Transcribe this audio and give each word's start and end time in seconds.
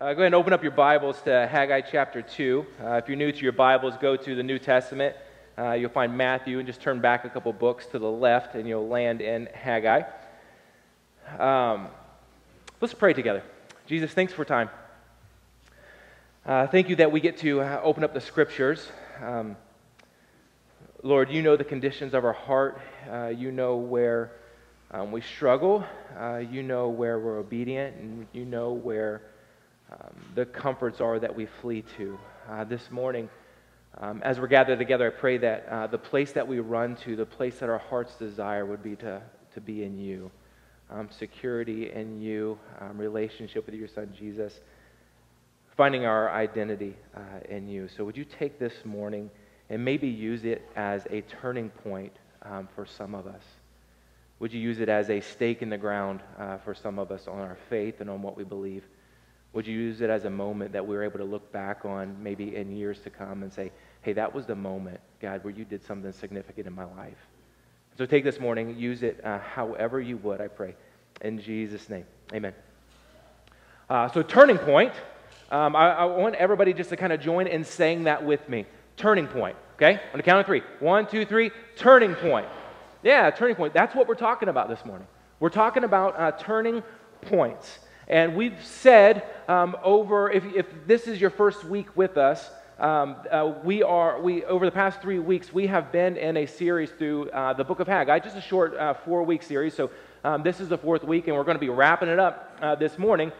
Uh, 0.00 0.14
go 0.14 0.20
ahead 0.20 0.26
and 0.26 0.36
open 0.36 0.52
up 0.52 0.62
your 0.62 0.70
Bibles 0.70 1.20
to 1.22 1.48
Haggai 1.48 1.80
chapter 1.80 2.22
2. 2.22 2.66
Uh, 2.80 2.92
if 3.02 3.08
you're 3.08 3.16
new 3.16 3.32
to 3.32 3.38
your 3.40 3.50
Bibles, 3.50 3.94
go 4.00 4.14
to 4.14 4.36
the 4.36 4.44
New 4.44 4.56
Testament. 4.56 5.16
Uh, 5.58 5.72
you'll 5.72 5.90
find 5.90 6.16
Matthew 6.16 6.58
and 6.58 6.68
just 6.68 6.80
turn 6.80 7.00
back 7.00 7.24
a 7.24 7.28
couple 7.28 7.52
books 7.52 7.84
to 7.86 7.98
the 7.98 8.08
left 8.08 8.54
and 8.54 8.68
you'll 8.68 8.86
land 8.86 9.20
in 9.20 9.46
Haggai. 9.46 10.02
Um, 11.36 11.88
let's 12.80 12.94
pray 12.94 13.12
together. 13.12 13.42
Jesus, 13.88 14.12
thanks 14.12 14.32
for 14.32 14.44
time. 14.44 14.70
Uh, 16.46 16.68
thank 16.68 16.88
you 16.88 16.94
that 16.94 17.10
we 17.10 17.18
get 17.18 17.38
to 17.38 17.60
uh, 17.62 17.80
open 17.82 18.04
up 18.04 18.14
the 18.14 18.20
scriptures. 18.20 18.88
Um, 19.20 19.56
Lord, 21.02 21.28
you 21.28 21.42
know 21.42 21.56
the 21.56 21.64
conditions 21.64 22.14
of 22.14 22.24
our 22.24 22.32
heart. 22.32 22.80
Uh, 23.10 23.32
you 23.36 23.50
know 23.50 23.78
where 23.78 24.30
um, 24.92 25.10
we 25.10 25.22
struggle. 25.22 25.84
you 26.48 26.62
know 26.62 26.88
where 26.88 27.18
we're 27.18 27.38
obedient, 27.38 27.96
and 27.96 28.28
you 28.32 28.44
know 28.44 28.70
where 28.70 29.22
um, 29.90 30.14
the 30.34 30.44
comforts 30.44 31.00
are 31.00 31.18
that 31.18 31.34
we 31.34 31.46
flee 31.46 31.82
to. 31.96 32.18
Uh, 32.48 32.64
this 32.64 32.90
morning, 32.90 33.28
um, 33.96 34.22
as 34.22 34.38
we're 34.38 34.46
gathered 34.46 34.78
together, 34.78 35.06
I 35.06 35.18
pray 35.18 35.38
that 35.38 35.66
uh, 35.68 35.86
the 35.86 35.98
place 35.98 36.32
that 36.32 36.46
we 36.46 36.60
run 36.60 36.96
to, 36.96 37.16
the 37.16 37.26
place 37.26 37.58
that 37.60 37.70
our 37.70 37.78
heart's 37.78 38.14
desire 38.16 38.66
would 38.66 38.82
be 38.82 38.96
to, 38.96 39.22
to 39.54 39.60
be 39.60 39.84
in 39.84 39.98
you. 39.98 40.30
Um, 40.90 41.08
security 41.10 41.90
in 41.92 42.20
you, 42.20 42.58
um, 42.80 42.96
relationship 42.96 43.66
with 43.66 43.74
your 43.74 43.88
son 43.88 44.14
Jesus, 44.18 44.60
finding 45.76 46.06
our 46.06 46.30
identity 46.30 46.96
uh, 47.14 47.20
in 47.48 47.68
you. 47.68 47.88
So, 47.88 48.04
would 48.04 48.16
you 48.16 48.24
take 48.24 48.58
this 48.58 48.72
morning 48.84 49.30
and 49.68 49.84
maybe 49.84 50.08
use 50.08 50.44
it 50.44 50.66
as 50.76 51.06
a 51.10 51.20
turning 51.22 51.68
point 51.68 52.12
um, 52.42 52.68
for 52.74 52.86
some 52.86 53.14
of 53.14 53.26
us? 53.26 53.42
Would 54.38 54.52
you 54.52 54.60
use 54.60 54.80
it 54.80 54.88
as 54.88 55.10
a 55.10 55.20
stake 55.20 55.60
in 55.60 55.68
the 55.68 55.76
ground 55.76 56.20
uh, 56.38 56.58
for 56.58 56.74
some 56.74 56.98
of 56.98 57.10
us 57.10 57.26
on 57.26 57.38
our 57.38 57.58
faith 57.68 58.00
and 58.00 58.08
on 58.08 58.22
what 58.22 58.36
we 58.36 58.44
believe? 58.44 58.84
Would 59.52 59.66
you 59.66 59.74
use 59.74 60.00
it 60.00 60.10
as 60.10 60.24
a 60.24 60.30
moment 60.30 60.72
that 60.72 60.86
we 60.86 60.94
were 60.94 61.02
able 61.02 61.18
to 61.18 61.24
look 61.24 61.50
back 61.52 61.84
on 61.84 62.16
maybe 62.22 62.56
in 62.56 62.76
years 62.76 63.00
to 63.00 63.10
come 63.10 63.42
and 63.42 63.52
say, 63.52 63.72
hey, 64.02 64.12
that 64.12 64.34
was 64.34 64.46
the 64.46 64.54
moment, 64.54 65.00
God, 65.20 65.42
where 65.42 65.52
you 65.52 65.64
did 65.64 65.82
something 65.84 66.12
significant 66.12 66.66
in 66.66 66.74
my 66.74 66.84
life? 66.84 67.16
So 67.96 68.06
take 68.06 68.24
this 68.24 68.38
morning, 68.38 68.76
use 68.78 69.02
it 69.02 69.20
uh, 69.24 69.38
however 69.38 70.00
you 70.00 70.18
would, 70.18 70.40
I 70.40 70.48
pray. 70.48 70.74
In 71.22 71.40
Jesus' 71.40 71.88
name, 71.88 72.04
amen. 72.32 72.54
Uh, 73.90 74.08
so, 74.08 74.22
turning 74.22 74.58
point. 74.58 74.92
Um, 75.50 75.74
I, 75.74 75.92
I, 75.92 76.04
want 76.04 76.34
everybody 76.34 76.74
just 76.74 76.90
to 76.90 76.96
kind 76.96 77.10
of 77.10 77.20
join 77.20 77.46
in 77.46 77.64
saying 77.64 78.04
that 78.04 78.22
with 78.22 78.46
me. 78.50 78.66
Turning 78.98 79.26
point, 79.26 79.56
okay? 79.76 79.94
On 80.12 80.18
the 80.18 80.22
count 80.22 80.40
of 80.40 80.46
three. 80.46 80.62
One, 80.78 81.06
two, 81.06 81.24
three. 81.24 81.50
Turning 81.74 82.14
point. 82.14 82.46
Yeah, 83.02 83.30
turning 83.30 83.56
point. 83.56 83.72
That's 83.72 83.94
what 83.94 84.06
we're 84.06 84.14
talking 84.14 84.50
about 84.50 84.68
this 84.68 84.84
morning. 84.84 85.06
We're 85.40 85.48
talking 85.48 85.84
about 85.84 86.18
uh, 86.18 86.32
turning 86.32 86.82
points. 87.22 87.78
And 88.08 88.34
we've 88.34 88.64
said 88.64 89.22
um, 89.48 89.76
over, 89.82 90.30
if, 90.30 90.42
if 90.54 90.66
this 90.86 91.06
is 91.06 91.20
your 91.20 91.30
first 91.30 91.62
week 91.64 91.94
with 91.94 92.16
us, 92.16 92.50
um, 92.78 93.16
uh, 93.30 93.52
we 93.62 93.82
are, 93.82 94.20
we, 94.20 94.44
over 94.44 94.64
the 94.64 94.72
past 94.72 95.02
three 95.02 95.18
weeks, 95.18 95.52
we 95.52 95.66
have 95.66 95.92
been 95.92 96.16
in 96.16 96.38
a 96.38 96.46
series 96.46 96.90
through 96.90 97.28
uh, 97.30 97.52
the 97.52 97.64
book 97.64 97.80
of 97.80 97.86
Haggai, 97.86 98.20
just 98.20 98.36
a 98.36 98.40
short 98.40 98.74
uh, 98.76 98.94
four 98.94 99.24
week 99.24 99.42
series. 99.42 99.74
So 99.74 99.90
um, 100.24 100.42
this 100.42 100.58
is 100.58 100.68
the 100.68 100.78
fourth 100.78 101.04
week, 101.04 101.26
and 101.26 101.36
we're 101.36 101.44
going 101.44 101.56
to 101.56 101.60
be 101.60 101.68
wrapping 101.68 102.08
it 102.08 102.18
up 102.18 102.56
uh, 102.62 102.76
this 102.76 102.98
morning. 102.98 103.30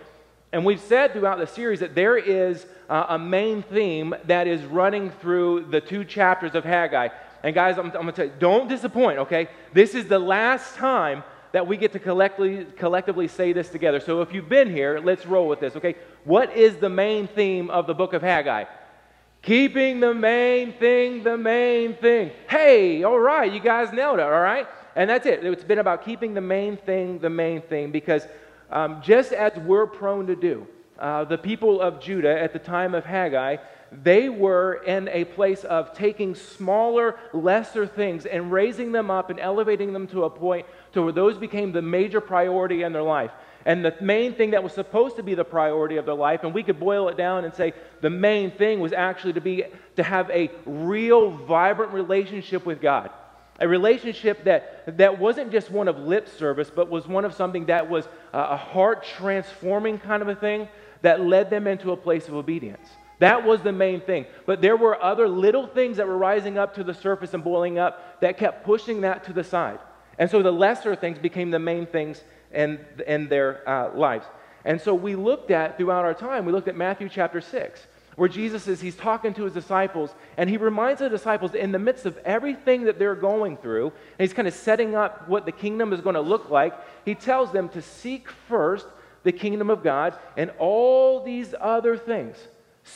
And 0.53 0.67
we've 0.67 0.81
said 0.81 1.13
throughout 1.13 1.39
the 1.39 1.47
series 1.47 1.81
that 1.81 1.95
there 1.95 2.19
is 2.19 2.67
uh, 2.91 3.07
a 3.11 3.19
main 3.19 3.63
theme 3.63 4.15
that 4.25 4.47
is 4.47 4.63
running 4.65 5.11
through 5.11 5.67
the 5.71 5.81
two 5.81 6.05
chapters 6.05 6.55
of 6.55 6.65
Haggai. 6.65 7.09
And 7.43 7.55
guys, 7.55 7.79
I'm, 7.79 7.87
I'm 7.87 7.93
going 7.93 8.07
to 8.07 8.13
tell 8.13 8.27
you, 8.27 8.33
don't 8.39 8.69
disappoint, 8.69 9.19
okay? 9.21 9.49
This 9.73 9.95
is 9.95 10.09
the 10.09 10.19
last 10.19 10.75
time 10.75 11.23
that 11.53 11.67
we 11.67 11.77
get 11.77 11.93
to 11.93 11.99
collectively, 11.99 12.67
collectively 12.77 13.29
say 13.29 13.53
this 13.53 13.69
together. 13.69 14.01
So 14.01 14.21
if 14.21 14.33
you've 14.33 14.49
been 14.49 14.71
here, 14.71 15.01
let's 15.03 15.27
roll 15.27 15.49
with 15.49 15.61
this, 15.61 15.77
okay? 15.77 15.97
What 16.25 16.57
is 16.57 16.77
the 16.77 16.89
main 16.89 17.27
theme 17.27 17.71
of 17.71 17.87
the 17.87 17.95
book 17.95 18.13
of 18.13 18.23
Haggai? 18.23 18.65
Keeping 19.43 20.01
the 20.01 20.13
main 20.15 20.73
thing 20.75 21.23
the 21.23 21.37
main 21.37 21.95
thing. 21.95 22.33
Hey, 22.49 23.05
all 23.05 23.19
right, 23.19 23.51
you 23.51 23.61
guys 23.61 23.93
nailed 23.93 24.19
it, 24.19 24.23
all 24.23 24.31
right? 24.31 24.67
And 24.97 25.09
that's 25.09 25.27
it. 25.27 25.45
It's 25.45 25.65
been 25.65 25.79
about 25.79 26.05
keeping 26.05 26.35
the 26.35 26.41
main 26.41 26.77
thing 26.77 27.21
the 27.21 27.31
main 27.31 27.63
thing 27.63 27.93
because 27.93 28.27
um, 28.71 29.01
just 29.01 29.33
as 29.33 29.57
we're 29.61 29.87
prone 29.87 30.27
to 30.27 30.37
do, 30.37 30.67
uh, 30.99 31.25
the 31.25 31.39
people 31.39 31.81
of 31.81 32.01
Judah 32.01 32.39
at 32.39 32.53
the 32.53 32.59
time 32.59 32.95
of 32.95 33.05
Haggai, 33.05 33.57
they 33.91 34.29
were 34.29 34.83
in 34.87 35.09
a 35.09 35.25
place 35.25 35.65
of 35.65 35.95
taking 35.95 36.35
smaller, 36.35 37.19
lesser 37.33 37.87
things 37.87 38.27
and 38.27 38.53
raising 38.53 38.93
them 38.93 39.11
up 39.11 39.31
and 39.31 39.41
elevating 39.41 39.93
them 39.93 40.07
to 40.09 40.25
a 40.25 40.31
point 40.31 40.67
to 40.93 41.03
where 41.03 41.13
those 41.13 41.39
became 41.39 41.73
the 41.73 41.83
major 41.83 42.21
priority 42.21 42.83
in 42.83 42.93
their 42.93 43.03
life. 43.03 43.31
And 43.65 43.85
the 43.85 43.95
main 44.01 44.35
thing 44.35 44.53
that 44.53 44.63
was 44.63 44.73
supposed 44.73 45.17
to 45.17 45.23
be 45.23 45.35
the 45.35 45.45
priority 45.45 45.97
of 45.97 46.07
their 46.07 46.15
life, 46.15 46.45
and 46.45 46.55
we 46.55 46.63
could 46.63 46.81
boil 46.81 47.09
it 47.09 47.17
down 47.17 47.45
and 47.45 47.53
say 47.53 47.75
the 48.01 48.11
main 48.11 48.51
thing 48.51 48.81
was 48.81 48.93
actually 48.93 49.35
to 49.35 49.41
be 49.41 49.65
to 49.97 50.03
have 50.03 50.31
a 50.31 50.51
real, 50.65 51.31
vibrant 51.31 51.93
relationship 51.93 52.65
with 52.65 52.81
God. 52.81 53.11
A 53.61 53.67
relationship 53.67 54.45
that, 54.45 54.97
that 54.99 55.19
wasn't 55.19 55.51
just 55.51 55.71
one 55.71 55.89
of 55.89 55.99
lip 55.99 56.29
service, 56.29 56.71
but 56.75 56.89
was 56.89 57.09
one 57.09 57.25
of 57.25 57.35
something 57.35 57.67
that 57.67 57.91
was 57.91 58.07
a 58.33 58.57
heart 58.57 59.05
transforming 59.05 59.99
kind 59.99 60.23
of 60.23 60.29
a 60.29 60.35
thing 60.35 60.69
that 61.03 61.21
led 61.21 61.51
them 61.51 61.67
into 61.67 61.91
a 61.91 61.97
place 61.97 62.29
of 62.29 62.35
obedience. 62.35 62.89
That 63.19 63.45
was 63.45 63.61
the 63.63 63.73
main 63.73 64.01
thing. 64.01 64.27
But 64.47 64.61
there 64.61 64.77
were 64.77 65.03
other 65.03 65.29
little 65.29 65.67
things 65.67 65.97
that 65.97 66.07
were 66.07 66.17
rising 66.17 66.57
up 66.57 66.75
to 66.77 66.85
the 66.85 66.95
surface 66.95 67.35
and 67.35 67.43
boiling 67.43 67.79
up 67.79 68.21
that 68.21 68.39
kept 68.39 68.65
pushing 68.65 69.01
that 69.01 69.25
to 69.25 69.33
the 69.33 69.43
side. 69.43 69.81
And 70.19 70.31
so 70.31 70.43
the 70.43 70.53
lesser 70.53 70.95
things 70.95 71.19
became 71.19 71.51
the 71.51 71.59
main 71.59 71.87
things 71.87 72.23
in, 72.53 72.81
in 73.07 73.29
their 73.29 73.69
uh, 73.69 73.95
lives. 73.95 74.27
And 74.65 74.81
so 74.81 74.95
we 74.95 75.15
looked 75.15 75.51
at, 75.51 75.77
throughout 75.77 76.05
our 76.05 76.15
time, 76.15 76.45
we 76.45 76.53
looked 76.53 76.69
at 76.69 76.77
Matthew 76.77 77.09
chapter 77.09 77.41
6, 77.41 77.87
where 78.17 78.29
Jesus 78.29 78.67
is, 78.67 78.81
he's 78.81 78.97
talking 78.97 79.33
to 79.35 79.45
his 79.45 79.53
disciples, 79.53 80.15
and 80.37 80.51
he 80.51 80.57
reminds 80.57 80.99
the 81.01 81.09
disciples 81.09 81.55
in 81.55 81.71
the 81.71 81.79
midst 81.79 82.05
of 82.05 82.19
everything 82.19 82.85
that 82.85 82.99
they're 82.99 83.15
going 83.15 83.57
through, 83.57 83.87
and 83.87 84.29
he's 84.29 84.35
kind 84.35 84.49
of 84.49 84.55
setting 84.55 84.97
up 84.97 85.29
what 85.29 85.47
the 85.47 85.53
kingdom 85.53 85.93
is 85.93 86.01
going 86.01 86.15
to 86.15 86.21
look 86.21 86.51
like, 86.51 86.75
he 87.05 87.15
tells 87.15 87.53
them 87.53 87.69
to 87.71 87.81
seek 87.81 88.29
first 88.49 88.87
the 89.23 89.33
kingdom 89.33 89.71
of 89.71 89.83
God 89.83 90.15
and 90.37 90.51
all 90.59 91.23
these 91.23 91.55
other 91.61 91.97
things 91.97 92.37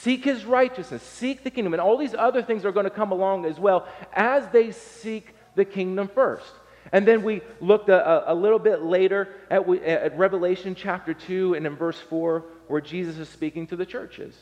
Seek 0.01 0.25
his 0.25 0.45
righteousness, 0.47 1.03
seek 1.03 1.45
the 1.45 1.51
kingdom, 1.51 1.75
and 1.75 1.81
all 1.81 1.99
these 1.99 2.15
other 2.15 2.43
things 2.43 2.65
are 2.65 2.73
going 2.73 2.85
to 2.85 2.91
come 2.91 3.13
along 3.13 3.45
as 3.45 3.61
well 3.61 3.87
as 4.15 4.49
they 4.49 4.73
seek 4.73 5.35
the 5.55 5.67
kingdom 5.67 6.09
first. 6.09 6.51
And 6.91 7.07
then 7.07 7.23
we 7.23 7.43
looked 7.61 7.89
a, 7.89 8.33
a 8.33 8.35
little 8.35 8.59
bit 8.59 8.83
later 8.83 9.29
at, 9.51 9.69
at, 9.69 10.19
Revelation 10.19 10.75
chapter 10.75 11.15
2 11.15 11.55
and 11.55 11.67
in 11.67 11.77
verse 11.77 11.99
4, 11.99 12.45
where 12.67 12.81
Jesus 12.81 13.19
is 13.19 13.29
speaking 13.29 13.67
to 13.69 13.77
the 13.77 13.87
churches. 13.87 14.37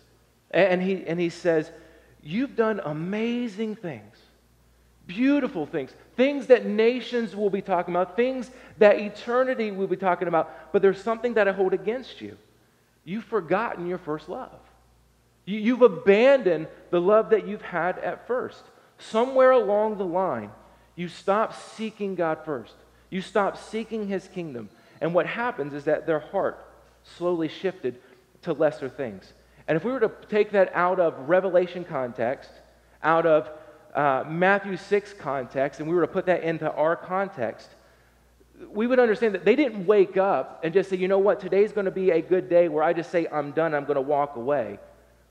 And 0.51 0.83
he, 0.83 1.05
and 1.07 1.21
he 1.21 1.29
says, 1.29 1.71
You've 2.23 2.57
done 2.57 2.81
amazing 2.85 3.77
things, 3.77 4.17
beautiful 5.07 5.67
things, 5.67 5.91
things 6.17 6.47
that 6.49 6.67
nations 6.67 7.35
will 7.35 7.51
be 7.51 7.63
talking 7.63 7.95
about, 7.95 8.17
things 8.17 8.51
that 8.79 8.99
eternity 8.99 9.71
will 9.71 9.87
be 9.87 9.97
talking 9.97 10.29
about, 10.29 10.73
but 10.73 10.83
there's 10.83 11.03
something 11.03 11.35
that 11.35 11.49
I 11.49 11.53
hold 11.53 11.73
against 11.73 12.21
you. 12.21 12.37
You've 13.05 13.25
forgotten 13.25 13.87
your 13.87 13.99
first 13.99 14.29
love. 14.29 14.61
You, 15.47 15.77
have 15.77 15.83
abandoned 15.83 16.69
the 16.91 17.01
love 17.01 17.31
that 17.31 17.47
you've 17.47 17.63
had 17.63 17.99
at 17.99 18.27
first. 18.27 18.63
Somewhere 18.99 19.51
along 19.51 19.99
the 19.99 20.05
line, 20.05 20.51
you 21.01 21.09
stop 21.09 21.55
seeking 21.55 22.15
God 22.15 22.41
first. 22.45 22.75
You 23.09 23.23
stop 23.23 23.57
seeking 23.57 24.07
His 24.07 24.29
kingdom. 24.29 24.69
And 25.01 25.15
what 25.15 25.25
happens 25.25 25.73
is 25.73 25.85
that 25.85 26.07
their 26.07 26.19
heart 26.19 26.63
slowly 27.17 27.49
shifted 27.49 27.99
to 28.43 28.53
lesser 28.53 28.91
things. 28.91 29.33
And 29.67 29.77
if 29.77 29.85
we 29.85 29.93
were 29.93 30.01
to 30.01 30.13
take 30.29 30.51
that 30.51 30.71
out 30.75 31.01
of 31.01 31.27
Revelation 31.27 31.87
context, 31.87 32.51
out 33.03 33.25
of 33.25 33.49
uh, 33.95 34.25
Matthew 34.29 34.77
6 34.77 35.15
context, 35.15 35.81
and 35.81 35.89
we 35.89 35.95
were 35.95 36.03
to 36.03 36.07
put 36.07 36.27
that 36.27 36.43
into 36.43 36.71
our 36.71 36.97
context, 36.97 37.71
we 38.71 38.87
would 38.87 38.99
understand 38.99 39.35
that 39.35 39.47
they 39.47 39.57
didn't 39.57 39.87
wake 39.87 40.19
up 40.19 40.61
and 40.63 40.75
just 40.75 40.91
say, 40.91 40.97
you 40.97 41.09
know 41.09 41.19
what, 41.19 41.41
today's 41.41 41.73
going 41.73 41.87
to 41.87 41.91
be 41.91 42.11
a 42.11 42.21
good 42.21 42.51
day 42.51 42.69
where 42.69 42.85
I 42.85 42.93
just 42.93 43.11
say, 43.11 43.27
I'm 43.33 43.53
done, 43.53 43.75
I'm 43.75 43.85
going 43.85 43.95
to 43.95 44.03
walk 44.03 44.37
away. 44.37 44.79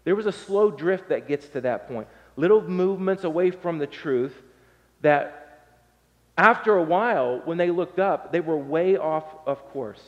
There 0.03 0.15
was 0.15 0.25
a 0.25 0.31
slow 0.31 0.71
drift 0.71 1.09
that 1.09 1.27
gets 1.27 1.47
to 1.49 1.61
that 1.61 1.87
point. 1.87 2.07
Little 2.37 2.67
movements 2.67 3.23
away 3.23 3.51
from 3.51 3.77
the 3.77 3.85
truth 3.85 4.33
that 5.01 5.45
after 6.39 6.77
a 6.77 6.83
while, 6.83 7.41
when 7.43 7.57
they 7.57 7.69
looked 7.69 7.99
up, 7.99 8.31
they 8.31 8.39
were 8.39 8.57
way 8.57 8.95
off 8.95 9.25
of 9.45 9.59
course. 9.71 10.01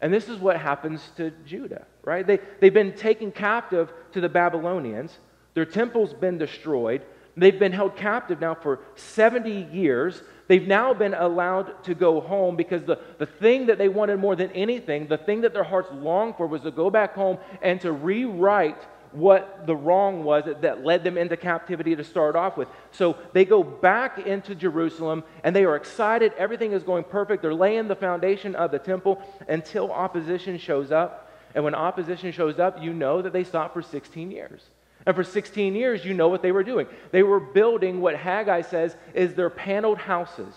And 0.00 0.14
this 0.14 0.28
is 0.28 0.38
what 0.38 0.56
happens 0.58 1.02
to 1.16 1.32
Judah, 1.44 1.86
right? 2.04 2.24
They, 2.24 2.38
they've 2.60 2.72
been 2.72 2.94
taken 2.94 3.32
captive 3.32 3.92
to 4.12 4.20
the 4.20 4.28
Babylonians. 4.28 5.18
Their 5.54 5.64
temple's 5.64 6.14
been 6.14 6.38
destroyed. 6.38 7.02
They've 7.36 7.58
been 7.58 7.72
held 7.72 7.96
captive 7.96 8.40
now 8.40 8.54
for 8.54 8.78
70 8.94 9.68
years. 9.72 10.22
They've 10.46 10.66
now 10.66 10.94
been 10.94 11.14
allowed 11.14 11.82
to 11.84 11.96
go 11.96 12.20
home 12.20 12.54
because 12.54 12.84
the, 12.84 13.00
the 13.18 13.26
thing 13.26 13.66
that 13.66 13.76
they 13.76 13.88
wanted 13.88 14.20
more 14.20 14.36
than 14.36 14.52
anything, 14.52 15.08
the 15.08 15.18
thing 15.18 15.40
that 15.40 15.52
their 15.52 15.64
hearts 15.64 15.88
longed 15.92 16.36
for, 16.36 16.46
was 16.46 16.62
to 16.62 16.70
go 16.70 16.90
back 16.90 17.14
home 17.14 17.38
and 17.60 17.80
to 17.80 17.90
rewrite 17.90 18.80
what 19.12 19.66
the 19.66 19.76
wrong 19.76 20.24
was 20.24 20.44
that 20.60 20.84
led 20.84 21.04
them 21.04 21.16
into 21.16 21.36
captivity 21.36 21.96
to 21.96 22.04
start 22.04 22.36
off 22.36 22.56
with. 22.56 22.68
So 22.90 23.16
they 23.32 23.44
go 23.44 23.62
back 23.62 24.18
into 24.18 24.54
Jerusalem 24.54 25.24
and 25.44 25.54
they 25.54 25.64
are 25.64 25.76
excited. 25.76 26.32
Everything 26.36 26.72
is 26.72 26.82
going 26.82 27.04
perfect. 27.04 27.42
They're 27.42 27.54
laying 27.54 27.88
the 27.88 27.96
foundation 27.96 28.54
of 28.54 28.70
the 28.70 28.78
temple 28.78 29.22
until 29.48 29.92
opposition 29.92 30.58
shows 30.58 30.90
up. 30.90 31.32
And 31.54 31.64
when 31.64 31.74
opposition 31.74 32.32
shows 32.32 32.58
up, 32.58 32.82
you 32.82 32.92
know 32.92 33.22
that 33.22 33.32
they 33.32 33.44
stopped 33.44 33.74
for 33.74 33.82
16 33.82 34.30
years. 34.30 34.62
And 35.06 35.14
for 35.14 35.24
16 35.24 35.74
years, 35.74 36.04
you 36.04 36.14
know 36.14 36.28
what 36.28 36.42
they 36.42 36.52
were 36.52 36.64
doing. 36.64 36.86
They 37.12 37.22
were 37.22 37.40
building 37.40 38.00
what 38.00 38.16
Haggai 38.16 38.62
says 38.62 38.96
is 39.14 39.34
their 39.34 39.50
paneled 39.50 39.98
houses. 39.98 40.52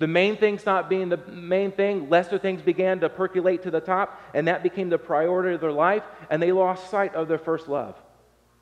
The 0.00 0.06
main 0.06 0.38
things 0.38 0.64
not 0.64 0.88
being 0.88 1.10
the 1.10 1.18
main 1.18 1.72
thing, 1.72 2.08
lesser 2.08 2.38
things 2.38 2.62
began 2.62 3.00
to 3.00 3.10
percolate 3.10 3.64
to 3.64 3.70
the 3.70 3.82
top, 3.82 4.18
and 4.32 4.48
that 4.48 4.62
became 4.62 4.88
the 4.88 4.96
priority 4.96 5.54
of 5.54 5.60
their 5.60 5.70
life, 5.72 6.02
and 6.30 6.42
they 6.42 6.52
lost 6.52 6.90
sight 6.90 7.14
of 7.14 7.28
their 7.28 7.38
first 7.38 7.68
love. 7.68 7.94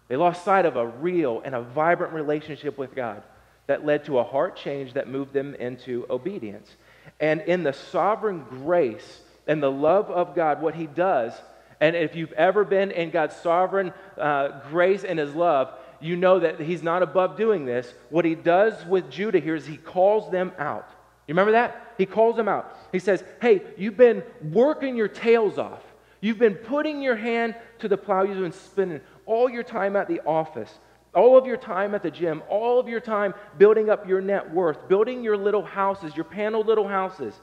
They 0.08 0.16
lost 0.16 0.44
sight 0.44 0.66
of 0.66 0.74
a 0.74 0.88
real 0.88 1.40
and 1.44 1.54
a 1.54 1.62
vibrant 1.62 2.12
relationship 2.12 2.76
with 2.76 2.92
God 2.92 3.22
that 3.68 3.86
led 3.86 4.04
to 4.06 4.18
a 4.18 4.24
heart 4.24 4.56
change 4.56 4.94
that 4.94 5.08
moved 5.08 5.32
them 5.32 5.54
into 5.54 6.06
obedience. 6.10 6.74
And 7.20 7.40
in 7.42 7.62
the 7.62 7.72
sovereign 7.72 8.44
grace 8.48 9.20
and 9.46 9.62
the 9.62 9.70
love 9.70 10.10
of 10.10 10.34
God, 10.34 10.60
what 10.60 10.74
He 10.74 10.86
does, 10.86 11.32
and 11.80 11.94
if 11.94 12.16
you've 12.16 12.32
ever 12.32 12.64
been 12.64 12.90
in 12.90 13.10
God's 13.10 13.36
sovereign 13.36 13.92
uh, 14.16 14.68
grace 14.70 15.04
and 15.04 15.20
His 15.20 15.32
love, 15.36 15.72
you 16.00 16.16
know 16.16 16.40
that 16.40 16.58
He's 16.58 16.82
not 16.82 17.04
above 17.04 17.36
doing 17.36 17.64
this. 17.64 17.94
What 18.10 18.24
He 18.24 18.34
does 18.34 18.84
with 18.86 19.08
Judah 19.08 19.38
here 19.38 19.54
is 19.54 19.66
He 19.66 19.76
calls 19.76 20.32
them 20.32 20.50
out. 20.58 20.90
You 21.28 21.32
remember 21.32 21.52
that? 21.52 21.92
He 21.98 22.06
calls 22.06 22.36
them 22.36 22.48
out. 22.48 22.74
He 22.90 22.98
says, 22.98 23.22
Hey, 23.40 23.62
you've 23.76 23.98
been 23.98 24.22
working 24.42 24.96
your 24.96 25.08
tails 25.08 25.58
off. 25.58 25.82
You've 26.20 26.38
been 26.38 26.54
putting 26.54 27.02
your 27.02 27.16
hand 27.16 27.54
to 27.80 27.88
the 27.88 27.98
plow. 27.98 28.22
You've 28.22 28.40
been 28.40 28.50
spending 28.50 29.02
all 29.26 29.48
your 29.48 29.62
time 29.62 29.94
at 29.94 30.08
the 30.08 30.20
office, 30.20 30.72
all 31.14 31.36
of 31.36 31.46
your 31.46 31.58
time 31.58 31.94
at 31.94 32.02
the 32.02 32.10
gym, 32.10 32.42
all 32.48 32.80
of 32.80 32.88
your 32.88 32.98
time 32.98 33.34
building 33.58 33.90
up 33.90 34.08
your 34.08 34.22
net 34.22 34.52
worth, 34.52 34.88
building 34.88 35.22
your 35.22 35.36
little 35.36 35.62
houses, 35.62 36.16
your 36.16 36.24
paneled 36.24 36.66
little 36.66 36.88
houses. 36.88 37.34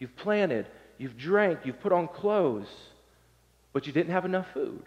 You've 0.00 0.16
planted, 0.16 0.66
you've 0.98 1.16
drank, 1.16 1.60
you've 1.64 1.80
put 1.80 1.92
on 1.92 2.08
clothes, 2.08 2.68
but 3.72 3.86
you 3.86 3.92
didn't 3.92 4.12
have 4.12 4.24
enough 4.24 4.52
food. 4.52 4.82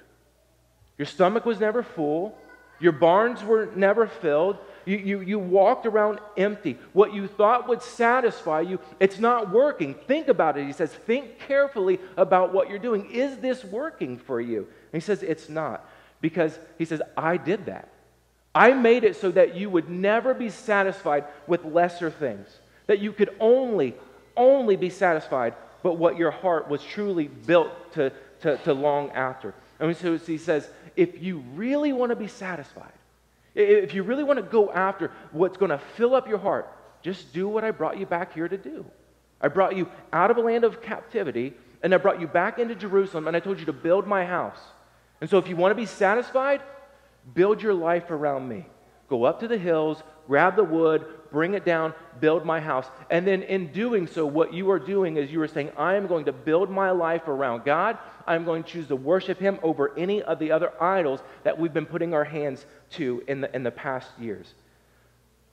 Your 0.97 1.05
stomach 1.05 1.45
was 1.45 1.59
never 1.59 1.81
full. 1.81 2.37
Your 2.79 2.91
barns 2.91 3.41
were 3.43 3.69
never 3.75 4.05
filled. 4.05 4.57
You, 4.85 4.97
you, 4.97 5.21
you 5.21 5.39
walked 5.39 5.85
around 5.85 6.19
empty. 6.37 6.77
What 6.93 7.13
you 7.13 7.27
thought 7.27 7.67
would 7.67 7.81
satisfy 7.81 8.61
you, 8.61 8.79
it's 8.99 9.19
not 9.19 9.51
working. 9.51 9.93
Think 9.93 10.27
about 10.27 10.57
it. 10.57 10.65
He 10.65 10.73
says, 10.73 10.91
think 10.91 11.39
carefully 11.39 11.99
about 12.17 12.53
what 12.53 12.69
you're 12.69 12.79
doing. 12.79 13.09
Is 13.11 13.37
this 13.37 13.63
working 13.63 14.17
for 14.17 14.41
you? 14.41 14.59
And 14.59 15.01
he 15.01 15.05
says, 15.05 15.23
it's 15.23 15.49
not. 15.49 15.89
Because 16.21 16.57
he 16.77 16.85
says, 16.85 17.01
I 17.17 17.37
did 17.37 17.65
that. 17.65 17.89
I 18.55 18.73
made 18.73 19.03
it 19.03 19.15
so 19.15 19.31
that 19.31 19.55
you 19.55 19.69
would 19.69 19.89
never 19.89 20.33
be 20.33 20.49
satisfied 20.49 21.25
with 21.47 21.65
lesser 21.65 22.11
things, 22.11 22.47
that 22.87 22.99
you 22.99 23.11
could 23.11 23.35
only, 23.39 23.95
only 24.37 24.75
be 24.75 24.89
satisfied 24.89 25.55
but 25.83 25.97
what 25.97 26.17
your 26.17 26.31
heart 26.31 26.69
was 26.69 26.81
truly 26.81 27.27
built 27.27 27.93
to, 27.93 28.11
to, 28.41 28.57
to 28.59 28.73
long 28.73 29.11
after. 29.11 29.53
And 29.79 29.95
so 29.95 30.17
he 30.17 30.37
says, 30.37 30.67
if 30.95 31.21
you 31.21 31.43
really 31.55 31.93
want 31.93 32.11
to 32.11 32.15
be 32.15 32.27
satisfied, 32.27 32.93
if 33.55 33.93
you 33.93 34.03
really 34.03 34.23
want 34.23 34.37
to 34.37 34.43
go 34.43 34.71
after 34.71 35.11
what's 35.31 35.57
going 35.57 35.71
to 35.71 35.81
fill 35.95 36.15
up 36.15 36.27
your 36.27 36.37
heart, 36.37 36.71
just 37.01 37.33
do 37.33 37.47
what 37.47 37.63
I 37.63 37.71
brought 37.71 37.97
you 37.97 38.05
back 38.05 38.33
here 38.33 38.47
to 38.47 38.57
do. 38.57 38.85
I 39.41 39.49
brought 39.49 39.75
you 39.75 39.89
out 40.11 40.31
of 40.31 40.37
a 40.37 40.41
land 40.41 40.63
of 40.63 40.81
captivity, 40.81 41.53
and 41.83 41.93
I 41.93 41.97
brought 41.97 42.21
you 42.21 42.27
back 42.27 42.59
into 42.59 42.75
Jerusalem, 42.75 43.27
and 43.27 43.35
I 43.35 43.41
told 43.41 43.59
you 43.59 43.65
to 43.65 43.73
build 43.73 44.07
my 44.07 44.25
house. 44.25 44.59
And 45.19 45.29
so, 45.29 45.37
if 45.37 45.47
you 45.47 45.55
want 45.55 45.71
to 45.71 45.75
be 45.75 45.85
satisfied, 45.85 46.61
build 47.33 47.61
your 47.61 47.73
life 47.73 48.09
around 48.09 48.47
me. 48.47 48.65
Go 49.09 49.25
up 49.25 49.41
to 49.41 49.47
the 49.47 49.57
hills, 49.57 50.01
grab 50.27 50.55
the 50.55 50.63
wood, 50.63 51.05
bring 51.33 51.55
it 51.55 51.65
down, 51.65 51.93
build 52.21 52.45
my 52.45 52.61
house. 52.61 52.85
And 53.09 53.27
then, 53.27 53.41
in 53.41 53.73
doing 53.73 54.07
so, 54.07 54.25
what 54.25 54.53
you 54.53 54.71
are 54.71 54.79
doing 54.79 55.17
is 55.17 55.31
you 55.31 55.41
are 55.41 55.47
saying, 55.47 55.71
I 55.75 55.95
am 55.95 56.07
going 56.07 56.25
to 56.25 56.31
build 56.31 56.69
my 56.69 56.91
life 56.91 57.27
around 57.27 57.65
God. 57.65 57.97
I'm 58.25 58.45
going 58.45 58.63
to 58.63 58.69
choose 58.69 58.87
to 58.87 58.95
worship 58.95 59.39
Him 59.39 59.59
over 59.63 59.91
any 59.97 60.21
of 60.21 60.39
the 60.39 60.51
other 60.51 60.71
idols 60.81 61.19
that 61.43 61.59
we've 61.59 61.73
been 61.73 61.87
putting 61.87 62.13
our 62.13 62.23
hands 62.23 62.65
to 62.91 63.21
in 63.27 63.41
the, 63.41 63.53
in 63.53 63.63
the 63.63 63.71
past 63.71 64.07
years. 64.17 64.53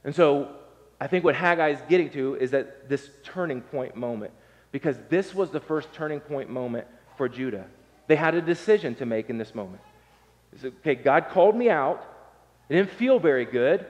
And 0.05 0.15
so, 0.15 0.55
I 1.01 1.07
think 1.07 1.25
what 1.25 1.35
Haggai 1.35 1.71
is 1.71 1.81
getting 1.89 2.11
to 2.11 2.37
is 2.37 2.51
that 2.51 2.89
this 2.89 3.09
turning 3.25 3.63
point 3.63 3.97
moment, 3.97 4.33
because 4.71 4.97
this 5.09 5.35
was 5.35 5.51
the 5.51 5.61
first 5.61 5.93
turning 5.95 6.21
point 6.21 6.51
moment 6.51 6.87
for 7.17 7.29
Judah. 7.29 7.65
They 8.07 8.17
had 8.17 8.35
a 8.35 8.43
decision 8.43 8.95
to 8.97 9.07
make 9.07 9.31
in 9.31 9.39
this 9.39 9.55
moment. 9.55 9.81
Said, 10.61 10.73
okay, 10.81 10.95
God 10.97 11.29
called 11.31 11.57
me 11.57 11.71
out. 11.71 12.05
It 12.69 12.75
didn't 12.75 12.91
feel 12.91 13.19
very 13.19 13.45
good. 13.45 13.87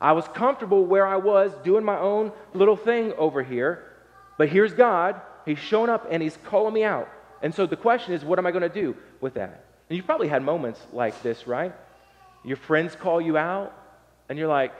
I 0.00 0.12
was 0.12 0.26
comfortable 0.28 0.84
where 0.84 1.06
I 1.06 1.16
was 1.16 1.52
doing 1.64 1.84
my 1.84 1.98
own 1.98 2.32
little 2.54 2.76
thing 2.76 3.12
over 3.14 3.42
here. 3.42 3.84
But 4.38 4.48
here's 4.48 4.74
God. 4.74 5.20
He's 5.44 5.58
shown 5.58 5.88
up 5.88 6.06
and 6.10 6.22
he's 6.22 6.38
calling 6.44 6.74
me 6.74 6.84
out. 6.84 7.08
And 7.42 7.54
so 7.54 7.66
the 7.66 7.76
question 7.76 8.12
is, 8.12 8.24
what 8.24 8.38
am 8.38 8.46
I 8.46 8.50
going 8.50 8.62
to 8.62 8.68
do 8.68 8.96
with 9.20 9.34
that? 9.34 9.64
And 9.88 9.96
you've 9.96 10.06
probably 10.06 10.28
had 10.28 10.42
moments 10.42 10.80
like 10.92 11.22
this, 11.22 11.46
right? 11.46 11.72
Your 12.44 12.56
friends 12.56 12.94
call 12.96 13.20
you 13.20 13.36
out, 13.36 13.72
and 14.28 14.38
you're 14.38 14.48
like, 14.48 14.72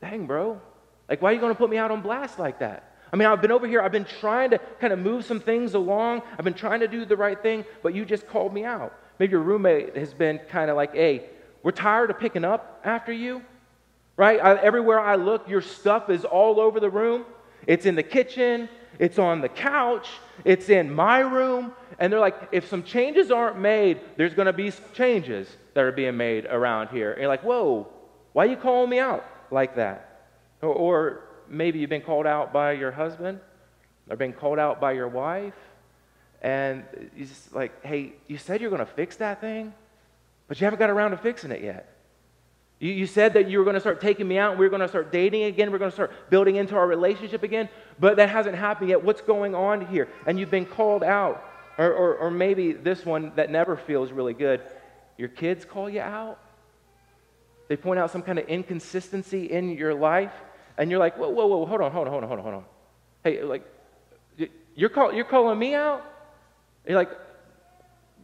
dang, 0.00 0.26
bro. 0.26 0.60
Like, 1.08 1.20
why 1.20 1.30
are 1.30 1.32
you 1.34 1.40
going 1.40 1.52
to 1.52 1.58
put 1.58 1.70
me 1.70 1.78
out 1.78 1.90
on 1.90 2.00
blast 2.00 2.38
like 2.38 2.60
that? 2.60 2.94
I 3.12 3.16
mean, 3.16 3.26
I've 3.26 3.42
been 3.42 3.50
over 3.50 3.66
here, 3.66 3.80
I've 3.80 3.90
been 3.90 4.06
trying 4.20 4.50
to 4.50 4.58
kind 4.80 4.92
of 4.92 5.00
move 5.00 5.24
some 5.24 5.40
things 5.40 5.74
along, 5.74 6.22
I've 6.38 6.44
been 6.44 6.54
trying 6.54 6.80
to 6.80 6.88
do 6.88 7.04
the 7.04 7.16
right 7.16 7.40
thing, 7.40 7.64
but 7.82 7.92
you 7.92 8.04
just 8.04 8.28
called 8.28 8.54
me 8.54 8.64
out. 8.64 8.94
Maybe 9.18 9.32
your 9.32 9.40
roommate 9.40 9.96
has 9.96 10.14
been 10.14 10.38
kind 10.48 10.70
of 10.70 10.76
like, 10.76 10.94
hey, 10.94 11.24
we're 11.64 11.72
tired 11.72 12.10
of 12.10 12.20
picking 12.20 12.44
up 12.44 12.80
after 12.84 13.12
you, 13.12 13.42
right? 14.20 14.38
I, 14.38 14.56
everywhere 14.56 15.00
I 15.00 15.14
look, 15.14 15.48
your 15.48 15.62
stuff 15.62 16.10
is 16.10 16.26
all 16.26 16.60
over 16.60 16.78
the 16.78 16.90
room. 16.90 17.24
It's 17.66 17.86
in 17.86 17.94
the 17.94 18.02
kitchen, 18.02 18.68
it's 18.98 19.18
on 19.18 19.40
the 19.40 19.48
couch, 19.48 20.08
it's 20.44 20.68
in 20.68 20.92
my 20.92 21.20
room. 21.20 21.72
And 21.98 22.12
they're 22.12 22.20
like, 22.20 22.50
if 22.52 22.68
some 22.68 22.82
changes 22.82 23.30
aren't 23.30 23.58
made, 23.58 23.98
there's 24.18 24.34
going 24.34 24.44
to 24.44 24.52
be 24.52 24.74
changes 24.92 25.48
that 25.72 25.84
are 25.84 25.92
being 25.92 26.18
made 26.18 26.44
around 26.44 26.88
here. 26.88 27.12
And 27.12 27.22
you're 27.22 27.30
like, 27.30 27.42
whoa, 27.42 27.88
why 28.34 28.44
are 28.44 28.50
you 28.50 28.58
calling 28.58 28.90
me 28.90 28.98
out 28.98 29.24
like 29.50 29.76
that? 29.76 30.26
Or, 30.60 30.68
or 30.68 31.24
maybe 31.48 31.78
you've 31.78 31.88
been 31.88 32.02
called 32.02 32.26
out 32.26 32.52
by 32.52 32.72
your 32.72 32.90
husband, 32.90 33.40
or 34.10 34.16
been 34.16 34.34
called 34.34 34.58
out 34.58 34.82
by 34.82 34.92
your 34.92 35.08
wife, 35.08 35.54
and 36.42 36.84
he's 37.16 37.30
just 37.30 37.54
like, 37.54 37.72
hey, 37.82 38.12
you 38.28 38.36
said 38.36 38.60
you're 38.60 38.68
going 38.68 38.84
to 38.84 38.92
fix 38.92 39.16
that 39.16 39.40
thing, 39.40 39.72
but 40.46 40.60
you 40.60 40.66
haven't 40.66 40.78
got 40.78 40.90
around 40.90 41.12
to 41.12 41.16
fixing 41.16 41.52
it 41.52 41.62
yet. 41.62 41.89
You, 42.80 42.92
you 42.92 43.06
said 43.06 43.34
that 43.34 43.48
you 43.48 43.58
were 43.58 43.64
going 43.64 43.74
to 43.74 43.80
start 43.80 44.00
taking 44.00 44.26
me 44.26 44.38
out 44.38 44.50
and 44.50 44.58
we 44.58 44.66
are 44.66 44.70
going 44.70 44.82
to 44.82 44.88
start 44.88 45.12
dating 45.12 45.44
again. 45.44 45.70
We're 45.70 45.78
going 45.78 45.92
to 45.92 45.94
start 45.94 46.30
building 46.30 46.56
into 46.56 46.74
our 46.74 46.88
relationship 46.88 47.44
again, 47.44 47.68
but 48.00 48.16
that 48.16 48.28
hasn't 48.28 48.56
happened 48.56 48.90
yet. 48.90 49.04
What's 49.04 49.20
going 49.20 49.54
on 49.54 49.86
here? 49.86 50.08
And 50.26 50.40
you've 50.40 50.50
been 50.50 50.66
called 50.66 51.04
out. 51.04 51.46
Or, 51.78 51.90
or, 51.90 52.14
or 52.16 52.30
maybe 52.30 52.72
this 52.72 53.06
one 53.06 53.32
that 53.36 53.50
never 53.50 53.74
feels 53.74 54.12
really 54.12 54.34
good. 54.34 54.60
Your 55.16 55.28
kids 55.28 55.64
call 55.64 55.88
you 55.88 56.00
out. 56.00 56.38
They 57.68 57.76
point 57.76 57.98
out 57.98 58.10
some 58.10 58.20
kind 58.20 58.38
of 58.38 58.46
inconsistency 58.48 59.46
in 59.46 59.70
your 59.70 59.94
life, 59.94 60.32
and 60.76 60.90
you're 60.90 60.98
like, 60.98 61.16
whoa, 61.16 61.30
whoa, 61.30 61.46
whoa, 61.46 61.64
hold 61.64 61.80
on, 61.80 61.90
hold 61.90 62.06
on, 62.06 62.12
hold 62.12 62.24
on, 62.24 62.28
hold 62.28 62.38
on, 62.40 62.44
hold 62.44 62.54
on. 62.56 62.64
Hey, 63.24 63.42
like, 63.42 63.64
you're, 64.74 64.90
call, 64.90 65.14
you're 65.14 65.24
calling 65.24 65.58
me 65.58 65.74
out? 65.74 66.04
You're 66.86 66.98
like, 66.98 67.12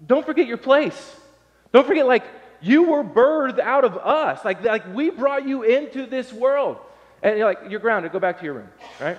don't 0.06 0.26
forget 0.26 0.46
your 0.46 0.58
place. 0.58 1.16
Don't 1.72 1.86
forget, 1.86 2.06
like, 2.06 2.24
you 2.60 2.84
were 2.84 3.04
birthed 3.04 3.58
out 3.58 3.84
of 3.84 3.96
us. 3.96 4.44
Like, 4.44 4.62
like 4.62 4.94
we 4.94 5.10
brought 5.10 5.46
you 5.46 5.62
into 5.62 6.06
this 6.06 6.32
world. 6.32 6.78
And 7.22 7.38
you're 7.38 7.46
like, 7.46 7.70
you're 7.70 7.80
grounded. 7.80 8.12
Go 8.12 8.20
back 8.20 8.38
to 8.38 8.44
your 8.44 8.54
room, 8.54 8.68
right? 9.00 9.18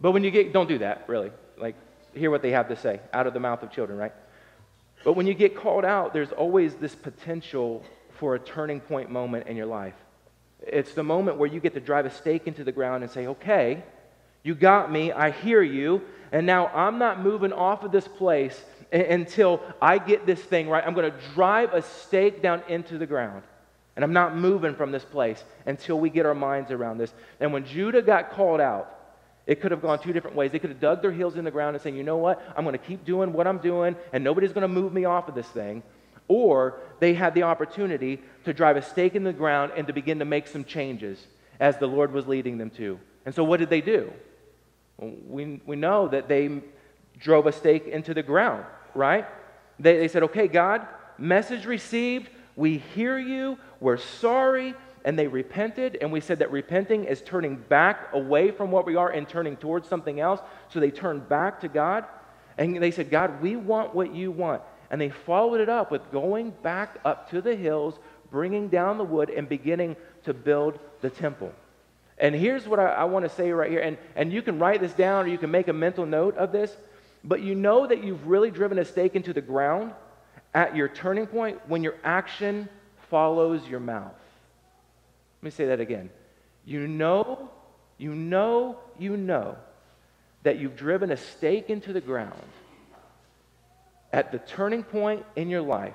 But 0.00 0.12
when 0.12 0.22
you 0.24 0.30
get, 0.30 0.52
don't 0.52 0.68
do 0.68 0.78
that, 0.78 1.04
really. 1.08 1.32
Like, 1.56 1.74
hear 2.14 2.30
what 2.30 2.42
they 2.42 2.50
have 2.50 2.68
to 2.68 2.76
say 2.76 3.00
out 3.12 3.26
of 3.26 3.34
the 3.34 3.40
mouth 3.40 3.62
of 3.62 3.70
children, 3.72 3.98
right? 3.98 4.12
But 5.04 5.14
when 5.14 5.26
you 5.26 5.34
get 5.34 5.56
called 5.56 5.84
out, 5.84 6.12
there's 6.12 6.32
always 6.32 6.74
this 6.74 6.94
potential 6.94 7.84
for 8.18 8.34
a 8.34 8.38
turning 8.38 8.80
point 8.80 9.10
moment 9.10 9.46
in 9.46 9.56
your 9.56 9.66
life. 9.66 9.94
It's 10.60 10.94
the 10.94 11.02
moment 11.02 11.36
where 11.38 11.48
you 11.48 11.60
get 11.60 11.74
to 11.74 11.80
drive 11.80 12.06
a 12.06 12.10
stake 12.10 12.46
into 12.46 12.64
the 12.64 12.72
ground 12.72 13.04
and 13.04 13.12
say, 13.12 13.26
okay, 13.26 13.84
you 14.42 14.54
got 14.54 14.90
me, 14.90 15.12
I 15.12 15.30
hear 15.30 15.62
you, 15.62 16.02
and 16.32 16.46
now 16.46 16.68
I'm 16.68 16.98
not 16.98 17.20
moving 17.20 17.52
off 17.52 17.84
of 17.84 17.92
this 17.92 18.08
place 18.08 18.64
until 18.92 19.60
I 19.80 19.98
get 19.98 20.26
this 20.26 20.40
thing 20.40 20.68
right. 20.68 20.84
I'm 20.86 20.94
going 20.94 21.10
to 21.10 21.18
drive 21.34 21.72
a 21.72 21.82
stake 21.82 22.42
down 22.42 22.62
into 22.68 22.98
the 22.98 23.06
ground. 23.06 23.42
And 23.96 24.04
I'm 24.04 24.12
not 24.12 24.36
moving 24.36 24.74
from 24.74 24.92
this 24.92 25.04
place 25.04 25.42
until 25.64 25.98
we 25.98 26.10
get 26.10 26.26
our 26.26 26.34
minds 26.34 26.70
around 26.70 26.98
this. 26.98 27.12
And 27.40 27.52
when 27.52 27.64
Judah 27.64 28.02
got 28.02 28.30
called 28.30 28.60
out, 28.60 28.92
it 29.46 29.60
could 29.60 29.70
have 29.70 29.80
gone 29.80 30.00
two 30.00 30.12
different 30.12 30.36
ways. 30.36 30.50
They 30.50 30.58
could 30.58 30.70
have 30.70 30.80
dug 30.80 31.02
their 31.02 31.12
heels 31.12 31.36
in 31.36 31.44
the 31.44 31.50
ground 31.50 31.76
and 31.76 31.82
saying, 31.82 31.96
you 31.96 32.02
know 32.02 32.16
what? 32.16 32.42
I'm 32.56 32.64
going 32.64 32.78
to 32.78 32.84
keep 32.84 33.04
doing 33.04 33.32
what 33.32 33.46
I'm 33.46 33.58
doing, 33.58 33.96
and 34.12 34.22
nobody's 34.22 34.52
going 34.52 34.62
to 34.62 34.68
move 34.68 34.92
me 34.92 35.04
off 35.04 35.28
of 35.28 35.34
this 35.34 35.46
thing. 35.46 35.82
Or 36.28 36.80
they 36.98 37.14
had 37.14 37.34
the 37.34 37.44
opportunity 37.44 38.20
to 38.44 38.52
drive 38.52 38.76
a 38.76 38.82
stake 38.82 39.14
in 39.14 39.22
the 39.22 39.32
ground 39.32 39.72
and 39.76 39.86
to 39.86 39.92
begin 39.92 40.18
to 40.18 40.24
make 40.24 40.48
some 40.48 40.64
changes 40.64 41.24
as 41.60 41.78
the 41.78 41.86
Lord 41.86 42.12
was 42.12 42.26
leading 42.26 42.58
them 42.58 42.70
to. 42.70 42.98
And 43.24 43.34
so, 43.34 43.44
what 43.44 43.60
did 43.60 43.70
they 43.70 43.80
do? 43.80 44.12
We, 44.98 45.60
we 45.64 45.76
know 45.76 46.08
that 46.08 46.28
they 46.28 46.62
drove 47.18 47.46
a 47.46 47.52
stake 47.52 47.86
into 47.86 48.14
the 48.14 48.22
ground, 48.22 48.64
right? 48.96 49.26
They, 49.78 49.98
they 49.98 50.08
said, 50.08 50.24
okay, 50.24 50.48
God, 50.48 50.86
message 51.18 51.66
received. 51.66 52.30
We 52.56 52.78
hear 52.78 53.18
you. 53.18 53.58
We're 53.80 53.98
sorry. 53.98 54.74
And 55.04 55.18
they 55.18 55.28
repented. 55.28 55.98
And 56.00 56.10
we 56.10 56.20
said 56.20 56.40
that 56.40 56.50
repenting 56.50 57.04
is 57.04 57.22
turning 57.22 57.56
back 57.56 58.08
away 58.12 58.50
from 58.50 58.70
what 58.70 58.86
we 58.86 58.96
are 58.96 59.10
and 59.10 59.28
turning 59.28 59.56
towards 59.56 59.88
something 59.88 60.18
else. 60.18 60.40
So 60.70 60.80
they 60.80 60.90
turned 60.90 61.28
back 61.28 61.60
to 61.60 61.68
God. 61.68 62.04
And 62.58 62.82
they 62.82 62.90
said, 62.90 63.10
God, 63.10 63.40
we 63.42 63.56
want 63.56 63.94
what 63.94 64.14
you 64.14 64.30
want. 64.30 64.62
And 64.90 65.00
they 65.00 65.10
followed 65.10 65.60
it 65.60 65.68
up 65.68 65.90
with 65.90 66.10
going 66.10 66.50
back 66.62 66.98
up 67.04 67.30
to 67.30 67.40
the 67.40 67.54
hills, 67.54 67.98
bringing 68.30 68.68
down 68.68 68.98
the 68.98 69.04
wood, 69.04 69.30
and 69.30 69.48
beginning 69.48 69.96
to 70.24 70.32
build 70.32 70.78
the 71.02 71.10
temple. 71.10 71.52
And 72.18 72.34
here's 72.34 72.66
what 72.66 72.80
I, 72.80 72.86
I 72.86 73.04
want 73.04 73.24
to 73.24 73.28
say 73.28 73.50
right 73.52 73.70
here. 73.70 73.80
And, 73.80 73.98
and 74.14 74.32
you 74.32 74.42
can 74.42 74.58
write 74.58 74.80
this 74.80 74.92
down 74.92 75.26
or 75.26 75.28
you 75.28 75.38
can 75.38 75.50
make 75.50 75.68
a 75.68 75.72
mental 75.72 76.06
note 76.06 76.36
of 76.36 76.50
this. 76.52 76.74
But 77.26 77.42
you 77.42 77.56
know 77.56 77.86
that 77.88 78.04
you've 78.04 78.28
really 78.28 78.52
driven 78.52 78.78
a 78.78 78.84
stake 78.84 79.16
into 79.16 79.32
the 79.32 79.40
ground 79.40 79.92
at 80.54 80.76
your 80.76 80.88
turning 80.88 81.26
point 81.26 81.60
when 81.68 81.82
your 81.82 81.96
action 82.04 82.68
follows 83.10 83.66
your 83.68 83.80
mouth. 83.80 84.14
Let 85.40 85.44
me 85.44 85.50
say 85.50 85.66
that 85.66 85.80
again. 85.80 86.08
You 86.64 86.86
know, 86.86 87.50
you 87.98 88.14
know, 88.14 88.78
you 88.96 89.16
know 89.16 89.56
that 90.44 90.58
you've 90.58 90.76
driven 90.76 91.10
a 91.10 91.16
stake 91.16 91.68
into 91.68 91.92
the 91.92 92.00
ground 92.00 92.40
at 94.12 94.30
the 94.30 94.38
turning 94.38 94.84
point 94.84 95.24
in 95.34 95.50
your 95.50 95.62
life 95.62 95.94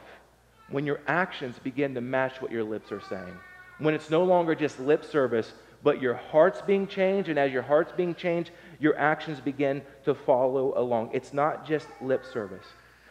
when 0.69 0.85
your 0.85 0.99
actions 1.07 1.57
begin 1.63 1.95
to 1.95 2.01
match 2.01 2.41
what 2.41 2.51
your 2.51 2.63
lips 2.63 2.91
are 2.91 3.01
saying. 3.09 3.37
When 3.79 3.93
it's 3.93 4.09
no 4.09 4.25
longer 4.25 4.53
just 4.53 4.79
lip 4.79 5.05
service, 5.05 5.53
but 5.83 6.01
your 6.01 6.13
heart's 6.13 6.61
being 6.61 6.87
changed, 6.87 7.29
and 7.29 7.39
as 7.39 7.51
your 7.51 7.61
heart's 7.61 7.91
being 7.93 8.15
changed, 8.15 8.51
your 8.81 8.97
actions 8.97 9.39
begin 9.39 9.83
to 10.03 10.15
follow 10.15 10.73
along. 10.75 11.11
It's 11.13 11.33
not 11.33 11.65
just 11.65 11.87
lip 12.01 12.25
service. 12.25 12.65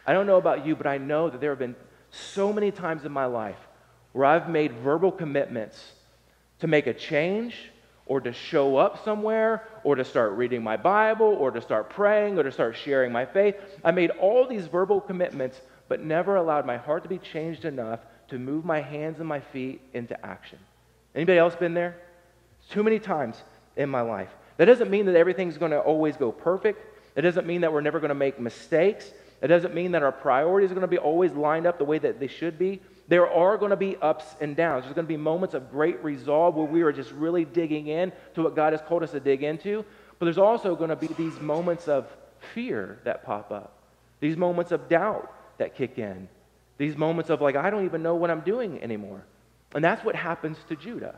I 0.05 0.11
don't 0.13 0.27
know 0.27 0.35
about 0.35 0.65
you, 0.65 0.75
but 0.75 0.85
I 0.85 0.97
know 0.97 1.29
that 1.29 1.39
there 1.39 1.51
have 1.51 1.59
been 1.59 1.77
so 2.11 2.51
many 2.51 2.71
times 2.71 3.05
in 3.05 3.11
my 3.11 3.25
life 3.25 3.57
where 4.11 4.25
I've 4.25 4.49
made 4.49 4.73
verbal 4.73 5.11
commitments 5.11 5.93
to 6.59 6.67
make 6.67 6.87
a 6.87 6.93
change 6.93 7.55
or 8.05 8.19
to 8.19 8.33
show 8.33 8.75
up 8.75 9.05
somewhere 9.05 9.65
or 9.85 9.95
to 9.95 10.03
start 10.03 10.33
reading 10.33 10.61
my 10.61 10.75
Bible 10.75 11.27
or 11.27 11.51
to 11.51 11.61
start 11.61 11.89
praying 11.89 12.37
or 12.37 12.43
to 12.43 12.51
start 12.51 12.75
sharing 12.75 13.13
my 13.13 13.25
faith. 13.25 13.55
I 13.85 13.91
made 13.91 14.09
all 14.11 14.45
these 14.45 14.67
verbal 14.67 14.99
commitments, 14.99 15.61
but 15.87 16.03
never 16.03 16.35
allowed 16.35 16.65
my 16.65 16.75
heart 16.75 17.03
to 17.03 17.09
be 17.09 17.19
changed 17.19 17.63
enough 17.63 18.01
to 18.27 18.37
move 18.37 18.65
my 18.65 18.81
hands 18.81 19.19
and 19.19 19.29
my 19.29 19.39
feet 19.39 19.81
into 19.93 20.25
action. 20.25 20.59
Anybody 21.15 21.37
else 21.37 21.55
been 21.55 21.73
there? 21.73 21.95
Too 22.69 22.83
many 22.83 22.99
times 22.99 23.41
in 23.77 23.89
my 23.89 24.01
life. 24.01 24.29
That 24.57 24.65
doesn't 24.65 24.89
mean 24.89 25.05
that 25.07 25.15
everything's 25.15 25.57
going 25.57 25.71
to 25.71 25.79
always 25.79 26.17
go 26.17 26.31
perfect. 26.31 26.85
It 27.15 27.21
doesn't 27.21 27.45
mean 27.47 27.61
that 27.61 27.73
we're 27.73 27.81
never 27.81 27.99
going 27.99 28.09
to 28.09 28.15
make 28.15 28.39
mistakes. 28.39 29.11
It 29.41 29.47
doesn't 29.47 29.73
mean 29.73 29.91
that 29.93 30.03
our 30.03 30.11
priorities 30.11 30.71
are 30.71 30.75
going 30.75 30.81
to 30.81 30.87
be 30.87 30.97
always 30.97 31.31
lined 31.33 31.65
up 31.65 31.77
the 31.77 31.85
way 31.85 31.97
that 31.99 32.19
they 32.19 32.27
should 32.27 32.59
be. 32.59 32.79
There 33.07 33.29
are 33.29 33.57
going 33.57 33.71
to 33.71 33.75
be 33.75 33.97
ups 33.97 34.25
and 34.39 34.55
downs. 34.55 34.83
There's 34.83 34.93
going 34.93 35.05
to 35.07 35.09
be 35.09 35.17
moments 35.17 35.55
of 35.55 35.71
great 35.71 36.01
resolve 36.03 36.55
where 36.55 36.65
we 36.65 36.81
are 36.83 36.91
just 36.91 37.11
really 37.11 37.43
digging 37.43 37.87
in 37.87 38.11
to 38.35 38.43
what 38.43 38.55
God 38.55 38.73
has 38.73 38.81
called 38.81 39.03
us 39.03 39.11
to 39.11 39.19
dig 39.19 39.43
into. 39.43 39.83
But 40.19 40.25
there's 40.25 40.37
also 40.37 40.75
going 40.75 40.91
to 40.91 40.95
be 40.95 41.07
these 41.07 41.39
moments 41.39 41.87
of 41.87 42.07
fear 42.53 42.99
that 43.03 43.25
pop 43.25 43.51
up, 43.51 43.73
these 44.19 44.37
moments 44.37 44.71
of 44.71 44.87
doubt 44.87 45.33
that 45.57 45.75
kick 45.75 45.97
in, 45.97 46.29
these 46.77 46.95
moments 46.95 47.29
of 47.29 47.41
like, 47.41 47.55
I 47.55 47.69
don't 47.69 47.85
even 47.85 48.03
know 48.03 48.15
what 48.15 48.29
I'm 48.29 48.41
doing 48.41 48.81
anymore. 48.81 49.23
And 49.73 49.83
that's 49.83 50.05
what 50.05 50.15
happens 50.15 50.57
to 50.69 50.75
Judah. 50.75 51.15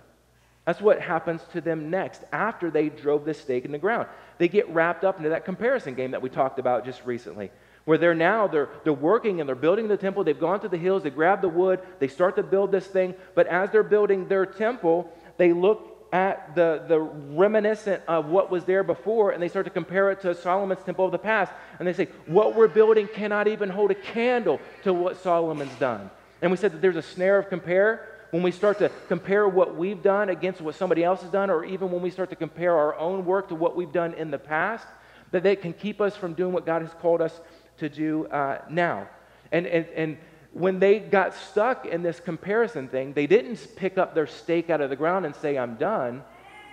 That's 0.66 0.82
what 0.82 1.02
happens 1.02 1.42
to 1.52 1.62
them 1.62 1.90
next 1.90 2.24
after 2.32 2.72
they 2.72 2.90
drove 2.90 3.26
this 3.26 3.42
stake 3.42 3.66
in 3.66 3.72
the 3.72 3.78
ground. 3.78 4.08
They 4.38 4.48
get 4.48 4.70
wrapped 4.70 5.04
up 5.04 5.18
into 5.18 5.30
that 5.30 5.46
comparison 5.46 5.94
game 5.94 6.12
that 6.12 6.22
we 6.22 6.30
talked 6.30 6.60
about 6.60 6.86
just 6.86 7.06
recently 7.06 7.52
where 7.86 7.98
they're 7.98 8.16
now 8.16 8.48
they're, 8.48 8.70
they're 8.86 8.94
working 8.94 9.42
and 9.42 9.48
they're 9.48 9.56
building 9.56 9.90
the 9.90 9.98
temple. 9.98 10.24
They've 10.24 10.40
gone 10.40 10.62
to 10.62 10.70
the 10.70 10.78
hills. 10.78 11.04
They 11.04 11.10
grab 11.10 11.42
the 11.42 11.50
wood. 11.50 11.82
They 12.00 12.08
start 12.08 12.38
to 12.38 12.44
build 12.44 12.72
this 12.72 12.88
thing. 12.88 13.14
But 13.36 13.48
as 13.48 13.72
they're 13.72 13.84
building 13.84 14.28
their 14.28 14.46
temple 14.46 15.12
they 15.38 15.52
look 15.54 15.90
at 16.14 16.54
the, 16.54 16.84
the 16.88 17.00
reminiscent 17.00 18.04
of 18.08 18.28
what 18.28 18.52
was 18.52 18.66
there 18.66 18.84
before 18.84 19.32
and 19.32 19.42
they 19.42 19.48
start 19.48 19.66
to 19.66 19.72
compare 19.72 20.12
it 20.12 20.22
to 20.22 20.36
solomon's 20.36 20.84
temple 20.84 21.06
of 21.06 21.12
the 21.12 21.18
past. 21.18 21.52
And 21.80 21.88
they 21.88 21.94
say 21.94 22.08
what 22.28 22.56
we're 22.56 22.68
building 22.68 23.08
cannot 23.08 23.48
even 23.48 23.70
hold 23.70 23.92
a 23.92 23.96
candle 23.96 24.62
to 24.84 24.94
what 24.94 25.22
solomon's 25.22 25.74
done. 25.80 26.12
And 26.42 26.52
we 26.52 26.58
said 26.58 26.72
that 26.74 26.82
there's 26.82 26.98
a 26.98 27.02
snare 27.02 27.40
of 27.40 27.50
compare 27.50 28.13
when 28.34 28.42
we 28.42 28.50
start 28.50 28.80
to 28.80 28.90
compare 29.08 29.48
what 29.48 29.76
we've 29.76 30.02
done 30.02 30.30
against 30.30 30.60
what 30.60 30.74
somebody 30.74 31.04
else 31.04 31.22
has 31.22 31.30
done 31.30 31.52
or 31.52 31.64
even 31.64 31.92
when 31.92 32.02
we 32.02 32.10
start 32.10 32.32
to 32.32 32.36
compare 32.36 32.76
our 32.76 32.98
own 32.98 33.26
work 33.26 33.50
to 33.50 33.54
what 33.54 33.76
we've 33.76 33.92
done 33.92 34.16
in 34.16 34.32
the 34.32 34.40
past 34.40 34.88
that 35.30 35.44
they 35.44 35.56
can 35.56 35.72
keep 35.72 36.02
us 36.02 36.18
from 36.18 36.34
doing 36.34 36.52
what 36.52 36.66
god 36.66 36.82
has 36.82 36.92
called 37.00 37.22
us 37.22 37.40
to 37.78 37.90
do 37.90 38.26
uh, 38.28 38.60
now. 38.72 39.08
And, 39.52 39.68
and, 39.68 39.86
and 39.96 40.18
when 40.52 40.80
they 40.80 40.98
got 40.98 41.36
stuck 41.36 41.86
in 41.86 42.02
this 42.02 42.20
comparison 42.20 42.88
thing, 42.88 43.14
they 43.14 43.28
didn't 43.28 43.76
pick 43.76 44.00
up 44.00 44.16
their 44.16 44.26
stake 44.26 44.72
out 44.72 44.82
of 44.82 44.90
the 44.90 44.96
ground 44.96 45.28
and 45.28 45.36
say, 45.36 45.56
I'm 45.56 45.76
done. 45.76 46.24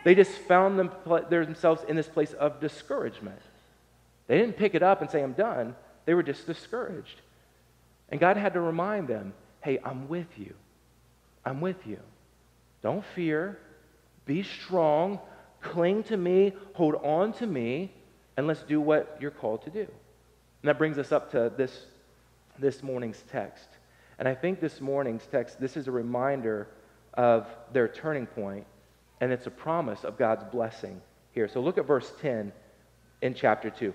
They 0.02 0.14
just 0.14 0.32
found 0.32 0.78
them, 0.78 0.90
themselves 1.28 1.82
in 1.86 1.94
this 1.94 2.08
place 2.08 2.32
of 2.32 2.58
discouragement. 2.58 3.40
They 4.28 4.38
didn't 4.38 4.56
pick 4.56 4.74
it 4.74 4.82
up 4.82 5.02
and 5.02 5.10
say, 5.10 5.22
I'm 5.22 5.34
done. 5.34 5.76
They 6.06 6.14
were 6.14 6.22
just 6.22 6.46
discouraged. 6.46 7.20
And 8.08 8.18
God 8.18 8.38
had 8.38 8.54
to 8.54 8.60
remind 8.60 9.08
them, 9.08 9.34
hey, 9.60 9.78
I'm 9.84 10.08
with 10.08 10.38
you. 10.38 10.54
I'm 11.44 11.60
with 11.60 11.86
you. 11.86 11.98
Don't 12.82 13.04
fear. 13.14 13.58
Be 14.26 14.42
strong. 14.42 15.20
Cling 15.60 16.04
to 16.04 16.16
me. 16.16 16.52
Hold 16.74 16.96
on 16.96 17.32
to 17.34 17.46
me. 17.46 17.92
And 18.36 18.46
let's 18.46 18.62
do 18.62 18.80
what 18.80 19.18
you're 19.20 19.30
called 19.30 19.62
to 19.62 19.70
do. 19.70 19.80
And 19.80 20.68
that 20.68 20.78
brings 20.78 20.98
us 20.98 21.12
up 21.12 21.30
to 21.32 21.52
this, 21.56 21.86
this 22.58 22.82
morning's 22.82 23.22
text. 23.30 23.68
And 24.18 24.28
I 24.28 24.34
think 24.34 24.60
this 24.60 24.80
morning's 24.80 25.26
text, 25.26 25.60
this 25.60 25.76
is 25.76 25.88
a 25.88 25.90
reminder 25.90 26.68
of 27.14 27.46
their 27.72 27.88
turning 27.88 28.26
point, 28.26 28.66
and 29.20 29.32
it's 29.32 29.46
a 29.46 29.50
promise 29.50 30.04
of 30.04 30.18
God's 30.18 30.44
blessing 30.44 31.00
here. 31.32 31.48
So 31.48 31.60
look 31.60 31.78
at 31.78 31.86
verse 31.86 32.12
10 32.20 32.52
in 33.22 33.34
chapter 33.34 33.70
2. 33.70 33.92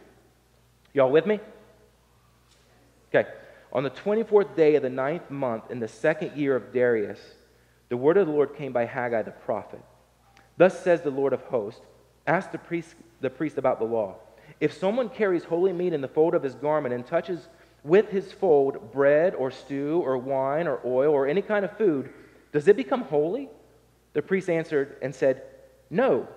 Y'all 0.93 1.11
with 1.11 1.25
me? 1.25 1.39
Okay. 3.13 3.29
On 3.75 3.83
the 3.83 3.89
24th 3.89 4.55
day 4.55 4.75
of 4.75 4.83
the 4.83 4.89
ninth 4.89 5.29
month 5.29 5.69
in 5.69 5.81
the 5.81 5.87
second 5.89 6.37
year 6.37 6.55
of 6.55 6.71
Darius, 6.71 7.19
the 7.89 7.97
word 7.97 8.15
of 8.15 8.25
the 8.25 8.31
Lord 8.31 8.55
came 8.55 8.71
by 8.71 8.85
Haggai 8.85 9.23
the 9.23 9.31
prophet. 9.31 9.81
Thus 10.55 10.81
says 10.81 11.01
the 11.01 11.11
Lord 11.11 11.33
of 11.33 11.41
hosts 11.41 11.81
Ask 12.25 12.53
the 12.53 12.57
priest, 12.57 12.95
the 13.19 13.29
priest 13.29 13.57
about 13.57 13.79
the 13.79 13.85
law. 13.85 14.15
If 14.61 14.71
someone 14.71 15.09
carries 15.09 15.43
holy 15.43 15.73
meat 15.73 15.91
in 15.91 15.99
the 15.99 16.07
fold 16.07 16.35
of 16.35 16.41
his 16.41 16.55
garment 16.55 16.95
and 16.95 17.05
touches 17.05 17.49
with 17.83 18.07
his 18.07 18.31
fold 18.31 18.93
bread 18.93 19.35
or 19.35 19.51
stew 19.51 20.01
or 20.05 20.17
wine 20.17 20.67
or 20.67 20.79
oil 20.85 21.11
or 21.11 21.27
any 21.27 21.41
kind 21.41 21.65
of 21.65 21.77
food, 21.77 22.13
does 22.53 22.69
it 22.69 22.77
become 22.77 23.01
holy? 23.01 23.49
The 24.13 24.21
priest 24.21 24.49
answered 24.49 24.95
and 25.01 25.13
said, 25.13 25.43
No. 25.89 26.29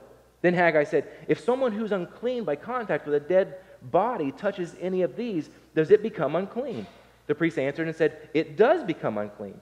Then 0.43 0.55
Haggai 0.55 0.83
said, 0.83 1.07
If 1.29 1.39
someone 1.39 1.71
who's 1.71 1.93
unclean 1.93 2.43
by 2.43 2.57
contact 2.57 3.07
with 3.07 3.15
a 3.15 3.21
dead 3.21 3.59
body 3.81 4.33
touches 4.33 4.75
any 4.81 5.03
of 5.03 5.15
these, 5.15 5.49
does 5.77 5.93
it 5.93 6.03
become 6.03 6.35
unclean? 6.35 6.85
The 7.29 7.35
priest 7.35 7.59
answered 7.59 7.87
and 7.87 7.97
said, 7.97 8.29
It 8.35 8.57
does 8.57 8.83
become 8.83 9.17
unclean. 9.17 9.61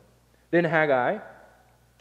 Then 0.51 0.65
Haggai 0.65 1.19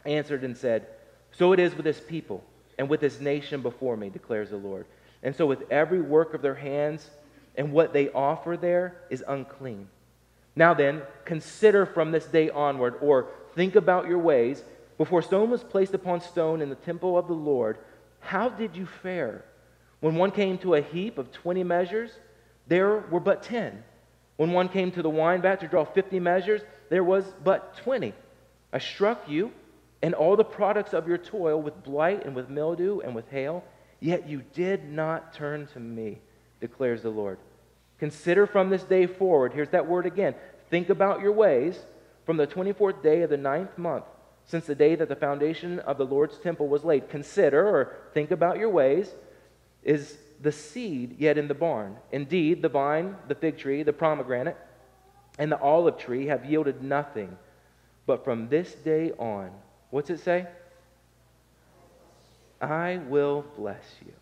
answered 0.06 0.44
and 0.44 0.56
said, 0.56 0.86
So 1.32 1.52
it 1.52 1.60
is 1.60 1.74
with 1.74 1.84
this 1.84 2.00
people 2.00 2.42
and 2.78 2.88
with 2.88 3.00
this 3.00 3.20
nation 3.20 3.60
before 3.60 3.96
me, 3.96 4.08
declares 4.08 4.50
the 4.50 4.56
Lord. 4.56 4.86
And 5.22 5.34
so, 5.34 5.46
with 5.46 5.70
every 5.70 6.00
work 6.00 6.34
of 6.34 6.42
their 6.42 6.54
hands 6.54 7.10
and 7.56 7.72
what 7.72 7.92
they 7.92 8.10
offer 8.10 8.56
there 8.56 8.96
is 9.10 9.24
unclean. 9.26 9.88
Now 10.54 10.72
then, 10.72 11.02
consider 11.24 11.84
from 11.84 12.12
this 12.12 12.26
day 12.26 12.48
onward, 12.48 12.94
or 13.00 13.28
think 13.54 13.76
about 13.76 14.08
your 14.08 14.18
ways. 14.18 14.62
Before 14.98 15.20
stone 15.20 15.50
was 15.50 15.64
placed 15.64 15.94
upon 15.94 16.20
stone 16.20 16.62
in 16.62 16.70
the 16.70 16.74
temple 16.74 17.18
of 17.18 17.26
the 17.26 17.34
Lord, 17.34 17.78
how 18.20 18.48
did 18.48 18.76
you 18.76 18.86
fare? 18.86 19.44
When 20.00 20.14
one 20.14 20.30
came 20.30 20.58
to 20.58 20.74
a 20.74 20.80
heap 20.80 21.18
of 21.18 21.32
20 21.32 21.64
measures, 21.64 22.12
there 22.66 22.98
were 23.10 23.20
but 23.20 23.42
10. 23.42 23.82
When 24.36 24.52
one 24.52 24.68
came 24.68 24.90
to 24.92 25.02
the 25.02 25.10
wine 25.10 25.42
vat 25.42 25.60
to 25.60 25.68
draw 25.68 25.84
50 25.84 26.20
measures, 26.20 26.62
there 26.90 27.04
was 27.04 27.24
but 27.42 27.76
20. 27.78 28.12
I 28.72 28.78
struck 28.78 29.28
you 29.28 29.52
and 30.02 30.14
all 30.14 30.36
the 30.36 30.44
products 30.44 30.92
of 30.92 31.08
your 31.08 31.18
toil 31.18 31.60
with 31.60 31.82
blight 31.82 32.24
and 32.26 32.34
with 32.34 32.50
mildew 32.50 33.00
and 33.00 33.14
with 33.14 33.28
hail 33.30 33.64
Yet 34.00 34.28
you 34.28 34.42
did 34.54 34.84
not 34.84 35.32
turn 35.32 35.68
to 35.68 35.80
me, 35.80 36.18
declares 36.60 37.02
the 37.02 37.10
Lord. 37.10 37.38
Consider 37.98 38.46
from 38.46 38.68
this 38.68 38.82
day 38.82 39.06
forward, 39.06 39.52
here's 39.54 39.70
that 39.70 39.86
word 39.86 40.06
again. 40.06 40.34
Think 40.68 40.90
about 40.90 41.20
your 41.20 41.32
ways 41.32 41.78
from 42.26 42.36
the 42.36 42.46
24th 42.46 43.02
day 43.02 43.22
of 43.22 43.30
the 43.30 43.36
ninth 43.36 43.78
month, 43.78 44.04
since 44.44 44.66
the 44.66 44.74
day 44.74 44.94
that 44.96 45.08
the 45.08 45.16
foundation 45.16 45.78
of 45.80 45.96
the 45.96 46.04
Lord's 46.04 46.38
temple 46.38 46.68
was 46.68 46.84
laid. 46.84 47.08
Consider 47.08 47.66
or 47.66 47.96
think 48.12 48.30
about 48.30 48.58
your 48.58 48.68
ways. 48.68 49.14
Is 49.82 50.18
the 50.40 50.52
seed 50.52 51.16
yet 51.18 51.38
in 51.38 51.48
the 51.48 51.54
barn? 51.54 51.96
Indeed, 52.12 52.62
the 52.62 52.68
vine, 52.68 53.16
the 53.28 53.34
fig 53.34 53.58
tree, 53.58 53.82
the 53.82 53.92
pomegranate, 53.92 54.56
and 55.38 55.50
the 55.50 55.60
olive 55.60 55.98
tree 55.98 56.26
have 56.26 56.44
yielded 56.44 56.82
nothing. 56.82 57.36
But 58.06 58.24
from 58.24 58.48
this 58.48 58.72
day 58.74 59.12
on, 59.18 59.50
what's 59.90 60.10
it 60.10 60.20
say? 60.20 60.46
I 62.60 63.00
will 63.08 63.44
bless 63.56 63.84
you. 64.04 64.12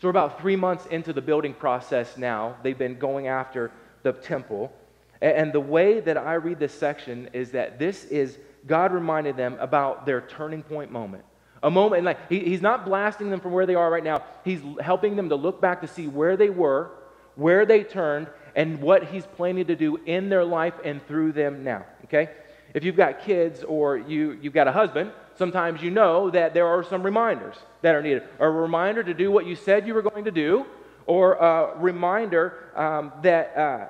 So 0.00 0.08
we're 0.08 0.10
about 0.10 0.40
three 0.40 0.56
months 0.56 0.86
into 0.86 1.12
the 1.12 1.22
building 1.22 1.54
process 1.54 2.16
now. 2.16 2.56
They've 2.62 2.76
been 2.76 2.98
going 2.98 3.28
after 3.28 3.70
the 4.02 4.12
temple. 4.12 4.72
And 5.20 5.52
the 5.52 5.60
way 5.60 6.00
that 6.00 6.18
I 6.18 6.34
read 6.34 6.58
this 6.58 6.74
section 6.74 7.30
is 7.32 7.52
that 7.52 7.78
this 7.78 8.04
is 8.06 8.38
God 8.66 8.92
reminded 8.92 9.36
them 9.36 9.56
about 9.60 10.04
their 10.04 10.20
turning 10.22 10.62
point 10.62 10.90
moment. 10.90 11.24
A 11.62 11.70
moment, 11.70 12.04
like 12.04 12.28
he, 12.28 12.40
he's 12.40 12.60
not 12.60 12.84
blasting 12.84 13.30
them 13.30 13.40
from 13.40 13.52
where 13.52 13.66
they 13.66 13.74
are 13.74 13.90
right 13.90 14.02
now. 14.02 14.24
He's 14.44 14.60
helping 14.80 15.16
them 15.16 15.28
to 15.28 15.36
look 15.36 15.60
back 15.60 15.80
to 15.82 15.86
see 15.86 16.08
where 16.08 16.36
they 16.36 16.50
were, 16.50 16.90
where 17.36 17.64
they 17.64 17.84
turned, 17.84 18.28
and 18.54 18.80
what 18.80 19.04
he's 19.04 19.24
planning 19.24 19.66
to 19.66 19.76
do 19.76 19.96
in 20.04 20.28
their 20.28 20.44
life 20.44 20.74
and 20.84 21.06
through 21.06 21.32
them 21.32 21.64
now. 21.64 21.86
Okay? 22.04 22.30
If 22.74 22.84
you've 22.84 22.96
got 22.96 23.20
kids 23.20 23.62
or 23.64 23.96
you, 23.96 24.38
you've 24.40 24.54
got 24.54 24.66
a 24.66 24.72
husband, 24.72 25.12
sometimes 25.34 25.82
you 25.82 25.90
know 25.90 26.30
that 26.30 26.54
there 26.54 26.66
are 26.66 26.82
some 26.82 27.02
reminders 27.02 27.56
that 27.82 27.94
are 27.94 28.02
needed. 28.02 28.24
A 28.38 28.48
reminder 28.48 29.02
to 29.02 29.14
do 29.14 29.30
what 29.30 29.46
you 29.46 29.56
said 29.56 29.86
you 29.86 29.94
were 29.94 30.02
going 30.02 30.24
to 30.24 30.30
do, 30.30 30.66
or 31.06 31.34
a 31.34 31.78
reminder 31.78 32.70
um, 32.74 33.12
that, 33.22 33.56
uh, 33.56 33.86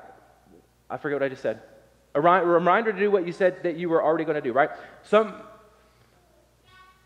I 0.90 0.96
forget 0.96 1.20
what 1.20 1.26
I 1.26 1.28
just 1.28 1.42
said. 1.42 1.60
A 2.14 2.20
reminder 2.20 2.92
to 2.92 2.98
do 2.98 3.10
what 3.10 3.26
you 3.26 3.32
said 3.32 3.62
that 3.62 3.76
you 3.76 3.88
were 3.88 4.02
already 4.02 4.24
going 4.24 4.34
to 4.34 4.42
do, 4.42 4.52
right? 4.52 4.70
Some, 5.02 5.34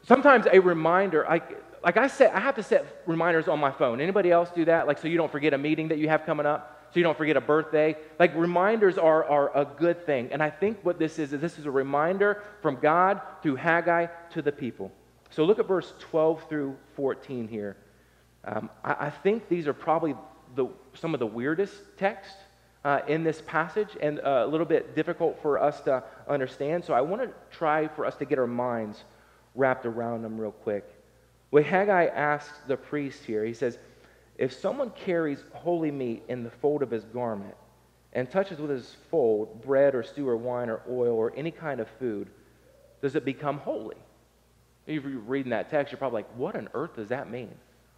sometimes 0.07 0.47
a 0.51 0.59
reminder, 0.59 1.29
I, 1.29 1.43
like 1.85 1.97
I 1.97 2.07
said, 2.07 2.33
I 2.33 2.41
have 2.41 2.57
to 2.57 2.63
set 2.63 3.03
reminders 3.07 3.49
on 3.49 3.61
my 3.61 3.71
phone. 3.71 4.01
Anybody 4.01 4.31
else 4.31 4.51
do 4.55 4.65
that? 4.65 4.87
Like 4.87 4.99
so 4.99 5.09
you 5.09 5.17
don't 5.17 5.31
forget 5.31 5.55
a 5.55 5.59
meeting 5.59 5.89
that 5.89 5.99
you 5.99 6.09
have 6.09 6.25
coming 6.25 6.47
up? 6.47 6.77
so 6.91 7.01
you 7.01 7.05
don't 7.05 7.19
forget 7.19 7.37
a 7.37 7.41
birthday. 7.41 7.97
Like 8.19 8.35
reminders 8.35 8.97
are, 8.99 9.25
are 9.25 9.57
a 9.57 9.65
good 9.65 10.07
thing. 10.07 10.31
And 10.33 10.43
I 10.43 10.51
think 10.51 10.79
what 10.83 10.99
this 10.99 11.19
is, 11.19 11.33
is 11.33 11.41
this 11.41 11.59
is 11.59 11.67
a 11.67 11.71
reminder 11.71 12.43
from 12.63 12.77
God 12.77 13.21
through 13.43 13.57
Haggai 13.57 14.07
to 14.31 14.43
the 14.43 14.53
people. 14.53 14.91
So 15.31 15.45
look 15.45 15.59
at 15.59 15.69
verse 15.69 15.93
12 15.99 16.49
through 16.49 16.77
14 16.95 17.49
here. 17.49 17.77
Um, 18.45 18.71
I, 18.85 19.07
I, 19.07 19.11
think 19.11 19.49
these 19.49 19.67
are 19.67 19.75
probably 19.75 20.15
the, 20.55 20.69
some 20.95 21.13
of 21.15 21.21
the 21.21 21.27
weirdest 21.27 21.75
texts 21.99 22.37
uh, 22.85 23.01
in 23.09 23.25
this 23.25 23.43
passage 23.45 23.97
and 24.01 24.21
uh, 24.21 24.45
a 24.45 24.47
little 24.47 24.65
bit 24.65 24.95
difficult 24.95 25.43
for 25.43 25.61
us 25.61 25.81
to 25.83 26.05
understand. 26.29 26.85
So 26.85 26.95
I 26.95 27.01
want 27.01 27.23
to 27.23 27.31
try 27.51 27.89
for 27.89 28.07
us 28.07 28.15
to 28.17 28.25
get 28.25 28.39
our 28.39 28.47
minds 28.47 29.03
wrapped 29.57 29.87
around 29.87 30.23
them 30.23 30.39
real 30.39 30.53
quick. 30.53 30.85
What 31.51 31.65
Haggai 31.65 32.07
asks 32.07 32.59
the 32.67 32.77
priest 32.77 33.25
here, 33.25 33.45
he 33.45 33.55
says, 33.55 33.79
if 34.37 34.53
someone 34.53 34.91
carries 34.91 35.43
holy 35.53 35.91
meat 35.91 36.23
in 36.29 36.45
the 36.45 36.51
fold 36.51 36.83
of 36.83 36.91
his 36.91 37.05
garment 37.05 37.55
and 38.13 38.31
touches 38.31 38.59
with 38.59 38.71
his 38.71 38.97
fold 39.11 39.63
bread 39.63 39.95
or 39.95 40.03
stew 40.03 40.29
or 40.29 40.37
wine 40.37 40.69
or 40.69 40.83
oil 40.89 41.17
or 41.17 41.33
any 41.37 41.51
kind 41.51 41.81
of 41.81 41.89
food, 41.99 42.29
does 43.01 43.15
it 43.15 43.25
become 43.25 43.59
holy? 43.59 43.97
If 44.87 45.05
you're 45.05 45.21
reading 45.21 45.51
that 45.51 45.71
text, 45.71 45.91
you're 45.91 45.99
probably 45.99 46.23
like, 46.23 46.37
what 46.37 46.55
on 46.55 46.69
earth 46.75 46.97
does 46.97 47.09
that 47.09 47.31
mean? 47.31 47.55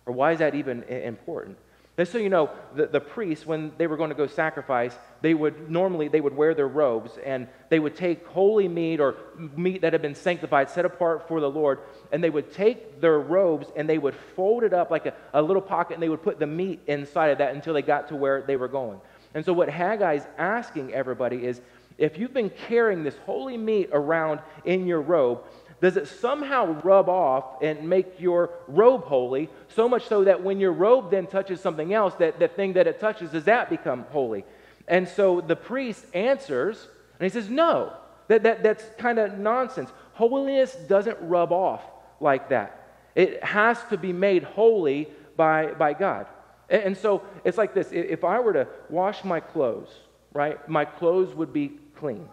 Or 0.07 0.13
why 0.13 0.33
is 0.33 0.39
that 0.39 0.55
even 0.55 0.85
important? 0.85 1.59
Just 1.99 2.13
so 2.13 2.19
you 2.19 2.29
know, 2.29 2.49
the, 2.77 2.87
the 2.87 3.01
priests, 3.01 3.45
when 3.45 3.73
they 3.77 3.89
were 3.89 3.97
going 3.97 4.11
to 4.11 4.15
go 4.15 4.29
sacrifice, 4.29 4.97
they 5.21 5.35
would 5.35 5.69
normally 5.69 6.07
they 6.07 6.21
would 6.21 6.37
wear 6.37 6.55
their 6.55 6.69
robes 6.69 7.19
and 7.27 7.49
they 7.71 7.81
would 7.81 7.97
take 7.97 8.25
holy 8.29 8.69
meat 8.69 9.01
or 9.01 9.17
meat 9.37 9.81
that 9.81 9.95
had 9.95 10.01
been 10.01 10.15
sanctified, 10.15 10.71
set 10.71 10.85
apart 10.85 11.27
for 11.27 11.41
the 11.41 11.51
Lord, 11.51 11.81
and 12.13 12.23
they 12.23 12.31
would 12.31 12.53
take 12.53 13.01
their 13.01 13.19
robes 13.19 13.67
and 13.75 13.89
they 13.89 13.99
would 13.99 14.15
fold 14.37 14.63
it 14.63 14.73
up 14.73 14.93
like 14.93 15.07
a, 15.07 15.15
a 15.35 15.43
little 15.43 15.61
pocket 15.61 15.95
and 15.95 16.03
they 16.03 16.09
would 16.09 16.23
put 16.23 16.39
the 16.39 16.47
meat 16.47 16.81
inside 16.87 17.31
of 17.31 17.39
that 17.39 17.53
until 17.53 17.75
they 17.75 17.83
got 17.83 18.07
to 18.09 18.17
where 18.17 18.43
they 18.43 18.55
were 18.55 18.69
going. 18.69 19.01
And 19.35 19.45
so 19.45 19.53
what 19.53 19.69
Haggai's 19.69 20.27
asking 20.39 20.95
everybody 20.95 21.45
is 21.45 21.61
if 21.99 22.17
you've 22.17 22.33
been 22.33 22.51
carrying 22.69 23.03
this 23.03 23.17
holy 23.27 23.57
meat 23.57 23.91
around 23.93 24.39
in 24.65 24.87
your 24.87 25.01
robe, 25.01 25.43
does 25.81 25.97
it 25.97 26.09
somehow 26.09 26.81
rub 26.83 27.09
off 27.09 27.63
and 27.63 27.89
make 27.89 28.21
your 28.21 28.51
robe 28.67 29.05
holy, 29.05 29.49
so 29.69 29.89
much 29.89 30.07
so 30.07 30.25
that 30.25 30.43
when 30.43 30.59
your 30.59 30.73
robe 30.73 31.11
then 31.11 31.27
touches 31.27 31.61
something 31.61 31.95
else, 31.95 32.15
that 32.15 32.39
the 32.39 32.49
thing 32.49 32.73
that 32.73 32.87
it 32.87 32.99
touches, 32.99 33.31
does 33.31 33.45
that 33.45 33.71
become 33.71 34.05
holy? 34.11 34.45
And 34.89 35.07
so 35.07 35.41
the 35.41 35.55
priest 35.55 36.05
answers, 36.15 36.89
and 37.21 37.25
he 37.25 37.29
says, 37.29 37.49
No, 37.49 37.93
that, 38.27 38.43
that, 38.43 38.63
that's 38.63 38.85
kind 38.99 39.19
of 39.19 39.39
nonsense. 39.39 39.91
Holiness 40.15 40.75
doesn't 40.75 41.19
rub 41.21 41.53
off 41.53 41.83
like 42.21 42.49
that. 42.49 42.75
It 43.15 43.43
has 43.45 43.79
to 43.91 43.97
be 43.97 44.13
made 44.13 44.43
holy 44.43 45.09
by, 45.37 45.73
by 45.75 45.93
God. 45.93 46.27
And, 46.69 46.83
and 46.83 46.97
so 46.97 47.23
it's 47.45 47.59
like 47.59 47.75
this 47.75 47.91
if 47.93 48.25
I 48.25 48.41
were 48.41 48.53
to 48.53 48.69
wash 48.91 49.23
my 49.25 49.41
clothes, 49.41 49.91
right, 50.33 50.69
my 50.69 50.85
clothes 50.85 51.35
would 51.35 51.53
be 51.53 51.73
clean. 51.97 52.29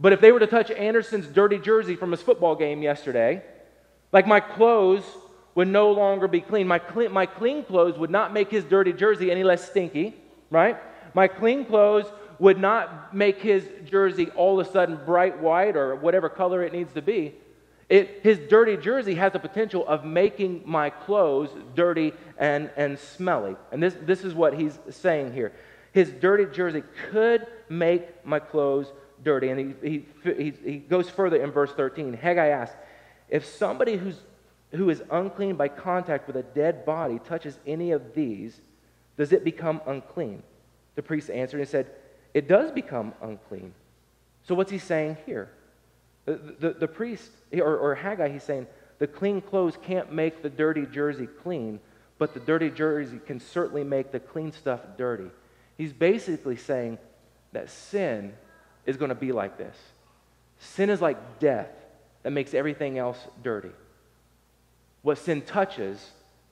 But 0.00 0.12
if 0.12 0.20
they 0.20 0.30
were 0.30 0.40
to 0.40 0.46
touch 0.46 0.70
Anderson's 0.70 1.26
dirty 1.26 1.58
jersey 1.58 1.96
from 1.96 2.12
his 2.12 2.22
football 2.22 2.54
game 2.54 2.82
yesterday, 2.82 3.42
like 4.12 4.26
my 4.26 4.40
clothes 4.40 5.04
would 5.54 5.68
no 5.68 5.90
longer 5.90 6.28
be 6.28 6.40
clean. 6.40 6.68
My 6.68 6.78
clean, 6.78 7.10
my 7.12 7.26
clean 7.26 7.64
clothes 7.64 7.98
would 7.98 8.10
not 8.10 8.32
make 8.32 8.50
his 8.50 8.64
dirty 8.64 8.92
jersey 8.92 9.30
any 9.30 9.42
less 9.42 9.68
stinky, 9.68 10.14
right? 10.50 10.76
My 11.14 11.26
clean 11.26 11.64
clothes 11.64 12.06
would 12.38 12.58
not 12.60 13.12
make 13.14 13.40
his 13.40 13.68
jersey 13.84 14.30
all 14.36 14.60
of 14.60 14.66
a 14.66 14.70
sudden 14.70 15.00
bright 15.04 15.40
white 15.40 15.76
or 15.76 15.96
whatever 15.96 16.28
color 16.28 16.62
it 16.62 16.72
needs 16.72 16.92
to 16.92 17.02
be. 17.02 17.34
It, 17.88 18.20
his 18.22 18.38
dirty 18.38 18.76
jersey 18.76 19.14
has 19.14 19.32
the 19.32 19.38
potential 19.38 19.84
of 19.88 20.04
making 20.04 20.62
my 20.64 20.90
clothes 20.90 21.50
dirty 21.74 22.12
and, 22.36 22.70
and 22.76 22.98
smelly. 22.98 23.56
And 23.72 23.82
this, 23.82 23.96
this 24.02 24.24
is 24.24 24.34
what 24.34 24.54
he's 24.54 24.78
saying 24.90 25.32
here. 25.32 25.52
His 25.92 26.10
dirty 26.10 26.44
jersey 26.54 26.84
could 27.10 27.46
make 27.68 28.24
my 28.24 28.38
clothes 28.38 28.92
dirty. 29.22 29.48
And 29.48 29.74
he, 29.82 29.88
he, 29.88 30.32
he, 30.32 30.52
he 30.64 30.76
goes 30.78 31.08
further 31.08 31.42
in 31.42 31.50
verse 31.50 31.72
13. 31.72 32.14
Haggai 32.14 32.48
asks, 32.48 32.76
If 33.28 33.44
somebody 33.44 33.96
who's, 33.96 34.20
who 34.72 34.90
is 34.90 35.02
unclean 35.10 35.56
by 35.56 35.68
contact 35.68 36.26
with 36.26 36.36
a 36.36 36.42
dead 36.42 36.84
body 36.84 37.18
touches 37.18 37.58
any 37.66 37.92
of 37.92 38.14
these, 38.14 38.60
does 39.16 39.32
it 39.32 39.44
become 39.44 39.80
unclean? 39.86 40.42
The 40.94 41.02
priest 41.02 41.30
answered 41.30 41.60
and 41.60 41.68
said, 41.68 41.90
It 42.34 42.48
does 42.48 42.70
become 42.70 43.14
unclean. 43.22 43.74
So 44.44 44.54
what's 44.54 44.70
he 44.70 44.78
saying 44.78 45.18
here? 45.26 45.50
The, 46.24 46.54
the, 46.60 46.70
the 46.72 46.88
priest, 46.88 47.30
or, 47.52 47.76
or 47.76 47.94
Haggai, 47.94 48.28
he's 48.28 48.42
saying, 48.42 48.66
the 48.98 49.06
clean 49.06 49.40
clothes 49.40 49.78
can't 49.82 50.12
make 50.12 50.42
the 50.42 50.50
dirty 50.50 50.84
jersey 50.86 51.26
clean, 51.26 51.80
but 52.18 52.34
the 52.34 52.40
dirty 52.40 52.70
jersey 52.70 53.20
can 53.26 53.40
certainly 53.40 53.84
make 53.84 54.10
the 54.10 54.20
clean 54.20 54.52
stuff 54.52 54.80
dirty. 54.96 55.30
He's 55.76 55.92
basically 55.92 56.56
saying 56.56 56.98
that 57.52 57.70
sin 57.70 58.34
is 58.88 58.96
going 58.96 59.10
to 59.10 59.14
be 59.14 59.32
like 59.32 59.58
this. 59.58 59.76
Sin 60.58 60.88
is 60.88 61.00
like 61.00 61.38
death 61.38 61.68
that 62.22 62.30
makes 62.30 62.54
everything 62.54 62.98
else 62.98 63.18
dirty. 63.44 63.70
What 65.02 65.18
sin 65.18 65.42
touches, 65.42 66.04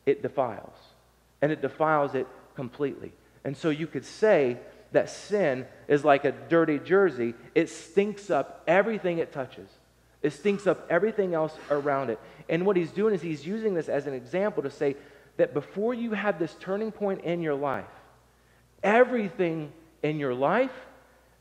it 0.05 0.23
defiles, 0.23 0.77
and 1.41 1.51
it 1.51 1.63
defiles 1.63 2.15
it 2.15 2.29
completely. 2.55 3.13
And 3.43 3.57
so 3.57 3.71
you 3.71 3.87
could 3.87 4.05
say 4.05 4.59
that 4.93 5.09
sin 5.09 5.67
is 5.89 6.05
like 6.05 6.27
a 6.27 6.33
dirty 6.33 6.79
jersey, 6.79 7.35
it 7.55 7.71
stinks 7.71 8.31
up 8.31 8.63
everything 8.69 9.19
it 9.19 9.33
touches. 9.33 9.69
It 10.23 10.33
stinks 10.33 10.67
up 10.67 10.87
everything 10.91 11.35
else 11.35 11.55
around 11.71 12.11
it. 12.11 12.21
And 12.49 12.67
what 12.67 12.77
he's 12.77 12.91
doing 12.91 13.15
is 13.15 13.23
he's 13.23 13.47
using 13.47 13.73
this 13.75 13.89
as 13.89 14.07
an 14.07 14.15
example 14.15 14.63
to 14.63 14.71
say 14.71 14.95
that 15.39 15.55
before 15.55 15.95
you 15.95 16.13
had 16.13 16.39
this 16.39 16.55
turning 16.61 16.93
point 16.93 17.23
in 17.23 17.41
your 17.41 17.55
life, 17.55 17.85
everything 18.83 19.73
in 20.03 20.19
your 20.19 20.35
life 20.35 20.73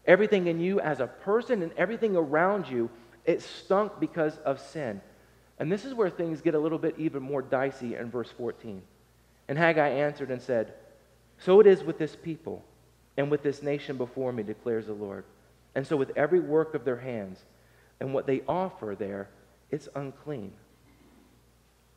Everything 0.08 0.48
in 0.48 0.60
you 0.60 0.80
as 0.80 1.00
a 1.00 1.08
person 1.08 1.64
and 1.64 1.72
everything 1.78 2.16
around 2.16 2.68
you, 2.68 2.90
it 3.26 3.42
stunk 3.42 3.94
because 4.00 4.38
of 4.40 4.60
sin. 4.60 5.02
And 5.58 5.72
this 5.72 5.86
is 5.86 5.94
where 5.94 6.10
things 6.10 6.42
get 6.42 6.54
a 6.54 6.60
little 6.60 6.78
bit 6.78 6.96
even 6.98 7.24
more 7.24 7.42
dicey 7.42 7.96
in 7.96 8.12
verse 8.12 8.30
14. 8.30 8.82
And 9.48 9.58
Haggai 9.58 9.90
answered 9.90 10.32
and 10.32 10.42
said, 10.42 10.74
So 11.40 11.60
it 11.60 11.68
is 11.68 11.84
with 11.84 11.98
this 11.98 12.16
people 12.16 12.64
and 13.18 13.32
with 13.32 13.44
this 13.44 13.62
nation 13.64 13.98
before 13.98 14.32
me, 14.32 14.44
declares 14.44 14.88
the 14.88 14.94
Lord. 14.94 15.24
And 15.74 15.86
so 15.88 15.96
with 15.96 16.12
every 16.16 16.40
work 16.40 16.74
of 16.74 16.86
their 16.86 16.98
hands 16.98 17.40
and 18.00 18.14
what 18.14 18.28
they 18.28 18.42
offer 18.48 18.96
there, 18.98 19.30
it's 19.72 19.88
unclean. 19.96 20.52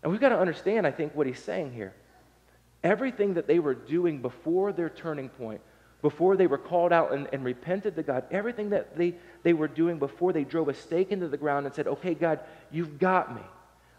And 0.03 0.13
we've 0.13 0.21
got 0.21 0.29
to 0.31 0.39
understand, 0.39 0.87
I 0.87 0.91
think, 0.91 1.15
what 1.15 1.27
he's 1.27 1.43
saying 1.43 1.73
here. 1.73 1.95
Everything 2.85 3.35
that 3.35 3.49
they 3.49 3.59
were 3.59 3.75
doing 3.75 4.23
before 4.23 4.73
their 4.73 4.89
turning 4.89 5.29
point, 5.29 5.61
before 6.01 6.37
they 6.37 6.47
were 6.47 6.59
called 6.59 6.93
out 6.93 7.13
and, 7.13 7.29
and 7.33 7.45
repented 7.45 7.97
to 7.97 8.03
God, 8.03 8.25
everything 8.31 8.71
that 8.71 8.97
they, 8.97 9.15
they 9.43 9.53
were 9.53 9.69
doing 9.69 9.99
before 9.99 10.33
they 10.33 10.45
drove 10.45 10.69
a 10.69 10.75
stake 10.75 11.11
into 11.11 11.29
the 11.29 11.37
ground 11.37 11.67
and 11.67 11.75
said, 11.75 11.89
Okay, 11.89 12.15
God, 12.15 12.41
you've 12.71 12.99
got 12.99 13.35
me. 13.35 13.43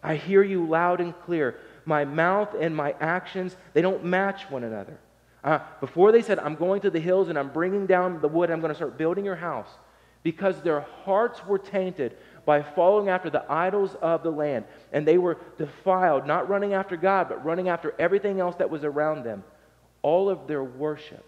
I 0.02 0.16
hear 0.16 0.42
you 0.42 0.66
loud 0.66 1.02
and 1.02 1.14
clear. 1.26 1.60
My 1.86 2.06
mouth 2.06 2.56
and 2.60 2.76
my 2.76 2.96
actions, 3.02 3.56
they 3.74 3.82
don't 3.82 4.06
match 4.06 4.50
one 4.50 4.64
another. 4.64 4.98
Uh, 5.44 5.60
before 5.82 6.12
they 6.12 6.22
said, 6.22 6.40
I'm 6.40 6.56
going 6.56 6.82
to 6.82 6.90
the 6.90 7.00
hills 7.00 7.30
and 7.30 7.38
I'm 7.38 7.50
bringing 7.50 7.86
down 7.86 8.22
the 8.22 8.28
wood, 8.28 8.50
I'm 8.50 8.62
going 8.62 8.72
to 8.72 8.76
start 8.76 8.98
building 8.98 9.26
your 9.26 9.36
house, 9.36 9.70
because 10.24 10.62
their 10.62 10.82
hearts 11.04 11.46
were 11.46 11.58
tainted 11.58 12.18
by 12.46 12.62
following 12.62 13.10
after 13.10 13.30
the 13.30 13.50
idols 13.52 13.96
of 14.02 14.24
the 14.24 14.32
land. 14.32 14.66
And 14.94 15.08
they 15.08 15.18
were 15.18 15.38
defiled, 15.58 16.26
not 16.28 16.50
running 16.50 16.74
after 16.74 16.96
God, 16.96 17.28
but 17.30 17.44
running 17.44 17.70
after 17.70 17.94
everything 18.00 18.40
else 18.40 18.56
that 18.58 18.70
was 18.70 18.84
around 18.84 19.24
them. 19.24 19.44
All 20.02 20.30
of 20.30 20.48
their 20.48 20.64
worship 20.64 21.26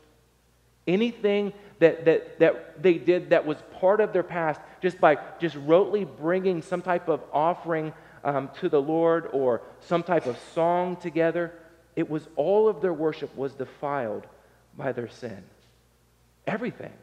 Anything 0.88 1.54
that, 1.80 2.06
that, 2.06 2.39
that 2.39 2.82
they 2.82 2.96
did 2.96 3.30
that 3.32 3.46
was 3.46 3.58
part 3.80 4.02
of 4.02 4.13
their 4.13 4.24
past, 4.24 4.60
just 4.82 5.00
by 5.00 5.17
just 5.39 5.56
rotely 5.56 6.08
bringing 6.17 6.62
some 6.62 6.82
type 6.82 7.08
of 7.08 7.22
offering 7.32 7.94
um, 8.24 8.50
to 8.60 8.70
the 8.70 8.82
Lord 8.82 9.30
or 9.32 9.62
some 9.80 10.04
type 10.04 10.26
of 10.26 10.38
song 10.54 10.96
together, 10.96 11.54
it 11.96 12.10
was 12.10 12.28
all 12.36 12.67
of 12.67 12.82
their 12.82 12.94
worship 12.94 13.36
was 13.36 13.54
defiled 13.54 14.26
by 14.78 14.91
their 14.91 15.10
sin. 15.10 15.44
Everything. 16.48 16.94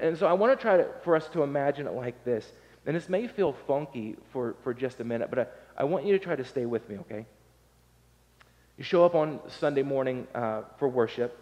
And 0.00 0.16
so 0.16 0.26
I 0.26 0.32
want 0.34 0.56
to 0.56 0.62
try 0.62 0.76
to, 0.78 0.86
for 1.02 1.16
us 1.16 1.28
to 1.30 1.42
imagine 1.42 1.86
it 1.86 1.92
like 1.92 2.24
this. 2.24 2.50
And 2.86 2.96
this 2.96 3.08
may 3.08 3.26
feel 3.26 3.54
funky 3.66 4.16
for, 4.32 4.54
for 4.62 4.72
just 4.72 5.00
a 5.00 5.04
minute, 5.04 5.28
but 5.30 5.38
I, 5.38 5.82
I 5.82 5.84
want 5.84 6.06
you 6.06 6.12
to 6.12 6.18
try 6.18 6.36
to 6.36 6.44
stay 6.44 6.64
with 6.64 6.88
me, 6.88 6.96
okay? 6.98 7.26
You 8.78 8.84
show 8.84 9.04
up 9.04 9.14
on 9.14 9.40
Sunday 9.48 9.82
morning 9.82 10.26
uh, 10.34 10.62
for 10.78 10.88
worship 10.88 11.36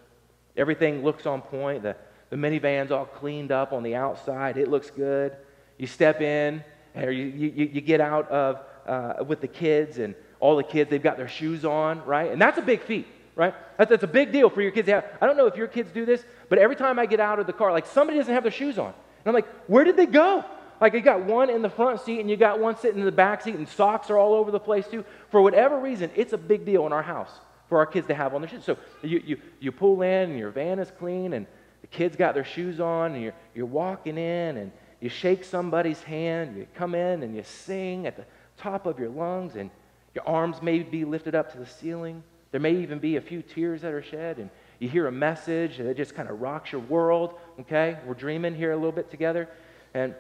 Everything 0.59 1.05
looks 1.05 1.25
on 1.25 1.40
point. 1.40 1.85
The, 1.85 1.97
the 2.31 2.37
minivan's 2.37 2.90
all 2.90 3.07
cleaned 3.07 3.53
up 3.53 3.73
on 3.73 3.83
the 3.83 3.94
outside. 3.94 4.57
It 4.57 4.68
looks 4.68 4.90
good. 4.90 5.37
You 5.79 5.87
step 5.87 6.21
in, 6.21 6.64
or 6.97 7.12
you, 7.12 7.25
you, 7.25 7.71
you 7.73 7.81
get 7.81 8.01
out 8.01 8.29
of 8.29 8.61
uh, 8.87 9.25
with 9.25 9.40
the 9.40 9.49
kids, 9.49 9.99
and 9.99 10.14
all 10.40 10.57
the 10.57 10.64
kids, 10.64 10.90
they've 10.90 11.03
got 11.03 11.16
their 11.16 11.29
shoes 11.29 11.64
on, 11.64 12.05
right? 12.05 12.33
And 12.33 12.42
that's 12.42 12.59
a 12.59 12.62
big 12.62 12.83
feat, 12.83 13.07
right? 13.37 13.55
That's, 13.77 13.90
that's 13.90 14.03
a 14.03 14.09
big 14.09 14.33
deal 14.33 14.51
for 14.51 14.61
your 14.61 14.73
kids 14.73 14.87
to 14.87 14.94
have. 14.94 15.05
I 15.21 15.27
don't 15.27 15.37
know 15.37 15.47
if 15.47 15.57
your 15.57 15.68
kids 15.68 15.92
do 15.92 16.05
this, 16.05 16.25
but 16.49 16.59
every 16.59 16.77
time 16.77 16.99
I 16.99 17.07
get 17.07 17.21
out 17.21 17.38
of 17.38 17.47
the 17.47 17.53
car, 17.53 17.71
like 17.71 17.87
somebody 17.87 18.18
doesn't 18.18 18.35
have 18.35 18.42
their 18.42 18.53
shoes 18.53 18.79
on. 18.79 18.88
And 18.88 19.27
I'm 19.27 19.35
like, 19.35 19.49
where 19.68 19.85
did 19.85 19.97
they 19.97 20.07
go? 20.07 20.44
Like 20.81 20.94
you 20.94 21.01
got 21.01 21.25
one 21.25 21.51
in 21.51 21.62
the 21.62 21.71
front 21.71 22.01
seat 22.01 22.21
and 22.21 22.31
you 22.31 22.37
got 22.37 22.61
one 22.61 22.77
sitting 22.77 22.99
in 22.99 23.05
the 23.05 23.12
back 23.12 23.42
seat, 23.42 23.55
and 23.55 23.68
socks 23.68 24.11
are 24.11 24.18
all 24.18 24.35
over 24.35 24.51
the 24.51 24.61
place 24.61 24.88
too. 24.88 25.05
For 25.31 25.40
whatever 25.40 25.79
reason, 25.79 26.11
it's 26.16 26.33
a 26.33 26.38
big 26.38 26.64
deal 26.64 26.85
in 26.87 26.92
our 26.92 27.03
house 27.03 27.31
for 27.68 27.78
our 27.78 27.87
kids 27.87 28.07
to 28.09 28.14
have 28.14 28.35
on 28.35 28.40
their 28.40 28.50
shoes. 28.50 28.64
So 28.64 28.76
you, 29.02 29.22
you, 29.24 29.40
you 29.61 29.72
pull 29.72 30.02
in 30.02 30.31
and 30.31 30.38
your 30.38 30.50
van 30.50 30.78
is 30.78 30.90
clean 30.98 31.33
and 31.35 31.46
the 31.81 31.87
kids 31.87 32.16
got 32.16 32.35
their 32.35 32.44
shoes 32.44 32.81
on 32.81 33.14
and 33.14 33.22
you're, 33.22 33.35
you're 33.54 33.66
walking 33.66 34.16
in 34.18 34.57
and 34.57 34.72
you 35.00 35.09
shake 35.09 35.44
somebody's 35.44 36.02
hand, 36.02 36.57
you 36.57 36.66
come 36.74 36.94
in 36.94 37.22
and 37.22 37.37
you 37.37 37.42
sing 37.44 38.07
at 38.07 38.16
the 38.16 38.24
top 38.57 38.87
of 38.87 38.98
your 38.98 39.11
lungs 39.11 39.54
and 39.54 39.70
your 40.14 40.26
arms 40.26 40.61
may 40.62 40.81
be 40.81 41.04
lifted 41.04 41.35
up 41.35 41.52
to 41.52 41.59
the 41.59 41.66
ceiling. 41.66 42.22
There 42.50 42.61
may 42.61 42.74
even 42.76 42.98
be 42.98 43.16
a 43.16 43.20
few 43.20 43.42
tears 43.42 43.83
that 43.83 43.92
are 43.92 44.02
shed 44.02 44.38
and 44.38 44.50
you 44.78 44.88
hear 44.88 45.07
a 45.07 45.12
message 45.12 45.78
that 45.78 45.96
just 45.96 46.14
kind 46.14 46.28
of 46.28 46.40
rocks 46.40 46.72
your 46.72 46.81
world, 46.83 47.35
okay? 47.61 47.98
We're 48.07 48.14
dreaming 48.14 48.54
here 48.54 48.72
a 48.72 48.76
little 48.76 48.92
bit 48.92 49.11
together. 49.11 49.48
And 49.94 50.14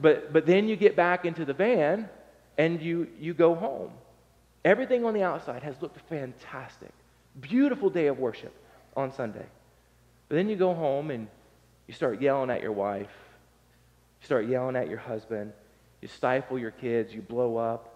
but 0.00 0.32
but 0.32 0.46
then 0.46 0.68
you 0.68 0.76
get 0.76 0.96
back 0.96 1.24
into 1.24 1.44
the 1.44 1.52
van 1.52 2.08
and 2.56 2.80
you 2.80 3.08
you 3.18 3.34
go 3.34 3.54
home. 3.54 3.92
Everything 4.64 5.04
on 5.04 5.14
the 5.14 5.22
outside 5.22 5.62
has 5.62 5.80
looked 5.80 5.98
fantastic. 6.08 6.92
Beautiful 7.40 7.90
day 7.90 8.06
of 8.06 8.18
worship 8.18 8.54
on 8.96 9.12
Sunday. 9.12 9.46
But 10.28 10.36
then 10.36 10.48
you 10.48 10.56
go 10.56 10.74
home 10.74 11.10
and 11.10 11.28
you 11.86 11.94
start 11.94 12.20
yelling 12.20 12.50
at 12.50 12.62
your 12.62 12.72
wife. 12.72 13.10
You 14.20 14.26
start 14.26 14.46
yelling 14.46 14.76
at 14.76 14.88
your 14.88 14.98
husband. 14.98 15.52
You 16.00 16.08
stifle 16.08 16.58
your 16.58 16.70
kids. 16.70 17.12
You 17.12 17.22
blow 17.22 17.56
up. 17.56 17.88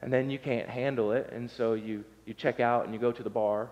And 0.00 0.12
then 0.12 0.30
you 0.30 0.38
can't 0.38 0.68
handle 0.68 1.12
it. 1.12 1.30
And 1.32 1.50
so 1.50 1.74
you, 1.74 2.04
you 2.24 2.32
check 2.32 2.60
out 2.60 2.86
and 2.86 2.94
you 2.94 3.00
go 3.00 3.12
to 3.12 3.22
the 3.22 3.30
bar. 3.30 3.70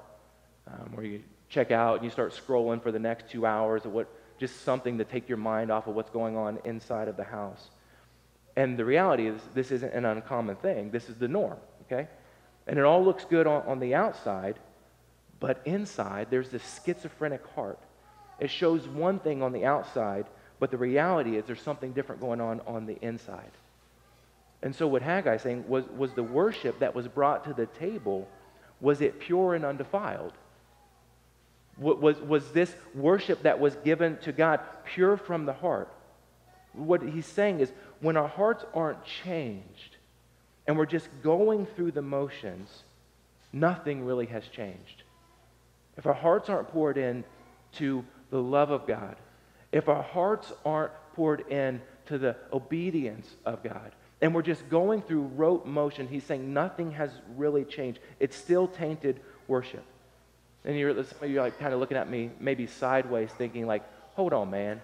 Um, 0.66 0.92
or 0.96 1.02
you 1.02 1.22
check 1.48 1.70
out 1.70 1.96
and 1.96 2.04
you 2.04 2.10
start 2.10 2.34
scrolling 2.34 2.82
for 2.82 2.92
the 2.92 2.98
next 2.98 3.30
two 3.30 3.46
hours 3.46 3.86
of 3.86 3.92
what 3.92 4.08
just 4.38 4.62
something 4.62 4.98
to 4.98 5.04
take 5.04 5.28
your 5.28 5.38
mind 5.38 5.70
off 5.70 5.86
of 5.86 5.94
what's 5.94 6.10
going 6.10 6.36
on 6.36 6.58
inside 6.64 7.08
of 7.08 7.16
the 7.16 7.24
house. 7.24 7.70
And 8.56 8.78
the 8.78 8.84
reality 8.84 9.26
is, 9.26 9.40
this 9.54 9.70
isn't 9.70 9.92
an 9.92 10.04
uncommon 10.04 10.56
thing. 10.56 10.90
This 10.90 11.08
is 11.08 11.16
the 11.16 11.28
norm, 11.28 11.58
okay? 11.82 12.08
And 12.68 12.78
it 12.78 12.84
all 12.84 13.02
looks 13.02 13.24
good 13.24 13.46
on, 13.46 13.62
on 13.66 13.80
the 13.80 13.94
outside, 13.94 14.58
but 15.40 15.60
inside, 15.64 16.28
there's 16.30 16.50
this 16.50 16.80
schizophrenic 16.84 17.44
heart. 17.54 17.78
It 18.38 18.50
shows 18.50 18.86
one 18.86 19.18
thing 19.18 19.42
on 19.42 19.52
the 19.52 19.64
outside, 19.64 20.26
but 20.60 20.70
the 20.70 20.76
reality 20.76 21.36
is 21.36 21.46
there's 21.46 21.62
something 21.62 21.92
different 21.92 22.20
going 22.20 22.40
on 22.40 22.60
on 22.66 22.86
the 22.86 22.98
inside. 23.00 23.50
And 24.62 24.74
so 24.74 24.86
what 24.86 25.02
Haggai 25.02 25.36
is 25.36 25.42
saying 25.42 25.64
was, 25.68 25.84
was 25.96 26.12
the 26.12 26.22
worship 26.22 26.80
that 26.80 26.94
was 26.94 27.08
brought 27.08 27.44
to 27.44 27.54
the 27.54 27.66
table, 27.66 28.28
was 28.80 29.00
it 29.00 29.18
pure 29.18 29.54
and 29.54 29.64
undefiled? 29.64 30.32
Was, 31.78 32.20
was 32.20 32.50
this 32.50 32.74
worship 32.94 33.42
that 33.44 33.60
was 33.60 33.76
given 33.76 34.18
to 34.18 34.32
God 34.32 34.60
pure 34.84 35.16
from 35.16 35.46
the 35.46 35.52
heart? 35.52 35.88
What 36.72 37.02
he's 37.02 37.26
saying 37.26 37.60
is 37.60 37.72
when 38.00 38.16
our 38.16 38.26
hearts 38.26 38.64
aren't 38.74 39.04
changed, 39.04 39.96
and 40.68 40.76
we're 40.76 40.86
just 40.86 41.08
going 41.22 41.64
through 41.64 41.90
the 41.92 42.02
motions, 42.02 42.84
nothing 43.54 44.04
really 44.04 44.26
has 44.26 44.46
changed. 44.48 45.02
If 45.96 46.06
our 46.06 46.14
hearts 46.14 46.50
aren't 46.50 46.68
poured 46.68 46.98
in 46.98 47.24
to 47.76 48.04
the 48.30 48.40
love 48.40 48.70
of 48.70 48.86
God, 48.86 49.16
if 49.72 49.88
our 49.88 50.02
hearts 50.02 50.52
aren't 50.66 50.92
poured 51.14 51.48
in 51.48 51.80
to 52.06 52.18
the 52.18 52.36
obedience 52.52 53.26
of 53.46 53.62
God, 53.62 53.92
and 54.20 54.34
we're 54.34 54.42
just 54.42 54.68
going 54.68 55.00
through 55.00 55.22
rote 55.36 55.64
motion, 55.64 56.06
he's 56.06 56.24
saying 56.24 56.52
nothing 56.52 56.92
has 56.92 57.10
really 57.36 57.64
changed. 57.64 58.00
It's 58.20 58.36
still 58.36 58.68
tainted 58.68 59.20
worship. 59.46 59.84
And 60.66 60.76
you're, 60.76 60.94
you're 61.24 61.42
like 61.42 61.58
kind 61.58 61.72
of 61.72 61.80
looking 61.80 61.96
at 61.96 62.10
me 62.10 62.30
maybe 62.38 62.66
sideways, 62.66 63.30
thinking 63.38 63.66
like, 63.66 63.84
hold 64.14 64.34
on, 64.34 64.50
man. 64.50 64.82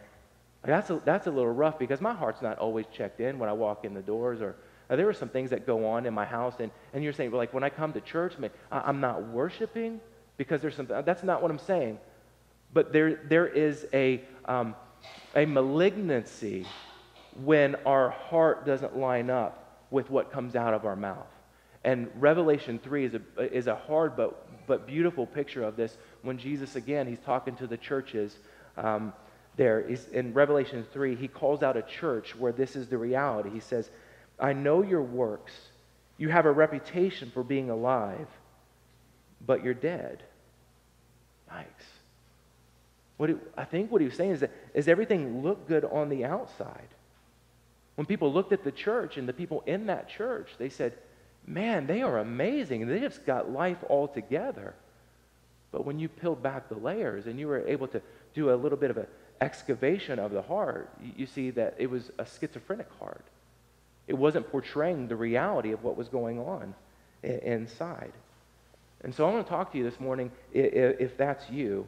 That's 0.65 0.89
a, 0.89 1.03
that's 1.05 1.27
a 1.27 1.31
little 1.31 1.53
rough 1.53 1.79
because 1.79 2.01
my 2.01 2.15
heart's 2.15 2.41
not 2.41 2.59
always 2.59 2.87
checked 2.91 3.21
in 3.21 3.39
when 3.39 3.51
I 3.51 3.53
walk 3.53 3.85
in 3.85 3.93
the 3.93 4.01
doors 4.01 4.41
or 4.41 4.57
now, 4.91 4.97
there 4.97 5.09
are 5.09 5.15
some 5.15 5.31
things 5.31 5.51
that 5.51 5.67
go 5.67 5.87
on 5.87 6.05
in 6.05 6.13
my 6.13 6.27
house, 6.27 6.55
and, 6.59 6.71
and 6.93 7.03
you're 7.03 7.15
saying, 7.15 7.31
well, 7.31 7.39
like 7.39 7.55
when 7.55 7.65
I 7.65 7.71
come 7.71 7.93
to 7.95 8.01
church, 8.01 8.35
I, 8.71 8.89
am 8.89 9.01
not 9.01 9.27
worshiping 9.29 10.01
because 10.37 10.61
there's 10.61 10.75
something. 10.75 11.03
That's 11.05 11.23
not 11.23 11.41
what 11.41 11.51
I'm 11.51 11.59
saying. 11.59 11.99
But 12.73 12.93
there, 12.93 13.21
there 13.29 13.47
is 13.47 13.87
a, 13.95 14.23
um, 14.45 14.75
a 15.35 15.47
malignancy 15.47 16.67
when 17.43 17.77
our 17.87 18.11
heart 18.11 18.67
doesn't 18.67 18.97
line 18.97 19.31
up 19.31 19.87
with 19.91 20.11
what 20.11 20.31
comes 20.31 20.55
out 20.55 20.75
of 20.75 20.85
our 20.85 20.97
mouth. 20.97 21.27
And 21.85 22.11
Revelation 22.17 22.79
3 22.79 23.05
is 23.05 23.15
a, 23.15 23.57
is 23.57 23.67
a 23.67 23.77
hard 23.77 24.17
but, 24.17 24.67
but 24.67 24.87
beautiful 24.87 25.27
picture 25.27 25.63
of 25.63 25.77
this 25.77 25.97
when 26.23 26.39
Jesus, 26.39 26.77
again, 26.77 27.07
he's 27.07 27.19
talking 27.21 27.57
to 27.57 27.67
the 27.67 27.77
churches. 27.77 28.37
Um, 28.77 29.13
there 29.57 29.81
is 29.81 30.09
in 30.09 30.35
Revelation 30.35 30.85
3, 30.93 31.15
he 31.15 31.29
calls 31.29 31.63
out 31.63 31.77
a 31.77 31.83
church 31.83 32.35
where 32.35 32.53
this 32.53 32.75
is 32.75 32.89
the 32.89 32.99
reality. 32.99 33.51
He 33.51 33.61
says, 33.61 33.91
I 34.39 34.53
know 34.53 34.83
your 34.83 35.03
works. 35.03 35.53
You 36.19 36.29
have 36.29 36.47
a 36.47 36.53
reputation 36.53 37.31
for 37.33 37.43
being 37.43 37.71
alive, 37.71 38.29
but 39.45 39.65
you're 39.65 39.75
dead. 39.75 40.23
Yikes. 41.51 41.65
What 43.17 43.31
I 43.57 43.65
think 43.65 43.91
what 43.91 44.01
he 44.01 44.07
was 44.07 44.17
saying 44.17 44.33
is 44.33 44.41
that 44.41 44.51
is 44.75 44.89
everything 44.89 45.43
look 45.43 45.69
good 45.69 45.85
on 45.85 46.09
the 46.09 46.25
outside. 46.25 46.89
When 47.95 48.07
people 48.07 48.33
looked 48.33 48.53
at 48.53 48.65
the 48.65 48.73
church 48.73 49.17
and 49.17 49.29
the 49.29 49.33
people 49.33 49.63
in 49.67 49.87
that 49.87 50.09
church, 50.09 50.51
they 50.59 50.69
said, 50.69 50.95
man, 51.47 51.87
they 51.87 52.03
are 52.03 52.19
amazing. 52.19 52.87
They 52.89 52.99
just 52.99 53.25
got 53.25 53.51
life 53.51 53.79
all 53.89 54.09
together. 54.09 54.75
But 55.71 55.85
when 55.85 55.99
you 55.99 56.09
peeled 56.09 56.43
back 56.43 56.69
the 56.69 56.77
layers 56.77 57.27
and 57.27 57.39
you 57.39 57.47
were 57.47 57.67
able 57.67 57.87
to 57.89 58.03
do 58.35 58.53
a 58.53 58.57
little 58.57 58.79
bit 58.79 58.91
of 58.91 58.97
an 58.97 59.07
excavation 59.41 60.19
of 60.19 60.33
the 60.33 60.43
heart, 60.43 60.91
you 61.17 61.27
see 61.27 61.51
that 61.51 61.75
it 61.79 61.89
was 61.89 62.11
a 62.19 62.27
schizophrenic 62.27 62.89
heart. 62.99 63.25
It 64.07 64.15
wasn't 64.15 64.51
portraying 64.51 65.09
the 65.09 65.17
reality 65.17 65.73
of 65.73 65.83
what 65.83 65.97
was 65.97 66.09
going 66.09 66.39
on 66.39 66.75
inside. 67.23 68.13
And 69.03 69.15
so 69.15 69.29
I 69.29 69.33
want 69.33 69.47
to 69.47 69.51
talk 69.51 69.73
to 69.73 69.79
you 69.79 69.85
this 69.85 70.01
morning 70.01 70.31
if 70.53 71.17
that's 71.17 71.49
you. 71.51 71.87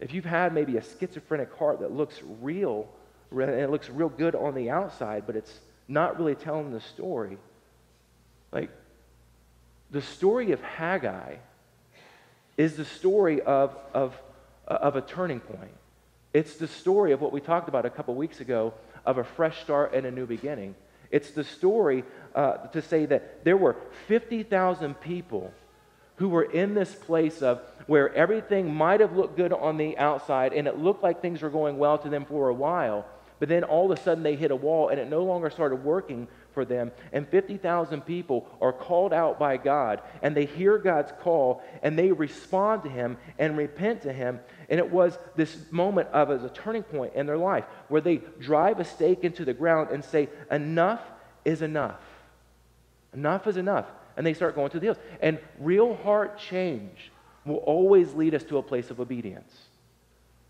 If 0.00 0.12
you've 0.12 0.24
had 0.24 0.52
maybe 0.52 0.76
a 0.76 0.82
schizophrenic 0.82 1.54
heart 1.54 1.80
that 1.80 1.92
looks 1.92 2.20
real, 2.40 2.88
and 3.30 3.50
it 3.50 3.70
looks 3.70 3.88
real 3.88 4.08
good 4.08 4.34
on 4.34 4.54
the 4.54 4.70
outside, 4.70 5.24
but 5.26 5.36
it's 5.36 5.60
not 5.88 6.18
really 6.18 6.34
telling 6.34 6.72
the 6.72 6.80
story. 6.80 7.38
Like, 8.50 8.70
the 9.90 10.02
story 10.02 10.52
of 10.52 10.60
Haggai 10.62 11.36
is 12.56 12.76
the 12.76 12.84
story 12.84 13.40
of, 13.42 13.76
of, 13.94 14.18
of 14.66 14.96
a 14.96 15.00
turning 15.02 15.40
point. 15.40 15.72
It's 16.32 16.56
the 16.56 16.68
story 16.68 17.12
of 17.12 17.20
what 17.20 17.32
we 17.32 17.40
talked 17.40 17.68
about 17.68 17.84
a 17.84 17.90
couple 17.90 18.14
weeks 18.14 18.40
ago 18.40 18.74
of 19.04 19.18
a 19.18 19.24
fresh 19.24 19.60
start 19.62 19.94
and 19.94 20.06
a 20.06 20.10
new 20.10 20.26
beginning. 20.26 20.74
It's 21.12 21.30
the 21.30 21.44
story 21.44 22.02
uh, 22.34 22.56
to 22.68 22.82
say 22.82 23.06
that 23.06 23.44
there 23.44 23.56
were 23.56 23.76
50,000 24.08 25.00
people 25.00 25.52
who 26.16 26.28
were 26.28 26.42
in 26.42 26.74
this 26.74 26.94
place 26.94 27.42
of 27.42 27.60
where 27.86 28.12
everything 28.14 28.74
might 28.74 29.00
have 29.00 29.16
looked 29.16 29.36
good 29.36 29.52
on 29.52 29.76
the 29.76 29.96
outside 29.98 30.52
and 30.52 30.66
it 30.66 30.78
looked 30.78 31.02
like 31.02 31.20
things 31.20 31.42
were 31.42 31.50
going 31.50 31.78
well 31.78 31.98
to 31.98 32.08
them 32.08 32.24
for 32.24 32.48
a 32.48 32.54
while, 32.54 33.06
but 33.38 33.48
then 33.48 33.64
all 33.64 33.90
of 33.90 33.98
a 33.98 34.02
sudden 34.02 34.22
they 34.22 34.36
hit 34.36 34.50
a 34.50 34.56
wall 34.56 34.88
and 34.88 35.00
it 35.00 35.08
no 35.08 35.22
longer 35.24 35.50
started 35.50 35.84
working 35.84 36.28
for 36.54 36.64
them. 36.64 36.92
And 37.12 37.26
50,000 37.28 38.02
people 38.02 38.48
are 38.60 38.72
called 38.72 39.12
out 39.12 39.38
by 39.38 39.56
God 39.56 40.00
and 40.22 40.36
they 40.36 40.44
hear 40.46 40.78
God's 40.78 41.12
call 41.20 41.62
and 41.82 41.98
they 41.98 42.12
respond 42.12 42.84
to 42.84 42.88
Him 42.88 43.16
and 43.38 43.56
repent 43.56 44.02
to 44.02 44.12
Him. 44.12 44.40
And 44.72 44.78
it 44.78 44.90
was 44.90 45.18
this 45.36 45.54
moment 45.70 46.08
of 46.08 46.30
as 46.30 46.44
a 46.44 46.48
turning 46.48 46.82
point 46.82 47.12
in 47.14 47.26
their 47.26 47.36
life 47.36 47.66
where 47.88 48.00
they 48.00 48.22
drive 48.40 48.80
a 48.80 48.84
stake 48.84 49.22
into 49.22 49.44
the 49.44 49.52
ground 49.52 49.90
and 49.90 50.02
say, 50.02 50.30
Enough 50.50 51.02
is 51.44 51.60
enough. 51.60 52.00
Enough 53.12 53.46
is 53.48 53.58
enough. 53.58 53.84
And 54.16 54.26
they 54.26 54.32
start 54.32 54.54
going 54.54 54.70
to 54.70 54.80
the 54.80 54.86
hills. 54.86 54.96
And 55.20 55.38
real 55.58 55.94
heart 55.96 56.38
change 56.38 57.12
will 57.44 57.56
always 57.56 58.14
lead 58.14 58.34
us 58.34 58.44
to 58.44 58.56
a 58.56 58.62
place 58.62 58.90
of 58.90 58.98
obedience. 58.98 59.52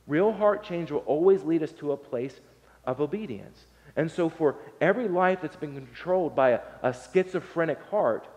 Real 0.06 0.30
heart 0.30 0.62
change 0.62 0.92
will 0.92 1.00
always 1.00 1.42
lead 1.42 1.64
us 1.64 1.72
to 1.72 1.90
a 1.90 1.96
place 1.96 2.38
of 2.85 3.00
obedience. 3.00 3.64
And 3.96 4.08
so, 4.08 4.28
for 4.28 4.54
every 4.80 5.08
life 5.08 5.40
that's 5.42 5.56
been 5.56 5.74
controlled 5.74 6.37
by 6.37 6.50
a, 6.50 6.61
a, 6.85 6.94
schizophrenic 6.94 7.80
heart, 7.90 8.28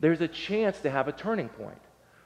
there's 0.00 0.20
a 0.20 0.28
chance 0.28 0.80
to 0.80 0.90
have 0.90 1.08
a 1.08 1.12
turning 1.12 1.48
point. 1.48 1.80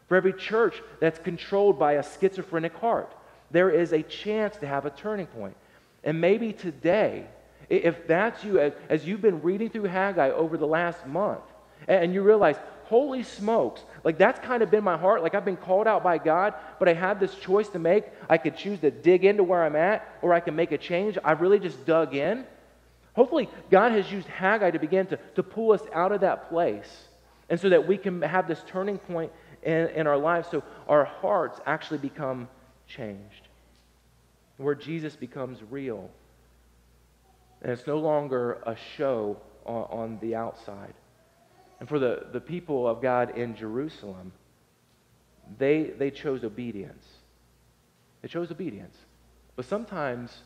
For 0.08 0.16
every 0.16 0.32
church 0.32 0.82
that's 1.00 1.18
controlled 1.18 1.78
by 1.78 1.92
a 1.92 2.02
schizophrenic 2.02 2.74
heart, 2.74 3.14
there 3.50 3.70
is 3.70 3.92
a 3.92 4.02
chance 4.02 4.56
to 4.58 4.66
have 4.66 4.84
a 4.86 4.90
turning 4.90 5.26
point. 5.26 5.56
And 6.02 6.20
maybe 6.20 6.52
today, 6.52 7.26
if 7.70 8.06
that's 8.06 8.44
you, 8.44 8.72
as 8.88 9.06
you've 9.06 9.22
been 9.22 9.42
reading 9.42 9.70
through 9.70 9.84
Haggai 9.84 10.30
over 10.30 10.56
the 10.56 10.66
last 10.66 11.06
month, 11.06 11.40
and 11.88 12.14
you 12.14 12.22
realize, 12.22 12.56
holy 12.84 13.22
smokes. 13.22 13.82
Like 14.04 14.18
that's 14.18 14.38
kind 14.40 14.62
of 14.62 14.70
been 14.70 14.84
my 14.84 14.96
heart. 14.96 15.22
Like 15.22 15.34
I've 15.34 15.44
been 15.44 15.56
called 15.56 15.86
out 15.86 16.02
by 16.02 16.18
God, 16.18 16.54
but 16.78 16.88
I 16.88 16.94
have 16.94 17.18
this 17.18 17.34
choice 17.34 17.68
to 17.70 17.78
make. 17.78 18.04
I 18.28 18.38
could 18.38 18.56
choose 18.56 18.80
to 18.80 18.90
dig 18.90 19.24
into 19.24 19.42
where 19.42 19.64
I'm 19.64 19.76
at, 19.76 20.06
or 20.22 20.34
I 20.34 20.40
can 20.40 20.54
make 20.54 20.72
a 20.72 20.78
change. 20.78 21.18
I 21.24 21.32
really 21.32 21.58
just 21.58 21.84
dug 21.86 22.14
in. 22.14 22.44
Hopefully, 23.14 23.48
God 23.70 23.92
has 23.92 24.10
used 24.10 24.28
Haggai 24.28 24.72
to 24.72 24.78
begin 24.78 25.06
to, 25.06 25.18
to 25.36 25.42
pull 25.42 25.72
us 25.72 25.82
out 25.92 26.12
of 26.12 26.20
that 26.22 26.48
place. 26.48 27.08
And 27.48 27.60
so 27.60 27.68
that 27.68 27.86
we 27.86 27.96
can 27.96 28.22
have 28.22 28.48
this 28.48 28.62
turning 28.66 28.98
point 28.98 29.30
in, 29.64 29.88
in 29.88 30.06
our 30.06 30.16
lives 30.16 30.48
so 30.50 30.62
our 30.88 31.04
hearts 31.04 31.60
actually 31.66 31.98
become 31.98 32.48
changed. 32.86 33.48
Where 34.56 34.74
Jesus 34.74 35.16
becomes 35.16 35.58
real. 35.70 36.10
And 37.62 37.72
it's 37.72 37.86
no 37.86 37.98
longer 37.98 38.62
a 38.66 38.76
show 38.96 39.38
on, 39.64 39.84
on 39.90 40.18
the 40.20 40.34
outside. 40.34 40.94
And 41.80 41.88
for 41.88 41.98
the, 41.98 42.26
the 42.32 42.40
people 42.40 42.86
of 42.86 43.02
God 43.02 43.36
in 43.36 43.56
Jerusalem, 43.56 44.32
they, 45.58 45.92
they 45.98 46.10
chose 46.10 46.44
obedience. 46.44 47.04
They 48.22 48.28
chose 48.28 48.50
obedience. 48.50 48.96
But 49.56 49.64
sometimes 49.64 50.42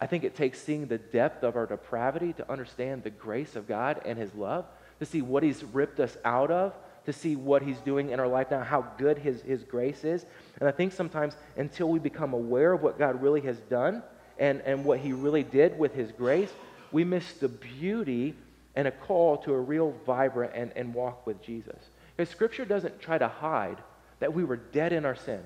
I 0.00 0.06
think 0.06 0.24
it 0.24 0.34
takes 0.34 0.60
seeing 0.60 0.86
the 0.86 0.98
depth 0.98 1.42
of 1.42 1.56
our 1.56 1.66
depravity 1.66 2.32
to 2.34 2.50
understand 2.50 3.02
the 3.02 3.10
grace 3.10 3.56
of 3.56 3.66
God 3.66 4.00
and 4.04 4.18
His 4.18 4.34
love, 4.34 4.66
to 5.00 5.06
see 5.06 5.22
what 5.22 5.42
He's 5.42 5.64
ripped 5.64 6.00
us 6.00 6.16
out 6.24 6.50
of, 6.50 6.74
to 7.06 7.12
see 7.12 7.36
what 7.36 7.62
He's 7.62 7.78
doing 7.78 8.10
in 8.10 8.20
our 8.20 8.28
life 8.28 8.50
now, 8.50 8.62
how 8.62 8.86
good 8.98 9.18
His, 9.18 9.40
his 9.42 9.64
grace 9.64 10.04
is. 10.04 10.26
And 10.60 10.68
I 10.68 10.72
think 10.72 10.92
sometimes 10.92 11.36
until 11.56 11.88
we 11.88 11.98
become 11.98 12.34
aware 12.34 12.72
of 12.72 12.82
what 12.82 12.98
God 12.98 13.22
really 13.22 13.40
has 13.42 13.58
done 13.70 14.02
and, 14.38 14.60
and 14.62 14.84
what 14.84 14.98
He 15.00 15.12
really 15.12 15.42
did 15.42 15.78
with 15.78 15.94
His 15.94 16.12
grace, 16.12 16.50
we 16.92 17.04
miss 17.04 17.32
the 17.34 17.48
beauty 17.48 18.34
and 18.74 18.86
a 18.86 18.90
call 18.90 19.38
to 19.38 19.52
a 19.52 19.60
real 19.60 19.94
vibrant 20.04 20.52
and, 20.54 20.72
and 20.76 20.92
walk 20.92 21.26
with 21.26 21.42
Jesus. 21.42 21.78
Because 22.16 22.30
Scripture 22.30 22.64
doesn't 22.64 23.00
try 23.00 23.18
to 23.18 23.28
hide 23.28 23.78
that 24.20 24.32
we 24.32 24.44
were 24.44 24.56
dead 24.56 24.92
in 24.92 25.04
our 25.04 25.16
sin. 25.16 25.40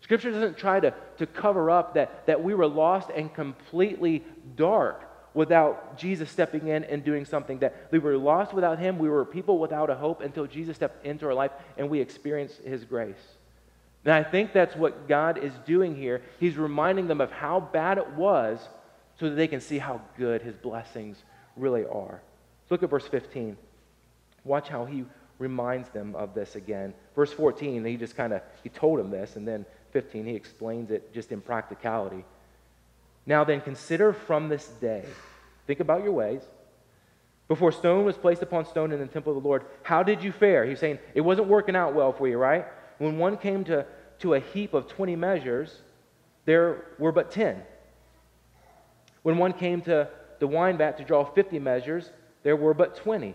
Scripture 0.00 0.30
doesn't 0.30 0.58
try 0.58 0.80
to, 0.80 0.92
to 1.16 1.26
cover 1.26 1.70
up 1.70 1.94
that, 1.94 2.26
that 2.26 2.42
we 2.42 2.54
were 2.54 2.66
lost 2.66 3.08
and 3.14 3.32
completely 3.32 4.22
dark 4.54 5.08
without 5.34 5.98
Jesus 5.98 6.30
stepping 6.30 6.68
in 6.68 6.84
and 6.84 7.04
doing 7.04 7.24
something. 7.24 7.58
That 7.58 7.88
we 7.90 7.98
were 7.98 8.16
lost 8.16 8.54
without 8.54 8.78
Him, 8.78 8.98
we 8.98 9.08
were 9.08 9.24
people 9.24 9.58
without 9.58 9.90
a 9.90 9.94
hope 9.94 10.20
until 10.22 10.46
Jesus 10.46 10.76
stepped 10.76 11.04
into 11.04 11.26
our 11.26 11.34
life 11.34 11.50
and 11.76 11.90
we 11.90 12.00
experienced 12.00 12.62
His 12.62 12.84
grace. 12.84 13.16
And 14.04 14.12
I 14.12 14.22
think 14.22 14.52
that's 14.52 14.76
what 14.76 15.08
God 15.08 15.38
is 15.38 15.52
doing 15.66 15.96
here. 15.96 16.22
He's 16.38 16.56
reminding 16.56 17.08
them 17.08 17.20
of 17.20 17.30
how 17.30 17.60
bad 17.60 17.98
it 17.98 18.08
was 18.10 18.60
so 19.18 19.28
that 19.28 19.34
they 19.34 19.48
can 19.48 19.60
see 19.60 19.78
how 19.78 20.00
good 20.16 20.42
His 20.42 20.56
blessings 20.56 21.22
really 21.56 21.84
are. 21.86 22.20
Look 22.70 22.82
at 22.82 22.90
verse 22.90 23.06
15. 23.06 23.56
Watch 24.44 24.68
how 24.68 24.84
He 24.84 25.04
reminds 25.38 25.88
them 25.90 26.14
of 26.14 26.34
this 26.34 26.54
again. 26.54 26.94
Verse 27.14 27.32
14, 27.32 27.84
he 27.84 27.96
just 27.96 28.16
kind 28.16 28.32
of 28.32 28.42
he 28.62 28.68
told 28.68 28.98
them 28.98 29.10
this, 29.10 29.36
and 29.36 29.46
then 29.46 29.66
15, 29.92 30.26
he 30.26 30.34
explains 30.34 30.90
it 30.90 31.12
just 31.12 31.32
in 31.32 31.40
practicality. 31.40 32.24
Now 33.26 33.44
then, 33.44 33.60
consider 33.60 34.12
from 34.12 34.48
this 34.48 34.66
day, 34.80 35.04
think 35.66 35.80
about 35.80 36.02
your 36.02 36.12
ways. 36.12 36.42
Before 37.48 37.72
stone 37.72 38.04
was 38.04 38.16
placed 38.16 38.42
upon 38.42 38.64
stone 38.66 38.92
in 38.92 39.00
the 39.00 39.06
temple 39.06 39.36
of 39.36 39.42
the 39.42 39.46
Lord, 39.46 39.64
how 39.82 40.02
did 40.02 40.22
you 40.22 40.32
fare? 40.32 40.64
He's 40.64 40.78
saying 40.78 40.98
it 41.14 41.20
wasn't 41.20 41.48
working 41.48 41.76
out 41.76 41.94
well 41.94 42.12
for 42.12 42.26
you, 42.26 42.38
right? 42.38 42.66
When 42.98 43.18
one 43.18 43.36
came 43.36 43.64
to, 43.64 43.86
to 44.20 44.34
a 44.34 44.40
heap 44.40 44.72
of 44.72 44.88
20 44.88 45.16
measures, 45.16 45.80
there 46.44 46.84
were 46.98 47.12
but 47.12 47.30
10. 47.30 47.62
When 49.22 49.38
one 49.38 49.52
came 49.52 49.80
to 49.82 50.08
the 50.38 50.46
wine 50.46 50.78
vat 50.78 50.98
to 50.98 51.04
draw 51.04 51.24
50 51.24 51.58
measures, 51.58 52.10
there 52.42 52.56
were 52.56 52.74
but 52.74 52.96
20. 52.96 53.34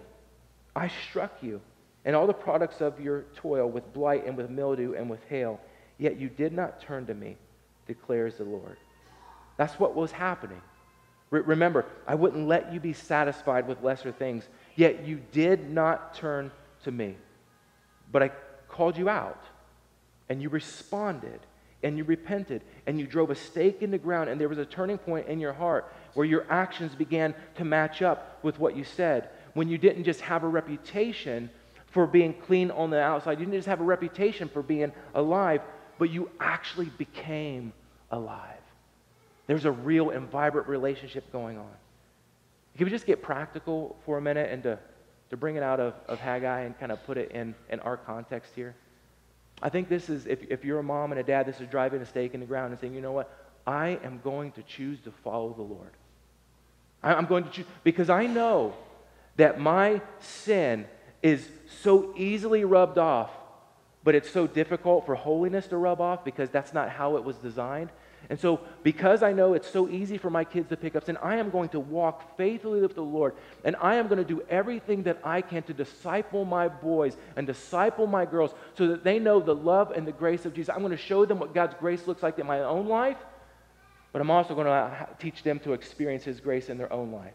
I 0.76 0.88
struck 1.10 1.42
you 1.42 1.62
and 2.06 2.16
all 2.16 2.28
the 2.28 2.34
products 2.34 2.82
of 2.82 3.00
your 3.00 3.26
toil 3.36 3.70
with 3.70 3.92
blight 3.94 4.26
and 4.26 4.38
with 4.38 4.50
mildew 4.50 4.94
and 4.94 5.10
with 5.10 5.20
hail. 5.30 5.60
Yet 5.98 6.18
you 6.18 6.30
did 6.30 6.54
not 6.54 6.82
turn 6.82 7.06
to 7.08 7.14
me, 7.14 7.38
declares 7.88 8.36
the 8.36 8.46
Lord. 8.46 8.78
That's 9.60 9.78
what 9.78 9.94
was 9.94 10.14
happening. 10.14 10.62
Re- 11.32 11.42
remember, 11.42 11.86
I 12.08 12.16
wouldn't 12.16 12.48
let 12.48 12.72
you 12.72 12.80
be 12.80 12.94
satisfied 12.94 13.68
with 13.68 13.84
lesser 13.84 14.14
things, 14.14 14.48
yet 14.78 15.06
you 15.06 15.22
did 15.34 15.70
not 15.70 16.16
turn 16.16 16.50
to 16.86 16.92
me. 16.94 17.18
But 18.10 18.24
I 18.24 18.32
called 18.70 18.98
you 18.98 19.10
out, 19.10 19.44
and 20.30 20.42
you 20.42 20.48
responded, 20.48 21.42
and 21.84 21.98
you 21.98 22.06
repented, 22.06 22.62
and 22.88 22.98
you 22.98 23.06
drove 23.06 23.32
a 23.32 23.36
stake 23.36 23.82
in 23.82 23.92
the 23.92 23.98
ground, 23.98 24.30
and 24.30 24.40
there 24.40 24.48
was 24.48 24.60
a 24.60 24.66
turning 24.66 24.98
point 24.98 25.28
in 25.28 25.42
your 25.42 25.52
heart 25.52 25.92
where 26.14 26.26
your 26.26 26.46
actions 26.50 26.96
began 26.96 27.36
to 27.56 27.66
match 27.66 28.02
up 28.02 28.40
with 28.42 28.60
what 28.60 28.78
you 28.78 28.86
said. 28.86 29.28
When 29.56 29.68
you 29.68 29.78
didn't 29.78 30.06
just 30.06 30.22
have 30.22 30.46
a 30.46 30.48
reputation 30.48 31.50
for 31.88 32.08
being 32.08 32.34
clean 32.34 32.72
on 32.72 32.92
the 32.92 33.02
outside, 33.02 33.40
you 33.40 33.46
didn't 33.46 33.58
just 33.58 33.68
have 33.68 33.82
a 33.82 33.84
reputation 33.84 34.48
for 34.48 34.64
being 34.64 34.94
alive, 35.14 35.60
but 35.98 36.10
you 36.10 36.30
actually 36.40 36.90
became 36.98 37.74
alive. 38.10 38.59
There's 39.50 39.66
a 39.66 39.72
real 39.72 40.12
and 40.12 40.30
vibrant 40.30 40.68
relationship 40.68 41.32
going 41.32 41.58
on. 41.58 41.72
Can 42.78 42.86
we 42.86 42.92
just 42.92 43.08
get 43.08 43.24
practical 43.24 43.98
for 44.06 44.20
a 44.20 44.22
minute 44.22 44.52
and 44.52 44.62
to, 44.62 44.78
to 45.32 45.38
bring 45.38 45.56
it 45.56 45.64
out 45.64 45.80
of, 45.80 45.96
of 46.08 46.20
Haggai 46.20 46.62
and 46.62 46.80
kind 46.80 46.92
of 46.92 47.04
put 47.08 47.18
it 47.18 47.32
in, 47.32 47.56
in 47.72 47.80
our 47.80 47.98
context 47.98 48.52
here? 48.56 48.76
I 49.60 49.70
think 49.70 49.90
this 49.90 50.08
is, 50.08 50.28
if, 50.28 50.44
if 50.52 50.64
you're 50.64 50.78
a 50.78 50.84
mom 50.84 51.12
and 51.12 51.20
a 51.20 51.24
dad, 51.24 51.48
this 51.48 51.60
is 51.60 51.68
driving 51.68 52.00
a 52.00 52.06
stake 52.06 52.36
in 52.36 52.42
the 52.42 52.46
ground 52.46 52.74
and 52.74 52.80
saying, 52.80 52.94
you 52.94 53.02
know 53.02 53.12
what? 53.12 53.36
I 53.66 53.98
am 54.04 54.22
going 54.24 54.52
to 54.52 54.62
choose 54.62 55.00
to 55.02 55.12
follow 55.24 55.52
the 55.54 55.64
Lord. 55.64 55.94
I'm 57.02 57.26
going 57.26 57.46
to 57.46 57.50
choose, 57.50 57.66
because 57.84 58.12
I 58.12 58.28
know 58.28 58.76
that 59.38 59.60
my 59.60 60.00
sin 60.20 60.86
is 61.24 61.50
so 61.82 62.14
easily 62.16 62.66
rubbed 62.66 63.00
off 63.00 63.32
but 64.04 64.16
it's 64.16 64.30
so 64.30 64.48
difficult 64.48 65.06
for 65.06 65.16
holiness 65.16 65.68
to 65.68 65.78
rub 65.78 66.00
off 66.00 66.24
because 66.24 66.50
that's 66.50 66.74
not 66.74 66.90
how 66.90 67.18
it 67.18 67.24
was 67.24 67.36
designed. 67.38 67.90
And 68.30 68.40
so, 68.40 68.60
because 68.84 69.24
I 69.24 69.34
know 69.34 69.54
it's 69.54 69.70
so 69.70 69.90
easy 69.90 70.18
for 70.18 70.30
my 70.30 70.44
kids 70.44 70.70
to 70.70 70.78
pick 70.78 70.96
up 70.96 71.06
sin, 71.06 71.18
I 71.22 71.38
am 71.38 71.50
going 71.50 71.70
to 71.70 71.80
walk 71.80 72.38
faithfully 72.38 72.82
with 72.82 72.94
the 72.94 73.04
Lord. 73.04 73.34
And 73.64 73.76
I 73.82 73.96
am 73.96 74.08
going 74.08 74.20
to 74.20 74.24
do 74.24 74.44
everything 74.50 75.04
that 75.04 75.20
I 75.24 75.42
can 75.42 75.64
to 75.64 75.74
disciple 75.74 76.46
my 76.46 76.68
boys 76.68 77.18
and 77.36 77.48
disciple 77.48 78.06
my 78.06 78.26
girls 78.26 78.54
so 78.78 78.88
that 78.88 79.04
they 79.04 79.18
know 79.18 79.40
the 79.40 79.56
love 79.56 79.92
and 79.92 80.06
the 80.06 80.12
grace 80.12 80.46
of 80.46 80.54
Jesus. 80.54 80.70
I'm 80.70 80.82
going 80.82 80.92
to 80.92 80.98
show 80.98 81.26
them 81.26 81.40
what 81.40 81.56
God's 81.56 81.76
grace 81.80 82.06
looks 82.06 82.22
like 82.22 82.38
in 82.38 82.46
my 82.46 82.60
own 82.60 82.88
life, 82.88 83.18
but 84.12 84.22
I'm 84.22 84.30
also 84.30 84.54
going 84.54 84.68
to 84.68 85.08
teach 85.20 85.42
them 85.42 85.60
to 85.62 85.74
experience 85.74 86.24
His 86.24 86.40
grace 86.40 86.70
in 86.70 86.78
their 86.78 86.92
own 86.94 87.12
life. 87.12 87.34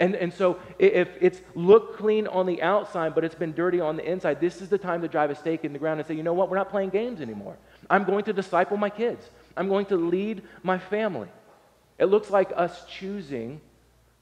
And, 0.00 0.16
and 0.16 0.32
so 0.32 0.58
if 0.78 1.08
it's 1.20 1.42
look 1.54 1.98
clean 1.98 2.26
on 2.26 2.46
the 2.46 2.62
outside, 2.62 3.14
but 3.14 3.22
it's 3.22 3.34
been 3.34 3.52
dirty 3.52 3.80
on 3.80 3.96
the 3.96 4.10
inside, 4.10 4.40
this 4.40 4.62
is 4.62 4.70
the 4.70 4.78
time 4.78 5.02
to 5.02 5.08
drive 5.08 5.28
a 5.28 5.34
stake 5.34 5.62
in 5.62 5.74
the 5.74 5.78
ground 5.78 6.00
and 6.00 6.06
say, 6.06 6.14
you 6.14 6.22
know 6.22 6.32
what, 6.32 6.48
we're 6.48 6.56
not 6.56 6.70
playing 6.70 6.88
games 6.88 7.20
anymore. 7.20 7.58
I'm 7.90 8.04
going 8.04 8.24
to 8.24 8.32
disciple 8.32 8.78
my 8.78 8.88
kids. 8.88 9.28
I'm 9.56 9.68
going 9.68 9.86
to 9.86 9.96
lead 9.96 10.42
my 10.62 10.78
family. 10.78 11.28
It 11.98 12.06
looks 12.06 12.30
like 12.30 12.52
us 12.56 12.84
choosing 12.86 13.60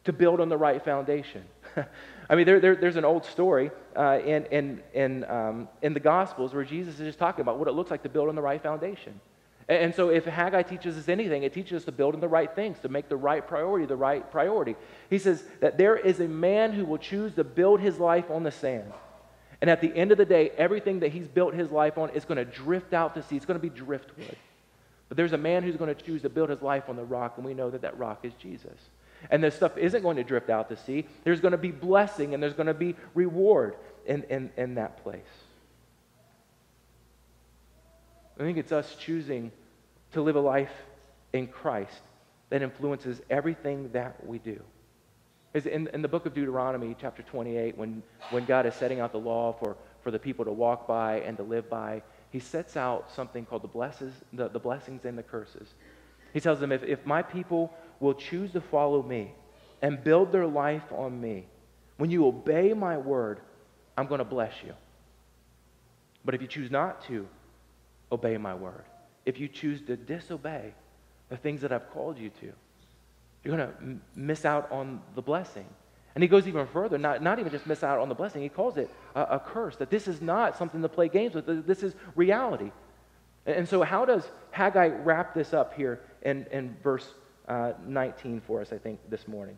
to 0.04 0.12
build 0.12 0.40
on 0.40 0.48
the 0.48 0.56
right 0.56 0.82
foundation. 0.84 1.44
I 2.30 2.34
mean, 2.34 2.46
there, 2.46 2.60
there, 2.60 2.76
there's 2.76 2.96
an 2.96 3.04
old 3.04 3.24
story 3.24 3.70
uh, 3.96 4.18
in, 4.24 4.46
in, 4.46 4.82
in, 4.94 5.24
um, 5.24 5.68
in 5.82 5.94
the 5.94 6.00
Gospels 6.00 6.54
where 6.54 6.64
Jesus 6.64 6.94
is 6.94 7.06
just 7.06 7.18
talking 7.18 7.42
about 7.42 7.58
what 7.58 7.68
it 7.68 7.72
looks 7.72 7.90
like 7.90 8.02
to 8.02 8.08
build 8.08 8.28
on 8.28 8.34
the 8.34 8.42
right 8.42 8.62
foundation. 8.62 9.20
And 9.68 9.94
so, 9.94 10.08
if 10.08 10.24
Haggai 10.24 10.62
teaches 10.62 10.96
us 10.96 11.10
anything, 11.10 11.42
it 11.42 11.52
teaches 11.52 11.76
us 11.76 11.84
to 11.84 11.92
build 11.92 12.14
on 12.14 12.20
the 12.20 12.28
right 12.28 12.50
things, 12.54 12.78
to 12.80 12.88
make 12.88 13.10
the 13.10 13.18
right 13.18 13.46
priority 13.46 13.84
the 13.84 13.96
right 13.96 14.28
priority. 14.30 14.76
He 15.10 15.18
says 15.18 15.44
that 15.60 15.76
there 15.76 15.94
is 15.94 16.20
a 16.20 16.28
man 16.28 16.72
who 16.72 16.86
will 16.86 16.96
choose 16.96 17.34
to 17.34 17.44
build 17.44 17.80
his 17.80 17.98
life 17.98 18.30
on 18.30 18.44
the 18.44 18.50
sand. 18.50 18.90
And 19.60 19.68
at 19.68 19.82
the 19.82 19.94
end 19.94 20.10
of 20.10 20.16
the 20.16 20.24
day, 20.24 20.50
everything 20.56 21.00
that 21.00 21.12
he's 21.12 21.28
built 21.28 21.52
his 21.52 21.70
life 21.70 21.98
on 21.98 22.10
is 22.10 22.24
going 22.24 22.38
to 22.38 22.46
drift 22.46 22.94
out 22.94 23.14
to 23.14 23.22
sea. 23.22 23.36
It's 23.36 23.44
going 23.44 23.60
to 23.60 23.62
be 23.62 23.68
driftwood. 23.68 24.36
But 25.08 25.16
there's 25.16 25.32
a 25.32 25.38
man 25.38 25.62
who's 25.62 25.76
going 25.76 25.94
to 25.94 26.00
choose 26.00 26.22
to 26.22 26.28
build 26.28 26.50
his 26.50 26.62
life 26.62 26.88
on 26.88 26.96
the 26.96 27.04
rock, 27.04 27.34
and 27.36 27.46
we 27.46 27.54
know 27.54 27.70
that 27.70 27.82
that 27.82 27.98
rock 27.98 28.20
is 28.24 28.32
Jesus. 28.34 28.78
And 29.30 29.42
this 29.42 29.54
stuff 29.54 29.76
isn't 29.76 30.02
going 30.02 30.16
to 30.16 30.24
drift 30.24 30.50
out 30.50 30.68
to 30.68 30.76
sea. 30.76 31.06
There's 31.24 31.40
going 31.40 31.52
to 31.52 31.58
be 31.58 31.70
blessing 31.70 32.34
and 32.34 32.42
there's 32.42 32.54
going 32.54 32.68
to 32.68 32.74
be 32.74 32.94
reward 33.14 33.74
in, 34.06 34.22
in, 34.24 34.50
in 34.56 34.74
that 34.76 35.02
place. 35.02 35.20
I 38.38 38.42
think 38.42 38.58
it's 38.58 38.70
us 38.70 38.94
choosing 38.98 39.50
to 40.12 40.22
live 40.22 40.36
a 40.36 40.40
life 40.40 40.72
in 41.32 41.48
Christ 41.48 42.00
that 42.50 42.62
influences 42.62 43.20
everything 43.28 43.90
that 43.92 44.24
we 44.24 44.38
do. 44.38 44.60
In, 45.54 45.88
in 45.88 46.02
the 46.02 46.08
book 46.08 46.26
of 46.26 46.34
Deuteronomy, 46.34 46.94
chapter 47.00 47.22
28, 47.22 47.76
when, 47.76 48.02
when 48.30 48.44
God 48.44 48.66
is 48.66 48.74
setting 48.74 49.00
out 49.00 49.12
the 49.12 49.18
law 49.18 49.52
for, 49.52 49.76
for 50.02 50.10
the 50.10 50.18
people 50.18 50.44
to 50.44 50.52
walk 50.52 50.86
by 50.86 51.20
and 51.20 51.36
to 51.38 51.42
live 51.42 51.68
by, 51.68 52.02
he 52.30 52.38
sets 52.38 52.76
out 52.76 53.10
something 53.10 53.44
called 53.44 53.62
the, 53.62 53.68
blesses, 53.68 54.12
the, 54.32 54.48
the 54.48 54.58
blessings 54.58 55.04
and 55.04 55.16
the 55.16 55.22
curses. 55.22 55.74
He 56.32 56.40
tells 56.40 56.60
them, 56.60 56.72
if, 56.72 56.82
if 56.82 57.06
my 57.06 57.22
people 57.22 57.72
will 58.00 58.14
choose 58.14 58.52
to 58.52 58.60
follow 58.60 59.02
me 59.02 59.32
and 59.80 60.02
build 60.02 60.32
their 60.32 60.46
life 60.46 60.92
on 60.92 61.20
me, 61.20 61.46
when 61.96 62.10
you 62.10 62.26
obey 62.26 62.74
my 62.74 62.96
word, 62.98 63.40
I'm 63.96 64.06
going 64.06 64.18
to 64.18 64.24
bless 64.24 64.52
you. 64.64 64.74
But 66.24 66.34
if 66.34 66.42
you 66.42 66.48
choose 66.48 66.70
not 66.70 67.02
to, 67.06 67.26
obey 68.12 68.36
my 68.36 68.54
word. 68.54 68.84
If 69.26 69.38
you 69.38 69.48
choose 69.48 69.80
to 69.82 69.96
disobey 69.96 70.74
the 71.28 71.36
things 71.36 71.60
that 71.62 71.72
I've 71.72 71.90
called 71.90 72.18
you 72.18 72.30
to, 72.40 72.52
you're 73.44 73.56
going 73.56 73.68
to 73.68 73.74
m- 73.80 74.02
miss 74.14 74.44
out 74.44 74.70
on 74.70 75.00
the 75.14 75.22
blessing 75.22 75.66
And 76.14 76.22
he 76.22 76.28
goes 76.28 76.48
even 76.48 76.66
further, 76.66 76.98
not, 76.98 77.22
not 77.22 77.38
even 77.38 77.52
just 77.52 77.66
miss 77.66 77.84
out 77.84 77.98
on 77.98 78.08
the 78.08 78.14
blessing, 78.14 78.42
he 78.42 78.48
calls 78.48 78.76
it 78.76 78.90
a, 79.14 79.22
a 79.22 79.38
curse, 79.38 79.76
that 79.76 79.90
this 79.90 80.08
is 80.08 80.20
not 80.20 80.58
something 80.58 80.82
to 80.82 80.88
play 80.88 81.08
games 81.08 81.34
with, 81.34 81.66
this 81.66 81.82
is 81.82 81.94
reality. 82.16 82.72
And 83.46 83.68
so, 83.68 83.82
how 83.82 84.04
does 84.04 84.28
Haggai 84.50 84.88
wrap 84.88 85.34
this 85.34 85.54
up 85.54 85.74
here 85.74 86.00
in, 86.22 86.46
in 86.50 86.76
verse 86.82 87.14
uh, 87.46 87.72
19 87.86 88.42
for 88.46 88.60
us, 88.60 88.72
I 88.72 88.78
think, 88.78 89.00
this 89.08 89.26
morning? 89.26 89.56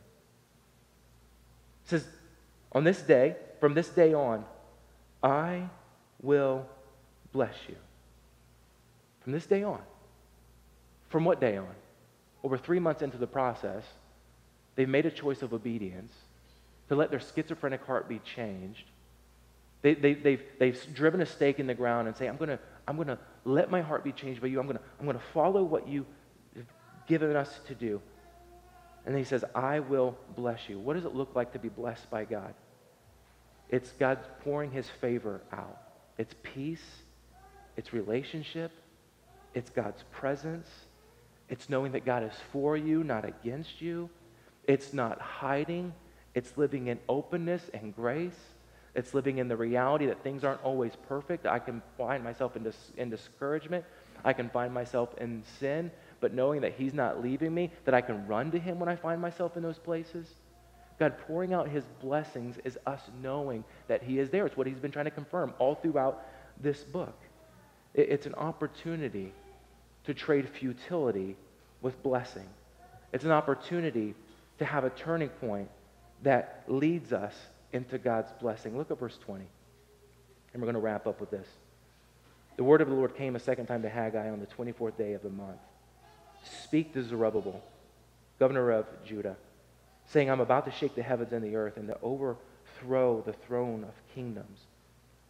It 1.86 1.90
says, 1.90 2.06
On 2.72 2.84
this 2.84 3.02
day, 3.02 3.36
from 3.58 3.74
this 3.74 3.88
day 3.88 4.14
on, 4.14 4.44
I 5.22 5.68
will 6.22 6.66
bless 7.32 7.54
you. 7.68 7.76
From 9.22 9.32
this 9.32 9.46
day 9.46 9.62
on. 9.62 9.82
From 11.08 11.24
what 11.24 11.40
day 11.40 11.56
on? 11.56 11.74
Over 12.44 12.56
three 12.56 12.78
months 12.78 13.02
into 13.02 13.18
the 13.18 13.26
process, 13.26 13.84
they've 14.76 14.88
made 14.88 15.06
a 15.06 15.10
choice 15.10 15.42
of 15.42 15.52
obedience 15.52 16.12
to 16.90 16.96
let 16.96 17.10
their 17.10 17.20
schizophrenic 17.20 17.84
heart 17.86 18.08
be 18.08 18.18
changed. 18.18 18.84
They, 19.80 19.94
they, 19.94 20.12
they've, 20.12 20.42
they've 20.58 20.78
driven 20.92 21.22
a 21.22 21.26
stake 21.26 21.60
in 21.60 21.68
the 21.68 21.74
ground 21.74 22.08
and 22.08 22.16
say, 22.16 22.26
I'm 22.26 22.36
going 22.36 22.50
to 22.50 22.58
I'm 22.86 22.96
to 23.04 23.18
let 23.44 23.70
my 23.70 23.80
heart 23.80 24.02
be 24.02 24.10
changed 24.10 24.40
by 24.40 24.48
you. 24.48 24.58
I'm 24.58 24.66
going 24.66 24.76
to 24.76 24.82
I'm 24.98 25.06
to 25.06 25.24
follow 25.32 25.62
what 25.62 25.86
you 25.86 26.04
have 26.56 26.66
given 27.06 27.36
us 27.36 27.60
to 27.68 27.74
do. 27.76 28.02
And 29.06 29.16
he 29.16 29.22
says, 29.22 29.44
I 29.54 29.78
will 29.78 30.18
bless 30.34 30.68
you. 30.68 30.80
What 30.80 30.94
does 30.94 31.04
it 31.04 31.14
look 31.14 31.36
like 31.36 31.52
to 31.52 31.60
be 31.60 31.68
blessed 31.68 32.10
by 32.10 32.24
God? 32.24 32.52
It's 33.68 33.92
God 33.92 34.18
pouring 34.42 34.72
his 34.72 34.88
favor 35.00 35.40
out. 35.52 35.80
It's 36.18 36.34
peace, 36.42 36.84
it's 37.76 37.92
relationship, 37.92 38.72
it's 39.54 39.70
God's 39.70 40.02
presence, 40.10 40.68
it's 41.48 41.70
knowing 41.70 41.92
that 41.92 42.04
God 42.04 42.24
is 42.24 42.34
for 42.52 42.76
you, 42.76 43.04
not 43.04 43.24
against 43.24 43.80
you. 43.80 44.10
It's 44.64 44.92
not 44.92 45.20
hiding, 45.20 45.92
it's 46.34 46.56
living 46.56 46.86
in 46.88 46.98
openness 47.08 47.70
and 47.74 47.94
grace. 47.94 48.38
It's 48.94 49.14
living 49.14 49.38
in 49.38 49.48
the 49.48 49.56
reality 49.56 50.06
that 50.06 50.22
things 50.22 50.42
aren't 50.44 50.62
always 50.62 50.92
perfect. 51.08 51.46
I 51.46 51.58
can 51.58 51.82
find 51.96 52.24
myself 52.24 52.56
in, 52.56 52.64
dis- 52.64 52.92
in 52.96 53.10
discouragement. 53.10 53.84
I 54.24 54.32
can 54.32 54.50
find 54.50 54.74
myself 54.74 55.10
in 55.18 55.42
sin, 55.58 55.90
but 56.20 56.34
knowing 56.34 56.60
that 56.62 56.74
He's 56.74 56.92
not 56.92 57.22
leaving 57.22 57.54
me, 57.54 57.70
that 57.84 57.94
I 57.94 58.00
can 58.00 58.26
run 58.26 58.50
to 58.50 58.58
Him 58.58 58.78
when 58.78 58.88
I 58.88 58.96
find 58.96 59.20
myself 59.20 59.56
in 59.56 59.62
those 59.62 59.78
places. 59.78 60.26
God 60.98 61.16
pouring 61.26 61.54
out 61.54 61.68
His 61.68 61.84
blessings 62.00 62.56
is 62.64 62.78
us 62.86 63.00
knowing 63.22 63.64
that 63.88 64.02
He 64.02 64.18
is 64.18 64.28
there. 64.30 64.44
It's 64.44 64.56
what 64.56 64.66
He's 64.66 64.78
been 64.78 64.90
trying 64.90 65.06
to 65.06 65.10
confirm 65.10 65.54
all 65.58 65.74
throughout 65.76 66.26
this 66.60 66.84
book. 66.84 67.16
It- 67.94 68.10
it's 68.10 68.26
an 68.26 68.34
opportunity 68.34 69.32
to 70.04 70.14
trade 70.14 70.48
futility 70.48 71.36
with 71.80 72.02
blessing. 72.02 72.48
It's 73.12 73.24
an 73.24 73.30
opportunity 73.30 74.14
to 74.58 74.64
have 74.64 74.84
a 74.84 74.90
turning 74.90 75.28
point 75.28 75.70
that 76.22 76.64
leads 76.68 77.12
us 77.12 77.34
into 77.72 77.98
God's 77.98 78.32
blessing. 78.40 78.76
Look 78.76 78.90
at 78.90 78.98
verse 78.98 79.18
20. 79.24 79.44
And 80.52 80.62
we're 80.62 80.66
going 80.66 80.74
to 80.74 80.80
wrap 80.80 81.06
up 81.06 81.20
with 81.20 81.30
this. 81.30 81.46
The 82.56 82.64
word 82.64 82.80
of 82.80 82.88
the 82.88 82.94
Lord 82.94 83.16
came 83.16 83.36
a 83.36 83.40
second 83.40 83.66
time 83.66 83.82
to 83.82 83.88
Haggai 83.88 84.28
on 84.28 84.40
the 84.40 84.46
24th 84.46 84.96
day 84.98 85.14
of 85.14 85.22
the 85.22 85.30
month. 85.30 85.60
Speak 86.64 86.92
to 86.94 87.02
Zerubbabel, 87.02 87.62
governor 88.38 88.70
of 88.70 88.86
Judah, 89.04 89.36
saying, 90.06 90.30
I'm 90.30 90.40
about 90.40 90.64
to 90.66 90.72
shake 90.72 90.94
the 90.94 91.02
heavens 91.02 91.32
and 91.32 91.44
the 91.44 91.56
earth 91.56 91.76
and 91.76 91.88
to 91.88 91.96
overthrow 92.02 93.22
the 93.22 93.32
throne 93.32 93.84
of 93.84 93.94
kingdoms. 94.14 94.58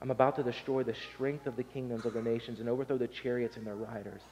I'm 0.01 0.11
about 0.11 0.37
to 0.37 0.43
destroy 0.43 0.83
the 0.83 0.95
strength 1.13 1.47
of 1.47 1.57
the 1.57 1.63
kingdoms 1.63 2.07
of 2.07 2.15
the 2.15 2.23
nations 2.23 2.61
and 2.61 2.69
overthrow 2.69 2.97
the 2.97 3.09
chariots 3.09 3.57
and 3.57 3.67
their 3.67 3.77
riders. 3.77 4.23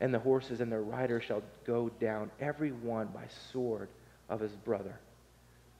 And 0.00 0.14
the 0.14 0.18
horses 0.18 0.60
and 0.60 0.72
their 0.72 0.82
riders 0.82 1.24
shall 1.24 1.42
go 1.66 1.90
down, 2.00 2.30
every 2.40 2.72
one 2.72 3.08
by 3.08 3.24
sword 3.52 3.88
of 4.28 4.40
his 4.40 4.52
brother. 4.52 4.98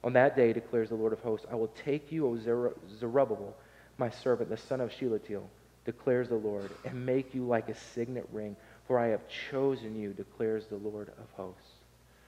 On 0.03 0.13
that 0.13 0.35
day, 0.35 0.53
declares 0.53 0.89
the 0.89 0.95
Lord 0.95 1.13
of 1.13 1.19
hosts, 1.19 1.45
I 1.51 1.55
will 1.55 1.71
take 1.83 2.11
you, 2.11 2.27
O 2.27 2.37
Zerubbabel, 2.37 3.55
my 3.97 4.09
servant, 4.09 4.49
the 4.49 4.57
son 4.57 4.79
of 4.79 4.93
Shealtiel, 4.93 5.49
declares 5.85 6.29
the 6.29 6.35
Lord, 6.35 6.69
and 6.85 7.05
make 7.05 7.33
you 7.33 7.45
like 7.45 7.67
a 7.67 7.75
signet 7.75 8.27
ring, 8.31 8.55
for 8.87 8.97
I 8.97 9.07
have 9.07 9.21
chosen 9.51 9.99
you, 9.99 10.13
declares 10.13 10.67
the 10.67 10.77
Lord 10.77 11.09
of 11.09 11.25
hosts. 11.35 11.71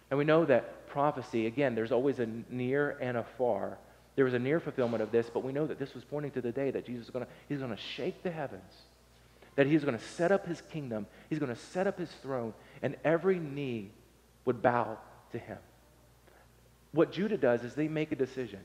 And 0.10 0.18
we 0.18 0.26
know 0.26 0.44
that 0.46 0.88
prophecy, 0.90 1.46
again, 1.46 1.74
there's 1.74 1.94
always 1.94 2.20
a 2.20 2.28
near 2.50 2.98
and 3.00 3.16
a 3.16 3.26
far. 3.38 3.78
There 4.18 4.26
was 4.26 4.34
a 4.34 4.40
near 4.40 4.60
fulfillment 4.60 5.02
of 5.02 5.12
this, 5.12 5.30
but 5.34 5.42
we 5.42 5.54
know 5.54 5.66
that 5.66 5.80
this 5.80 5.94
was 5.94 6.04
pointing 6.04 6.32
to 6.32 6.42
the 6.42 6.52
day 6.52 6.72
that 6.72 6.86
Jesus 6.86 7.06
is 7.06 7.10
going 7.12 7.26
to, 7.26 7.32
he's 7.48 7.60
going 7.60 7.72
to 7.72 7.82
shake 7.82 8.22
the 8.22 8.32
heavens, 8.32 8.74
that 9.56 9.68
he's 9.68 9.86
going 9.86 9.98
to 9.98 10.04
set 10.04 10.34
up 10.34 10.46
his 10.46 10.60
kingdom, 10.60 11.08
he's 11.30 11.40
going 11.40 11.54
to 11.54 11.62
set 11.62 11.88
up 11.88 11.98
his 11.98 12.12
throne, 12.22 12.54
and 12.82 12.98
every 13.06 13.40
knee 13.40 13.92
would 14.44 14.62
bow 14.62 14.98
to 15.32 15.40
him. 15.40 15.58
What 16.94 17.12
Judah 17.12 17.38
does 17.38 17.64
is 17.64 17.74
they 17.74 17.88
make 17.88 18.12
a 18.12 18.16
decision. 18.16 18.60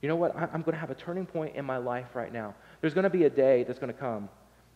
You 0.00 0.08
know 0.08 0.16
what? 0.16 0.36
I'm 0.36 0.62
going 0.62 0.74
to 0.74 0.78
have 0.78 0.90
a 0.90 0.94
turning 0.94 1.26
point 1.26 1.56
in 1.56 1.64
my 1.64 1.78
life 1.78 2.14
right 2.14 2.32
now. 2.32 2.54
There's 2.80 2.94
going 2.94 3.04
to 3.04 3.10
be 3.10 3.24
a 3.24 3.30
day 3.30 3.64
that's 3.64 3.80
going 3.80 3.92
to 3.92 3.98
come 3.98 4.28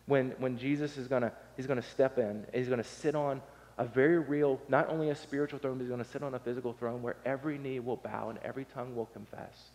when, 0.05 0.31
when 0.37 0.57
Jesus 0.57 0.97
is 0.97 1.07
going 1.07 1.21
to, 1.21 1.31
he's 1.55 1.65
going 1.65 1.81
to 1.81 1.87
step 1.87 2.17
in. 2.17 2.45
He's 2.53 2.67
going 2.67 2.83
to 2.83 2.87
sit 2.87 3.15
on 3.15 3.41
a 3.77 3.85
very 3.85 4.19
real, 4.19 4.59
not 4.67 4.89
only 4.89 5.09
a 5.09 5.15
spiritual 5.15 5.59
throne, 5.59 5.77
but 5.77 5.83
he's 5.83 5.89
going 5.89 6.03
to 6.03 6.09
sit 6.09 6.23
on 6.23 6.35
a 6.35 6.39
physical 6.39 6.73
throne 6.73 7.01
where 7.01 7.15
every 7.25 7.57
knee 7.57 7.79
will 7.79 7.95
bow 7.97 8.29
and 8.29 8.39
every 8.43 8.65
tongue 8.65 8.95
will 8.95 9.05
confess. 9.07 9.69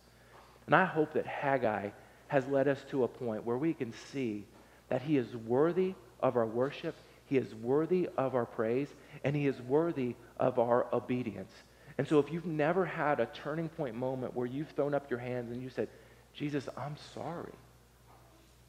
And 0.67 0.75
I 0.75 0.85
hope 0.85 1.13
that 1.13 1.25
Haggai 1.25 1.89
has 2.27 2.47
led 2.47 2.67
us 2.67 2.85
to 2.91 3.03
a 3.03 3.07
point 3.07 3.43
where 3.43 3.57
we 3.57 3.73
can 3.73 3.91
see 4.11 4.45
that 4.89 5.01
he 5.01 5.17
is 5.17 5.35
worthy 5.35 5.95
of 6.21 6.37
our 6.37 6.45
worship, 6.45 6.95
he 7.25 7.37
is 7.37 7.53
worthy 7.55 8.07
of 8.17 8.35
our 8.35 8.45
praise, 8.45 8.87
and 9.23 9.35
he 9.35 9.47
is 9.47 9.59
worthy 9.61 10.15
of 10.37 10.59
our 10.59 10.85
obedience. 10.93 11.51
And 11.99 12.07
so 12.07 12.17
if 12.19 12.31
you've 12.31 12.45
never 12.45 12.85
had 12.85 13.19
a 13.19 13.25
turning 13.25 13.67
point 13.67 13.93
moment 13.93 14.33
where 14.33 14.47
you've 14.47 14.69
thrown 14.69 14.93
up 14.93 15.09
your 15.09 15.19
hands 15.19 15.51
and 15.51 15.61
you 15.61 15.69
said, 15.69 15.89
Jesus, 16.33 16.69
I'm 16.77 16.95
sorry. 17.13 17.51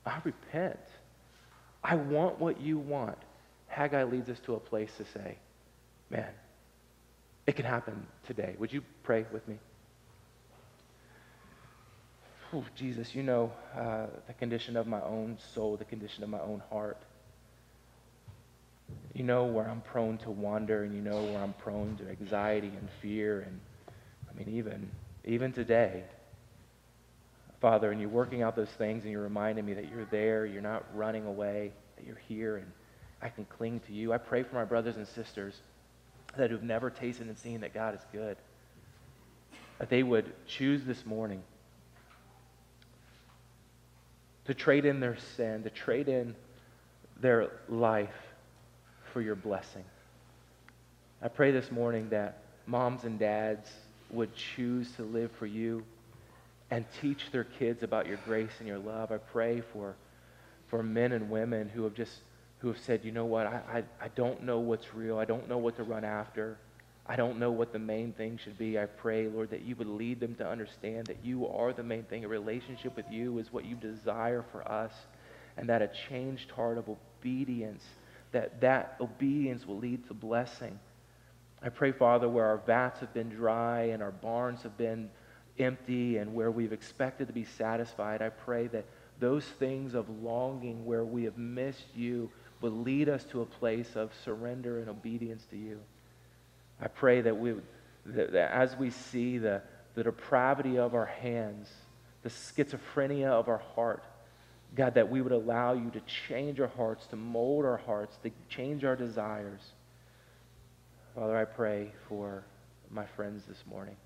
I 0.04 0.18
repent. 0.24 0.80
I 1.84 1.94
want 1.94 2.40
what 2.40 2.60
you 2.60 2.76
want. 2.76 3.18
Haggai 3.68 4.02
leads 4.02 4.28
us 4.30 4.40
to 4.46 4.56
a 4.56 4.58
place 4.58 4.90
to 4.96 5.04
say, 5.14 5.38
man, 6.10 6.26
it 7.46 7.54
can 7.54 7.64
happen 7.64 8.04
today. 8.26 8.56
Would 8.58 8.72
you 8.72 8.82
pray 9.04 9.24
with 9.30 9.46
me? 9.46 9.58
Oh, 12.52 12.64
Jesus, 12.74 13.14
you 13.14 13.22
know 13.22 13.52
uh, 13.78 14.06
the 14.26 14.32
condition 14.32 14.76
of 14.76 14.88
my 14.88 15.02
own 15.02 15.38
soul, 15.54 15.76
the 15.76 15.84
condition 15.84 16.24
of 16.24 16.30
my 16.30 16.40
own 16.40 16.64
heart. 16.72 17.00
You 19.20 19.26
know 19.26 19.44
where 19.44 19.68
I'm 19.68 19.82
prone 19.82 20.16
to 20.16 20.30
wander, 20.30 20.82
and 20.82 20.94
you 20.94 21.02
know 21.02 21.22
where 21.22 21.42
I'm 21.42 21.52
prone 21.52 21.94
to 21.98 22.08
anxiety 22.08 22.68
and 22.68 22.88
fear, 23.02 23.40
and 23.40 23.60
I 24.30 24.32
mean, 24.34 24.56
even, 24.56 24.90
even 25.26 25.52
today, 25.52 26.04
Father, 27.60 27.92
and 27.92 28.00
you're 28.00 28.08
working 28.08 28.40
out 28.40 28.56
those 28.56 28.70
things, 28.70 29.02
and 29.02 29.12
you're 29.12 29.22
reminding 29.22 29.66
me 29.66 29.74
that 29.74 29.90
you're 29.90 30.06
there, 30.06 30.46
you're 30.46 30.62
not 30.62 30.86
running 30.94 31.26
away, 31.26 31.70
that 31.96 32.06
you're 32.06 32.22
here, 32.28 32.56
and 32.56 32.72
I 33.20 33.28
can 33.28 33.44
cling 33.44 33.80
to 33.88 33.92
you. 33.92 34.14
I 34.14 34.16
pray 34.16 34.42
for 34.42 34.54
my 34.54 34.64
brothers 34.64 34.96
and 34.96 35.06
sisters 35.06 35.54
that 36.38 36.48
who've 36.48 36.62
never 36.62 36.88
tasted 36.88 37.26
and 37.26 37.36
seen 37.36 37.60
that 37.60 37.74
God 37.74 37.94
is 37.94 38.00
good, 38.12 38.38
that 39.80 39.90
they 39.90 40.02
would 40.02 40.32
choose 40.46 40.82
this 40.86 41.04
morning 41.04 41.42
to 44.46 44.54
trade 44.54 44.86
in 44.86 44.98
their 44.98 45.18
sin, 45.36 45.62
to 45.64 45.68
trade 45.68 46.08
in 46.08 46.34
their 47.20 47.50
life 47.68 48.29
for 49.12 49.20
your 49.20 49.34
blessing. 49.34 49.84
I 51.22 51.28
pray 51.28 51.50
this 51.50 51.70
morning 51.70 52.08
that 52.10 52.38
moms 52.66 53.04
and 53.04 53.18
dads 53.18 53.68
would 54.10 54.30
choose 54.34 54.90
to 54.92 55.02
live 55.02 55.30
for 55.38 55.46
you 55.46 55.82
and 56.70 56.84
teach 57.00 57.30
their 57.32 57.44
kids 57.44 57.82
about 57.82 58.06
your 58.06 58.18
grace 58.24 58.52
and 58.58 58.68
your 58.68 58.78
love. 58.78 59.12
I 59.12 59.18
pray 59.18 59.62
for, 59.72 59.96
for 60.68 60.82
men 60.82 61.12
and 61.12 61.30
women 61.30 61.68
who 61.68 61.84
have 61.84 61.94
just 61.94 62.12
who 62.60 62.68
have 62.68 62.78
said, 62.78 63.04
you 63.04 63.10
know 63.10 63.24
what, 63.24 63.46
I, 63.46 63.62
I, 63.72 64.04
I 64.04 64.08
don't 64.14 64.42
know 64.42 64.58
what's 64.58 64.94
real. 64.94 65.18
I 65.18 65.24
don't 65.24 65.48
know 65.48 65.56
what 65.56 65.76
to 65.76 65.82
run 65.82 66.04
after. 66.04 66.58
I 67.06 67.16
don't 67.16 67.38
know 67.38 67.50
what 67.50 67.72
the 67.72 67.78
main 67.78 68.12
thing 68.12 68.38
should 68.42 68.58
be. 68.58 68.78
I 68.78 68.84
pray, 68.84 69.28
Lord, 69.28 69.50
that 69.50 69.62
you 69.62 69.74
would 69.76 69.86
lead 69.86 70.20
them 70.20 70.34
to 70.36 70.46
understand 70.46 71.06
that 71.06 71.24
you 71.24 71.48
are 71.48 71.72
the 71.72 71.82
main 71.82 72.04
thing. 72.04 72.24
A 72.24 72.28
relationship 72.28 72.96
with 72.96 73.06
you 73.10 73.38
is 73.38 73.50
what 73.50 73.64
you 73.64 73.76
desire 73.76 74.44
for 74.52 74.70
us, 74.70 74.92
and 75.56 75.70
that 75.70 75.80
a 75.80 75.90
changed 76.10 76.50
heart 76.50 76.76
of 76.76 76.84
obedience 76.88 77.82
that 78.32 78.60
that 78.60 78.96
obedience 79.00 79.66
will 79.66 79.78
lead 79.78 80.06
to 80.08 80.14
blessing. 80.14 80.78
I 81.62 81.68
pray, 81.68 81.92
Father, 81.92 82.28
where 82.28 82.46
our 82.46 82.58
vats 82.58 83.00
have 83.00 83.12
been 83.12 83.28
dry 83.28 83.82
and 83.84 84.02
our 84.02 84.12
barns 84.12 84.62
have 84.62 84.76
been 84.78 85.10
empty 85.58 86.16
and 86.16 86.34
where 86.34 86.50
we've 86.50 86.72
expected 86.72 87.26
to 87.26 87.32
be 87.32 87.44
satisfied, 87.44 88.22
I 88.22 88.30
pray 88.30 88.66
that 88.68 88.86
those 89.18 89.44
things 89.44 89.94
of 89.94 90.08
longing 90.22 90.86
where 90.86 91.04
we 91.04 91.24
have 91.24 91.36
missed 91.36 91.86
you 91.94 92.30
will 92.60 92.70
lead 92.70 93.08
us 93.08 93.24
to 93.24 93.42
a 93.42 93.46
place 93.46 93.94
of 93.94 94.10
surrender 94.24 94.78
and 94.80 94.88
obedience 94.88 95.44
to 95.50 95.56
you. 95.56 95.80
I 96.80 96.88
pray 96.88 97.20
that, 97.20 97.36
we, 97.36 97.54
that, 98.06 98.32
that 98.32 98.52
as 98.52 98.76
we 98.76 98.90
see 98.90 99.38
the, 99.38 99.62
the 99.94 100.04
depravity 100.04 100.78
of 100.78 100.94
our 100.94 101.06
hands, 101.06 101.68
the 102.22 102.30
schizophrenia 102.30 103.28
of 103.28 103.48
our 103.48 103.62
heart, 103.74 104.02
God, 104.74 104.94
that 104.94 105.10
we 105.10 105.20
would 105.20 105.32
allow 105.32 105.72
you 105.72 105.90
to 105.90 106.00
change 106.28 106.60
our 106.60 106.68
hearts, 106.68 107.06
to 107.06 107.16
mold 107.16 107.64
our 107.64 107.78
hearts, 107.78 108.16
to 108.22 108.30
change 108.48 108.84
our 108.84 108.96
desires. 108.96 109.60
Father, 111.14 111.36
I 111.36 111.44
pray 111.44 111.92
for 112.08 112.44
my 112.90 113.04
friends 113.04 113.44
this 113.46 113.62
morning 113.68 113.96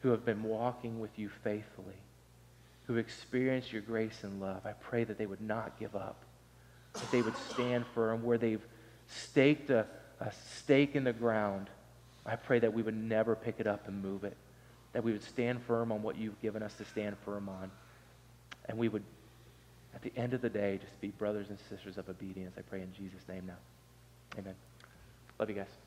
who 0.00 0.10
have 0.10 0.24
been 0.24 0.42
walking 0.42 1.00
with 1.00 1.18
you 1.18 1.30
faithfully, 1.42 1.96
who 2.86 2.96
experienced 2.96 3.72
your 3.72 3.82
grace 3.82 4.20
and 4.22 4.40
love, 4.40 4.64
I 4.66 4.72
pray 4.72 5.04
that 5.04 5.16
they 5.16 5.26
would 5.26 5.40
not 5.40 5.78
give 5.78 5.96
up, 5.96 6.22
that 6.92 7.10
they 7.10 7.22
would 7.22 7.36
stand 7.50 7.86
firm 7.94 8.22
where 8.22 8.36
they've 8.36 8.60
staked 9.06 9.70
a, 9.70 9.86
a 10.20 10.30
stake 10.56 10.94
in 10.94 11.04
the 11.04 11.12
ground. 11.12 11.68
I 12.26 12.36
pray 12.36 12.58
that 12.58 12.72
we 12.72 12.82
would 12.82 12.96
never 12.96 13.34
pick 13.34 13.56
it 13.58 13.66
up 13.66 13.88
and 13.88 14.02
move 14.02 14.24
it, 14.24 14.36
that 14.92 15.02
we 15.02 15.12
would 15.12 15.24
stand 15.24 15.62
firm 15.62 15.90
on 15.90 16.02
what 16.02 16.16
you've 16.16 16.40
given 16.42 16.62
us 16.62 16.74
to 16.74 16.84
stand 16.84 17.16
firm 17.24 17.48
on, 17.48 17.70
and 18.66 18.76
we 18.76 18.88
would, 18.88 19.04
at 19.94 20.02
the 20.02 20.12
end 20.16 20.34
of 20.34 20.42
the 20.42 20.50
day, 20.50 20.78
just 20.82 21.00
be 21.00 21.08
brothers 21.08 21.46
and 21.48 21.58
sisters 21.70 21.98
of 21.98 22.08
obedience. 22.08 22.54
I 22.58 22.62
pray 22.62 22.80
in 22.82 22.92
Jesus' 22.92 23.22
name 23.28 23.46
now. 23.46 24.38
Amen. 24.38 24.54
Love 25.38 25.48
you 25.48 25.56
guys. 25.56 25.83